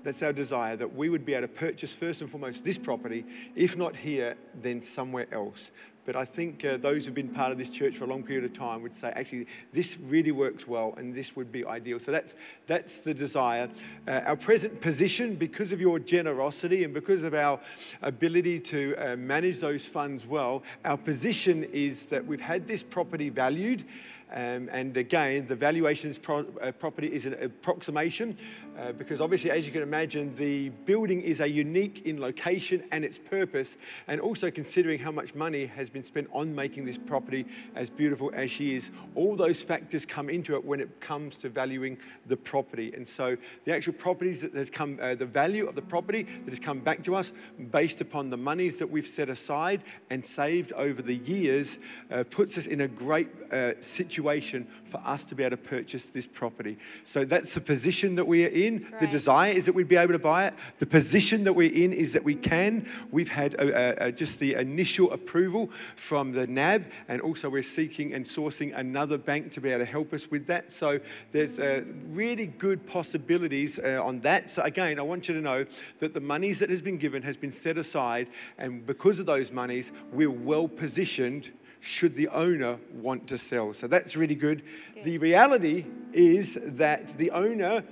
That's 0.05 0.23
our 0.23 0.33
desire 0.33 0.77
that 0.77 0.95
we 0.95 1.09
would 1.09 1.25
be 1.25 1.35
able 1.35 1.49
to 1.49 1.53
purchase 1.53 1.93
first 1.93 2.21
and 2.21 2.31
foremost 2.31 2.65
this 2.65 2.79
property, 2.79 3.25
if 3.55 3.77
not 3.77 3.97
here, 3.97 4.37
then 4.63 4.83
somewhere 4.83 5.27
else. 5.33 5.71
But 6.09 6.17
I 6.17 6.25
think 6.25 6.65
uh, 6.65 6.79
those 6.79 7.05
who've 7.05 7.15
been 7.15 7.29
part 7.29 7.53
of 7.53 7.59
this 7.59 7.69
church 7.69 7.99
for 7.99 8.05
a 8.05 8.07
long 8.07 8.23
period 8.23 8.47
of 8.47 8.55
time 8.57 8.81
would 8.83 8.95
say, 8.95 9.13
actually, 9.15 9.47
this 9.75 9.99
really 9.99 10.31
works 10.31 10.67
well 10.67 10.95
and 10.97 11.15
this 11.15 11.37
would 11.37 11.53
be 11.53 11.67
ideal. 11.67 12.01
So 12.01 12.11
that's, 12.11 12.33
that's 12.67 12.97
the 12.97 13.13
desire. 13.13 13.69
Uh, 14.07 14.13
our 14.25 14.37
present 14.37 14.81
position, 14.81 15.35
because 15.35 15.71
of 15.71 15.83
your 15.83 15.99
generosity 15.99 16.85
and 16.85 16.95
because 16.95 17.23
of 17.23 17.35
our 17.35 17.61
ability 18.01 18.59
to 18.61 18.95
uh, 18.97 19.17
manage 19.17 19.61
those 19.61 19.85
funds 19.85 20.25
well, 20.25 20.63
our 20.87 20.97
position 20.97 21.65
is 21.65 22.05
that 22.05 22.27
we've 22.27 22.41
had 22.41 22.67
this 22.67 22.83
property 22.83 23.29
valued. 23.29 23.85
Um, 24.33 24.69
and 24.71 24.97
again, 24.97 25.47
the 25.47 25.57
valuations 25.57 26.19
pro- 26.19 26.47
uh, 26.63 26.73
property 26.73 27.09
is 27.09 27.25
an 27.25 27.35
approximation 27.43 28.37
uh, 28.79 28.93
because 28.93 29.21
obviously, 29.21 29.51
as 29.51 29.67
you 29.67 29.73
can 29.73 29.83
imagine, 29.83 30.37
the 30.37 30.69
building 30.69 31.23
is 31.23 31.41
a 31.41 31.49
unique 31.49 32.03
in 32.05 32.21
location 32.21 32.85
and 32.93 33.05
its 33.05 33.19
purpose, 33.19 33.77
and 34.07 34.21
also 34.21 34.51
considering 34.51 34.99
how 34.99 35.11
much 35.11 35.35
money 35.35 35.67
has 35.67 35.89
been 35.89 36.05
spent 36.05 36.29
on 36.33 36.55
making 36.55 36.85
this 36.85 36.99
property 36.99 37.47
as 37.75 37.89
beautiful 37.89 38.31
as 38.35 38.51
she 38.51 38.77
is. 38.77 38.91
All 39.15 39.35
those 39.35 39.63
factors 39.63 40.05
come 40.05 40.29
into 40.29 40.55
it 40.55 40.65
when 40.65 40.81
it 40.81 41.01
comes 41.01 41.37
to 41.39 41.49
valuing 41.49 41.97
the 42.27 42.37
property. 42.37 42.93
And 42.95 43.09
so, 43.09 43.37
the 43.65 43.75
actual 43.75 43.95
properties 43.95 44.43
that 44.43 44.55
has 44.55 44.69
come, 44.69 44.99
uh, 45.03 45.15
the 45.15 45.27
value 45.27 45.67
of 45.67 45.75
the 45.75 45.83
property 45.83 46.25
that 46.45 46.51
has 46.51 46.61
come 46.61 46.81
back 46.81 47.03
to 47.05 47.17
us 47.17 47.33
based 47.71 48.01
upon 48.03 48.29
the 48.29 48.37
monies 48.37 48.79
that 48.79 48.91
we've 48.91 49.07
set 49.07 49.31
aside 49.31 49.83
and 50.11 50.25
saved 50.25 50.73
over 50.73 51.01
the 51.01 51.17
years 51.17 51.79
uh, 52.13 52.25
puts 52.31 52.59
us 52.59 52.67
in 52.67 52.83
a 52.83 52.89
great 52.89 53.29
uh, 53.51 53.73
situation 53.81 54.18
situation 54.19 54.67
for 54.85 55.01
us 55.07 55.25
to 55.25 55.35
be 55.37 55.45
able 55.45 55.57
to 55.57 55.63
purchase 55.63 56.07
this 56.07 56.27
property. 56.27 56.77
So 57.05 57.25
that's 57.25 57.55
the 57.55 57.61
position 57.61 58.17
that 58.17 58.27
we 58.27 58.45
are 58.45 58.49
in. 58.49 58.83
Right. 58.83 59.01
The 59.03 59.07
desire 59.07 59.53
is 59.53 59.67
that 59.67 59.75
we'd 59.75 59.89
be 59.89 59.97
able 59.97 60.15
to 60.15 60.19
buy 60.19 60.49
it. 60.49 60.55
The 60.81 60.87
position 60.87 61.45
that 61.45 61.53
we're 61.53 61.73
in 61.73 61.93
is 61.93 62.13
that 62.15 62.25
we 62.25 62.35
can. 62.35 62.89
We've 63.13 63.29
had 63.29 63.55
a, 63.55 64.07
a, 64.07 64.09
a, 64.09 64.13
just 64.13 64.41
the 64.41 64.55
initial 64.55 65.13
approval 65.13 65.71
from 65.95 66.33
the 66.33 66.47
NAB, 66.47 66.87
and 67.07 67.21
also 67.21 67.49
we're 67.49 67.63
seeking 67.63 68.15
and 68.15 68.25
sourcing 68.27 68.77
another 68.77 69.19
bank 69.19 69.53
to 69.53 69.61
be 69.61 69.71
able 69.71 69.85
to 69.85 69.91
help 69.91 70.13
us 70.13 70.29
with 70.31 70.47
that. 70.49 70.73
So 70.73 70.99
there's 71.33 71.61
uh, 71.61 71.83
really 72.11 72.47
good 72.47 72.87
possibilities 72.87 73.79
uh, 73.79 74.01
on 74.03 74.21
that. 74.21 74.51
So 74.51 74.63
again, 74.63 74.99
I 74.99 75.03
want 75.03 75.29
you 75.29 75.35
to 75.35 75.41
know 75.41 75.65
that 76.01 76.13
the 76.13 76.21
monies 76.21 76.59
that 76.59 76.71
has 76.71 76.83
been 76.83 76.99
given 76.99 77.23
has 77.23 77.37
been 77.37 77.53
set 77.53 77.79
aside, 77.79 78.27
and 78.59 78.85
because 78.85 79.21
of 79.21 79.27
those 79.27 79.53
monies, 79.53 79.93
we're 80.13 80.31
well 80.31 80.67
positioned 80.67 81.51
should 81.81 82.15
the 82.15 82.29
owner 82.29 82.79
want 82.93 83.27
to 83.29 83.39
sell. 83.39 83.73
So 83.73 83.87
that's 83.87 84.17
really 84.17 84.35
good. 84.35 84.63
good. 84.95 85.05
The 85.05 85.19
reality 85.19 85.87
is 86.13 86.59
that 86.63 87.17
the 87.19 87.31
owner 87.31 87.85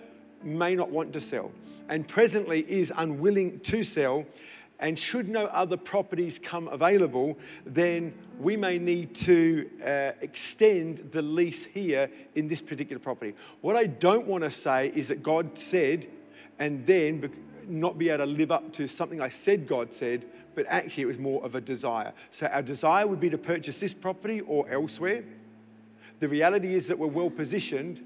may 0.43 0.75
not 0.75 0.91
want 0.91 1.13
to 1.13 1.21
sell 1.21 1.51
and 1.89 2.07
presently 2.07 2.61
is 2.69 2.93
unwilling 2.97 3.61
to 3.61 3.85
sell. 3.85 4.25
And 4.79 4.99
should 4.99 5.29
no 5.29 5.47
other 5.47 5.79
properties 5.79 6.39
come 6.39 6.69
available, 6.69 7.39
then 7.65 8.13
we 8.39 8.59
may 8.59 8.79
need 8.79 9.15
to 9.17 9.71
uh, 9.83 10.13
extend 10.21 11.13
the 11.13 11.23
lease 11.23 11.65
here 11.65 12.11
in 12.35 12.47
this 12.47 12.61
particular 12.61 13.01
property. 13.01 13.35
What 13.63 13.75
I 13.75 13.87
don't 13.87 14.27
want 14.27 14.45
to 14.45 14.51
say 14.51 14.93
is 14.95 15.09
that 15.09 15.23
God 15.23 15.59
said, 15.59 16.07
and 16.59 16.87
then 16.87 17.31
not 17.69 17.99
be 17.99 18.09
able 18.09 18.27
to 18.27 18.31
live 18.31 18.51
up 18.51 18.73
to 18.75 18.87
something 18.87 19.21
I 19.21 19.29
said 19.29 19.67
God 19.67 19.93
said, 19.93 20.27
but 20.55 20.67
actually 20.69 21.05
it 21.05 21.07
was 21.07 21.19
more 21.19 21.45
of 21.45 21.55
a 21.55 21.61
desire. 21.61 22.13
So 22.31 22.47
our 22.47 22.63
desire 22.63 23.07
would 23.07 23.21
be 23.21 23.31
to 23.31 23.39
purchase 23.39 23.79
this 23.79 23.95
property 23.95 24.41
or 24.41 24.69
elsewhere. 24.71 25.25
The 26.21 26.29
reality 26.29 26.75
is 26.75 26.87
that 26.89 26.99
we're 26.99 27.07
well 27.09 27.31
positioned, 27.31 28.03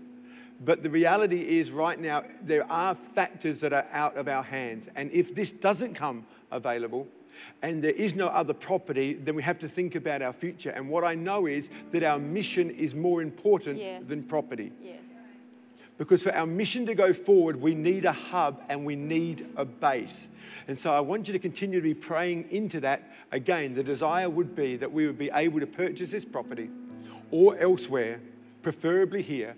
but 0.65 0.83
the 0.83 0.91
reality 0.91 1.59
is 1.59 1.71
right 1.71 1.99
now 1.99 2.25
there 2.43 2.71
are 2.71 2.95
factors 2.95 3.61
that 3.61 3.73
are 3.73 3.87
out 3.93 4.17
of 4.17 4.29
our 4.29 4.43
hands. 4.43 4.89
And 4.97 5.11
if 5.13 5.35
this 5.35 5.53
doesn't 5.53 5.95
come 5.95 6.27
available, 6.51 7.07
and 7.63 7.83
there 7.83 7.93
is 7.93 8.15
no 8.15 8.27
other 8.29 8.53
property, 8.53 9.15
then 9.15 9.35
we 9.35 9.43
have 9.43 9.59
to 9.61 9.69
think 9.69 9.95
about 9.95 10.23
our 10.23 10.33
future. 10.33 10.71
And 10.71 10.89
what 10.89 11.05
I 11.05 11.15
know 11.15 11.47
is 11.47 11.69
that 11.91 12.03
our 12.03 12.19
mission 12.19 12.71
is 12.71 12.95
more 12.95 13.23
important 13.23 13.79
yes. 13.79 14.03
than 14.07 14.23
property. 14.23 14.73
Yes. 14.83 15.01
Because 16.01 16.23
for 16.23 16.35
our 16.35 16.47
mission 16.47 16.87
to 16.87 16.95
go 16.95 17.13
forward, 17.13 17.61
we 17.61 17.75
need 17.75 18.07
a 18.07 18.13
hub 18.13 18.63
and 18.71 18.87
we 18.87 18.97
need 18.97 19.47
a 19.59 19.67
base. 19.67 20.31
And 20.67 20.79
so 20.79 20.95
I 20.95 21.01
want 21.01 21.29
you 21.29 21.35
to 21.35 21.39
continue 21.39 21.79
to 21.79 21.83
be 21.83 21.93
praying 21.93 22.47
into 22.51 22.81
that. 22.81 23.13
Again, 23.33 23.75
the 23.75 23.83
desire 23.83 24.31
would 24.31 24.57
be 24.57 24.79
that 24.79 24.91
we 24.91 25.07
would 25.07 25.19
be 25.19 25.31
able 25.35 25.61
to 25.61 25.67
purchase 25.67 26.11
this 26.11 26.25
property 26.25 26.71
or 27.31 27.55
elsewhere, 27.59 28.19
preferably 28.63 29.21
here. 29.21 29.55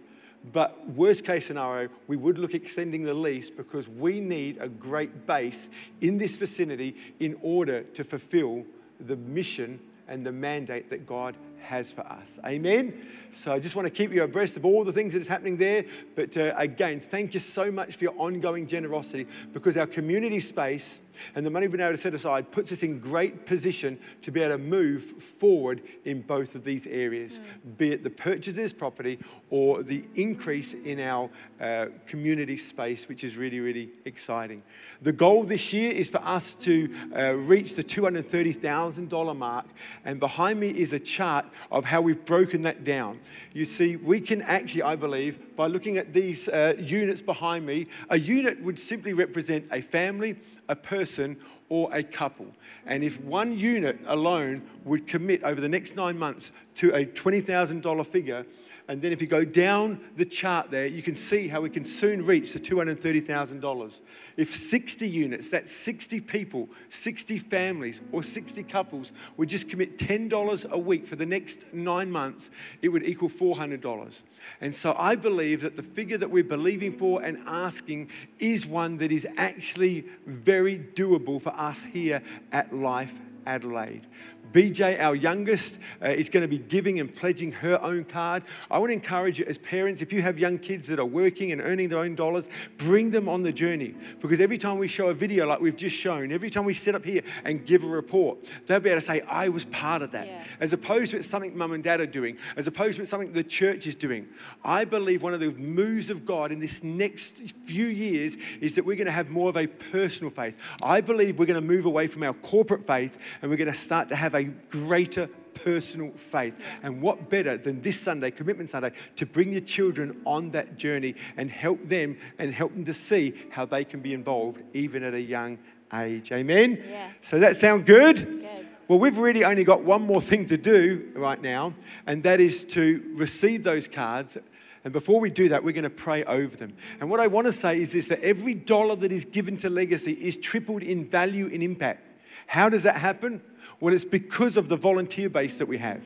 But 0.52 0.90
worst 0.90 1.24
case 1.24 1.46
scenario, 1.46 1.88
we 2.08 2.16
would 2.16 2.38
look 2.38 2.54
extending 2.54 3.04
the 3.04 3.14
lease 3.14 3.48
because 3.48 3.86
we 3.86 4.18
need 4.18 4.58
a 4.60 4.68
great 4.68 5.28
base 5.28 5.68
in 6.00 6.18
this 6.18 6.34
vicinity 6.34 6.96
in 7.20 7.38
order 7.40 7.84
to 7.84 8.02
fulfill 8.02 8.64
the 8.98 9.14
mission 9.14 9.78
and 10.08 10.24
the 10.24 10.32
mandate 10.32 10.90
that 10.90 11.06
God 11.06 11.36
has 11.62 11.90
for 11.90 12.02
us. 12.02 12.38
Amen. 12.44 13.06
So 13.34 13.52
I 13.52 13.58
just 13.58 13.74
want 13.74 13.86
to 13.86 13.90
keep 13.90 14.12
you 14.12 14.22
abreast 14.22 14.56
of 14.56 14.64
all 14.64 14.84
the 14.84 14.92
things 14.92 15.12
that 15.12 15.22
is 15.22 15.28
happening 15.28 15.56
there. 15.56 15.84
But 16.16 16.36
uh, 16.36 16.54
again, 16.56 17.00
thank 17.00 17.34
you 17.34 17.40
so 17.40 17.70
much 17.70 17.96
for 17.96 18.04
your 18.04 18.14
ongoing 18.18 18.66
generosity 18.66 19.26
because 19.52 19.76
our 19.76 19.86
community 19.86 20.40
space 20.40 20.98
and 21.34 21.44
the 21.44 21.50
money 21.50 21.66
we've 21.66 21.72
been 21.72 21.80
able 21.80 21.96
to 21.96 22.00
set 22.00 22.14
aside 22.14 22.50
puts 22.50 22.72
us 22.72 22.82
in 22.82 22.98
great 22.98 23.46
position 23.46 23.98
to 24.22 24.30
be 24.30 24.40
able 24.40 24.56
to 24.56 24.62
move 24.62 25.14
forward 25.38 25.82
in 26.04 26.22
both 26.22 26.54
of 26.54 26.64
these 26.64 26.86
areas, 26.86 27.32
mm. 27.32 27.78
be 27.78 27.92
it 27.92 28.02
the 28.02 28.10
purchase 28.10 28.48
of 28.48 28.56
this 28.56 28.72
property 28.72 29.18
or 29.50 29.82
the 29.82 30.04
increase 30.14 30.74
in 30.84 31.00
our 31.00 31.28
uh, 31.60 31.86
community 32.06 32.56
space, 32.56 33.08
which 33.08 33.24
is 33.24 33.36
really, 33.36 33.60
really 33.60 33.90
exciting. 34.04 34.62
The 35.02 35.12
goal 35.12 35.44
this 35.44 35.72
year 35.72 35.92
is 35.92 36.10
for 36.10 36.22
us 36.24 36.54
to 36.56 36.94
uh, 37.14 37.32
reach 37.32 37.74
the 37.74 37.84
$230,000 37.84 39.36
mark. 39.36 39.66
And 40.04 40.18
behind 40.20 40.60
me 40.60 40.70
is 40.70 40.92
a 40.92 40.98
chart 40.98 41.46
of 41.70 41.84
how 41.84 42.00
we've 42.00 42.24
broken 42.24 42.62
that 42.62 42.84
down. 42.84 43.20
You 43.52 43.64
see, 43.64 43.96
we 43.96 44.20
can 44.20 44.42
actually, 44.42 44.82
I 44.82 44.96
believe, 44.96 45.38
by 45.62 45.68
looking 45.68 45.96
at 45.96 46.12
these 46.12 46.48
uh, 46.48 46.74
units 46.76 47.20
behind 47.20 47.64
me, 47.64 47.86
a 48.10 48.18
unit 48.18 48.60
would 48.64 48.76
simply 48.76 49.12
represent 49.12 49.64
a 49.70 49.80
family, 49.80 50.34
a 50.68 50.74
person, 50.74 51.36
or 51.68 51.88
a 51.94 52.02
couple. 52.02 52.48
And 52.84 53.04
if 53.04 53.20
one 53.20 53.56
unit 53.56 54.00
alone 54.08 54.62
would 54.84 55.06
commit 55.06 55.44
over 55.44 55.60
the 55.60 55.68
next 55.68 55.94
nine 55.94 56.18
months 56.18 56.50
to 56.74 56.92
a 56.96 57.06
$20,000 57.06 58.04
figure. 58.08 58.44
And 58.88 59.00
then 59.00 59.12
if 59.12 59.20
you 59.20 59.28
go 59.28 59.44
down 59.44 60.00
the 60.16 60.24
chart 60.24 60.70
there, 60.70 60.86
you 60.86 61.02
can 61.02 61.14
see 61.14 61.48
how 61.48 61.60
we 61.60 61.70
can 61.70 61.84
soon 61.84 62.24
reach 62.24 62.52
the 62.52 62.60
$230,000. 62.60 64.00
If 64.36 64.56
60 64.56 65.08
units, 65.08 65.48
that's 65.50 65.72
60 65.72 66.20
people, 66.20 66.68
60 66.90 67.38
families, 67.38 68.00
or 68.10 68.22
60 68.22 68.62
couples 68.64 69.12
would 69.36 69.48
just 69.48 69.68
commit 69.68 69.98
$10 69.98 70.70
a 70.70 70.78
week 70.78 71.06
for 71.06 71.16
the 71.16 71.26
next 71.26 71.60
nine 71.72 72.10
months, 72.10 72.50
it 72.82 72.88
would 72.88 73.04
equal 73.04 73.28
$400. 73.28 74.12
And 74.60 74.74
so 74.74 74.94
I 74.98 75.14
believe 75.14 75.60
that 75.62 75.76
the 75.76 75.82
figure 75.82 76.18
that 76.18 76.30
we're 76.30 76.42
believing 76.42 76.92
for 76.98 77.22
and 77.22 77.38
asking 77.46 78.08
is 78.40 78.66
one 78.66 78.96
that 78.98 79.12
is 79.12 79.26
actually 79.36 80.06
very 80.26 80.78
doable 80.78 81.40
for 81.40 81.50
us 81.50 81.80
here 81.92 82.22
at 82.50 82.74
Life 82.74 83.14
Adelaide. 83.46 84.06
BJ, 84.52 85.00
our 85.00 85.14
youngest, 85.14 85.78
uh, 86.02 86.08
is 86.08 86.28
going 86.28 86.42
to 86.42 86.48
be 86.48 86.58
giving 86.58 87.00
and 87.00 87.14
pledging 87.14 87.52
her 87.52 87.80
own 87.82 88.04
card. 88.04 88.42
I 88.70 88.78
want 88.78 88.90
to 88.90 88.94
encourage 88.94 89.38
you 89.38 89.44
as 89.46 89.58
parents, 89.58 90.02
if 90.02 90.12
you 90.12 90.22
have 90.22 90.38
young 90.38 90.58
kids 90.58 90.86
that 90.88 90.98
are 90.98 91.06
working 91.06 91.52
and 91.52 91.60
earning 91.60 91.88
their 91.88 91.98
own 91.98 92.14
dollars, 92.14 92.46
bring 92.76 93.10
them 93.10 93.28
on 93.28 93.42
the 93.42 93.52
journey. 93.52 93.94
Because 94.20 94.40
every 94.40 94.58
time 94.58 94.78
we 94.78 94.88
show 94.88 95.08
a 95.08 95.14
video 95.14 95.46
like 95.46 95.60
we've 95.60 95.76
just 95.76 95.96
shown, 95.96 96.32
every 96.32 96.50
time 96.50 96.64
we 96.64 96.74
sit 96.74 96.94
up 96.94 97.04
here 97.04 97.22
and 97.44 97.64
give 97.64 97.84
a 97.84 97.86
report, 97.86 98.38
they'll 98.66 98.80
be 98.80 98.90
able 98.90 99.00
to 99.00 99.06
say, 99.06 99.22
I 99.22 99.48
was 99.48 99.64
part 99.66 100.02
of 100.02 100.10
that. 100.12 100.26
Yeah. 100.26 100.44
As 100.60 100.72
opposed 100.72 101.12
to 101.12 101.18
it's 101.18 101.28
something 101.28 101.56
mum 101.56 101.72
and 101.72 101.82
dad 101.82 102.00
are 102.00 102.06
doing, 102.06 102.36
as 102.56 102.66
opposed 102.66 102.96
to 102.96 103.02
it's 103.02 103.10
something 103.10 103.32
the 103.32 103.44
church 103.44 103.86
is 103.86 103.94
doing. 103.94 104.28
I 104.64 104.84
believe 104.84 105.22
one 105.22 105.34
of 105.34 105.40
the 105.40 105.52
moves 105.52 106.10
of 106.10 106.26
God 106.26 106.52
in 106.52 106.60
this 106.60 106.82
next 106.82 107.38
few 107.64 107.86
years 107.86 108.36
is 108.60 108.74
that 108.74 108.84
we're 108.84 108.96
going 108.96 109.06
to 109.06 109.12
have 109.12 109.30
more 109.30 109.48
of 109.48 109.56
a 109.56 109.66
personal 109.66 110.30
faith. 110.30 110.54
I 110.82 111.00
believe 111.00 111.38
we're 111.38 111.46
going 111.46 111.60
to 111.60 111.66
move 111.66 111.86
away 111.86 112.06
from 112.06 112.22
our 112.22 112.34
corporate 112.34 112.86
faith 112.86 113.16
and 113.40 113.50
we're 113.50 113.56
going 113.56 113.72
to 113.72 113.78
start 113.78 114.08
to 114.08 114.16
have 114.16 114.34
a 114.34 114.41
greater 114.44 115.28
personal 115.54 116.12
faith. 116.12 116.54
And 116.82 117.00
what 117.00 117.30
better 117.30 117.56
than 117.56 117.82
this 117.82 118.00
Sunday, 118.00 118.30
Commitment 118.30 118.70
Sunday, 118.70 118.92
to 119.16 119.26
bring 119.26 119.52
your 119.52 119.60
children 119.60 120.20
on 120.24 120.50
that 120.52 120.76
journey 120.76 121.14
and 121.36 121.50
help 121.50 121.86
them 121.88 122.16
and 122.38 122.52
help 122.52 122.72
them 122.72 122.84
to 122.84 122.94
see 122.94 123.34
how 123.50 123.64
they 123.64 123.84
can 123.84 124.00
be 124.00 124.14
involved 124.14 124.62
even 124.72 125.02
at 125.02 125.14
a 125.14 125.20
young 125.20 125.58
age. 125.94 126.32
Amen? 126.32 126.82
Yes. 126.88 127.16
So 127.22 127.38
that 127.38 127.56
sound 127.56 127.86
good? 127.86 128.16
Good. 128.16 128.68
Well, 128.88 128.98
we've 128.98 129.18
really 129.18 129.44
only 129.44 129.64
got 129.64 129.82
one 129.82 130.02
more 130.02 130.20
thing 130.20 130.46
to 130.46 130.56
do 130.56 131.12
right 131.14 131.40
now, 131.40 131.74
and 132.06 132.22
that 132.24 132.40
is 132.40 132.64
to 132.66 133.02
receive 133.14 133.62
those 133.62 133.88
cards 133.88 134.36
and 134.84 134.92
before 134.92 135.20
we 135.20 135.30
do 135.30 135.48
that, 135.50 135.62
we're 135.62 135.72
going 135.72 135.84
to 135.84 135.90
pray 135.90 136.24
over 136.24 136.56
them. 136.56 136.74
And 137.00 137.08
what 137.08 137.20
I 137.20 137.28
want 137.28 137.46
to 137.46 137.52
say 137.52 137.80
is 137.80 137.92
this 137.92 138.08
that 138.08 138.20
every 138.20 138.54
dollar 138.54 138.96
that 138.96 139.12
is 139.12 139.24
given 139.24 139.56
to 139.58 139.70
legacy 139.70 140.12
is 140.12 140.36
tripled 140.36 140.82
in 140.82 141.08
value 141.08 141.48
and 141.52 141.62
impact. 141.62 142.08
How 142.46 142.68
does 142.68 142.82
that 142.82 142.96
happen? 142.96 143.40
Well, 143.82 143.92
it's 143.92 144.04
because 144.04 144.56
of 144.56 144.68
the 144.68 144.76
volunteer 144.76 145.28
base 145.28 145.58
that 145.58 145.66
we 145.66 145.76
have. 145.78 146.00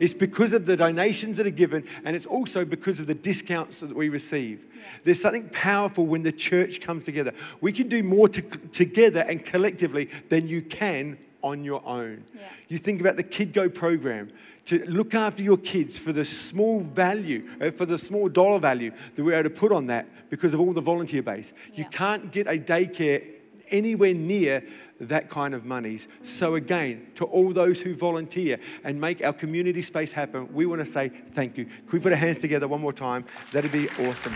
It's 0.00 0.14
because 0.14 0.54
of 0.54 0.64
the 0.64 0.78
donations 0.78 1.36
that 1.36 1.46
are 1.46 1.50
given, 1.50 1.86
and 2.06 2.16
it's 2.16 2.24
also 2.24 2.64
because 2.64 3.00
of 3.00 3.06
the 3.06 3.14
discounts 3.14 3.80
that 3.80 3.94
we 3.94 4.08
receive. 4.08 4.64
Yeah. 4.64 4.82
There's 5.04 5.20
something 5.20 5.46
powerful 5.50 6.06
when 6.06 6.22
the 6.22 6.32
church 6.32 6.80
comes 6.80 7.04
together. 7.04 7.34
We 7.60 7.70
can 7.70 7.86
do 7.86 8.02
more 8.02 8.30
to, 8.30 8.40
together 8.40 9.20
and 9.20 9.44
collectively 9.44 10.08
than 10.30 10.48
you 10.48 10.62
can 10.62 11.18
on 11.42 11.64
your 11.64 11.86
own. 11.86 12.24
Yeah. 12.34 12.48
You 12.68 12.78
think 12.78 12.98
about 13.02 13.16
the 13.16 13.22
Kid 13.22 13.52
Go 13.52 13.68
program 13.68 14.32
to 14.64 14.82
look 14.86 15.14
after 15.14 15.42
your 15.42 15.58
kids 15.58 15.98
for 15.98 16.14
the 16.14 16.24
small 16.24 16.80
value, 16.80 17.46
uh, 17.60 17.70
for 17.72 17.84
the 17.84 17.98
small 17.98 18.30
dollar 18.30 18.58
value 18.58 18.90
that 19.16 19.22
we're 19.22 19.34
able 19.38 19.50
to 19.50 19.54
put 19.54 19.70
on 19.70 19.86
that 19.88 20.30
because 20.30 20.54
of 20.54 20.60
all 20.60 20.72
the 20.72 20.80
volunteer 20.80 21.22
base. 21.22 21.52
Yeah. 21.72 21.80
You 21.80 21.90
can't 21.90 22.32
get 22.32 22.46
a 22.46 22.58
daycare 22.58 23.22
anywhere 23.70 24.14
near 24.14 24.64
that 25.00 25.30
kind 25.30 25.54
of 25.54 25.64
monies. 25.64 26.06
So, 26.24 26.54
again, 26.54 27.06
to 27.16 27.24
all 27.24 27.52
those 27.52 27.80
who 27.80 27.94
volunteer 27.94 28.58
and 28.84 29.00
make 29.00 29.22
our 29.22 29.32
community 29.32 29.82
space 29.82 30.12
happen, 30.12 30.52
we 30.52 30.66
want 30.66 30.84
to 30.84 30.90
say 30.90 31.10
thank 31.34 31.56
you. 31.56 31.64
Can 31.64 31.92
we 31.92 31.98
put 32.00 32.12
our 32.12 32.18
hands 32.18 32.38
together 32.38 32.66
one 32.68 32.80
more 32.80 32.92
time? 32.92 33.24
That'd 33.52 33.72
be 33.72 33.88
awesome. 33.90 34.34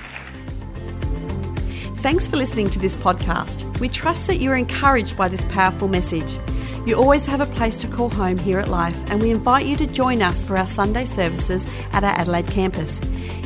Thanks 1.98 2.26
for 2.26 2.36
listening 2.36 2.68
to 2.70 2.78
this 2.78 2.96
podcast. 2.96 3.78
We 3.78 3.88
trust 3.88 4.26
that 4.26 4.36
you're 4.36 4.56
encouraged 4.56 5.16
by 5.16 5.28
this 5.28 5.44
powerful 5.46 5.88
message. 5.88 6.38
You 6.84 6.96
always 6.96 7.24
have 7.26 7.40
a 7.40 7.46
place 7.46 7.80
to 7.80 7.86
call 7.86 8.10
home 8.10 8.38
here 8.38 8.58
at 8.58 8.66
Life, 8.66 8.98
and 9.06 9.22
we 9.22 9.30
invite 9.30 9.66
you 9.66 9.76
to 9.76 9.86
join 9.86 10.20
us 10.20 10.42
for 10.42 10.58
our 10.58 10.66
Sunday 10.66 11.06
services 11.06 11.64
at 11.92 12.02
our 12.02 12.10
Adelaide 12.10 12.48
campus. 12.48 12.98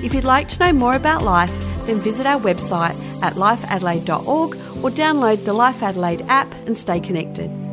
If 0.03 0.14
you'd 0.14 0.25
like 0.25 0.49
to 0.49 0.59
know 0.59 0.73
more 0.73 0.95
about 0.95 1.23
Life, 1.23 1.53
then 1.85 2.01
visit 2.01 2.25
our 2.25 2.41
website 2.41 2.99
at 3.23 3.35
lifeadelaide.org 3.35 4.66
or 4.87 4.91
download 4.91 5.45
the 5.45 5.53
Life 5.53 5.82
Adelaide 5.82 6.24
app 6.28 6.53
and 6.66 6.78
stay 6.78 7.01
connected. 7.01 7.66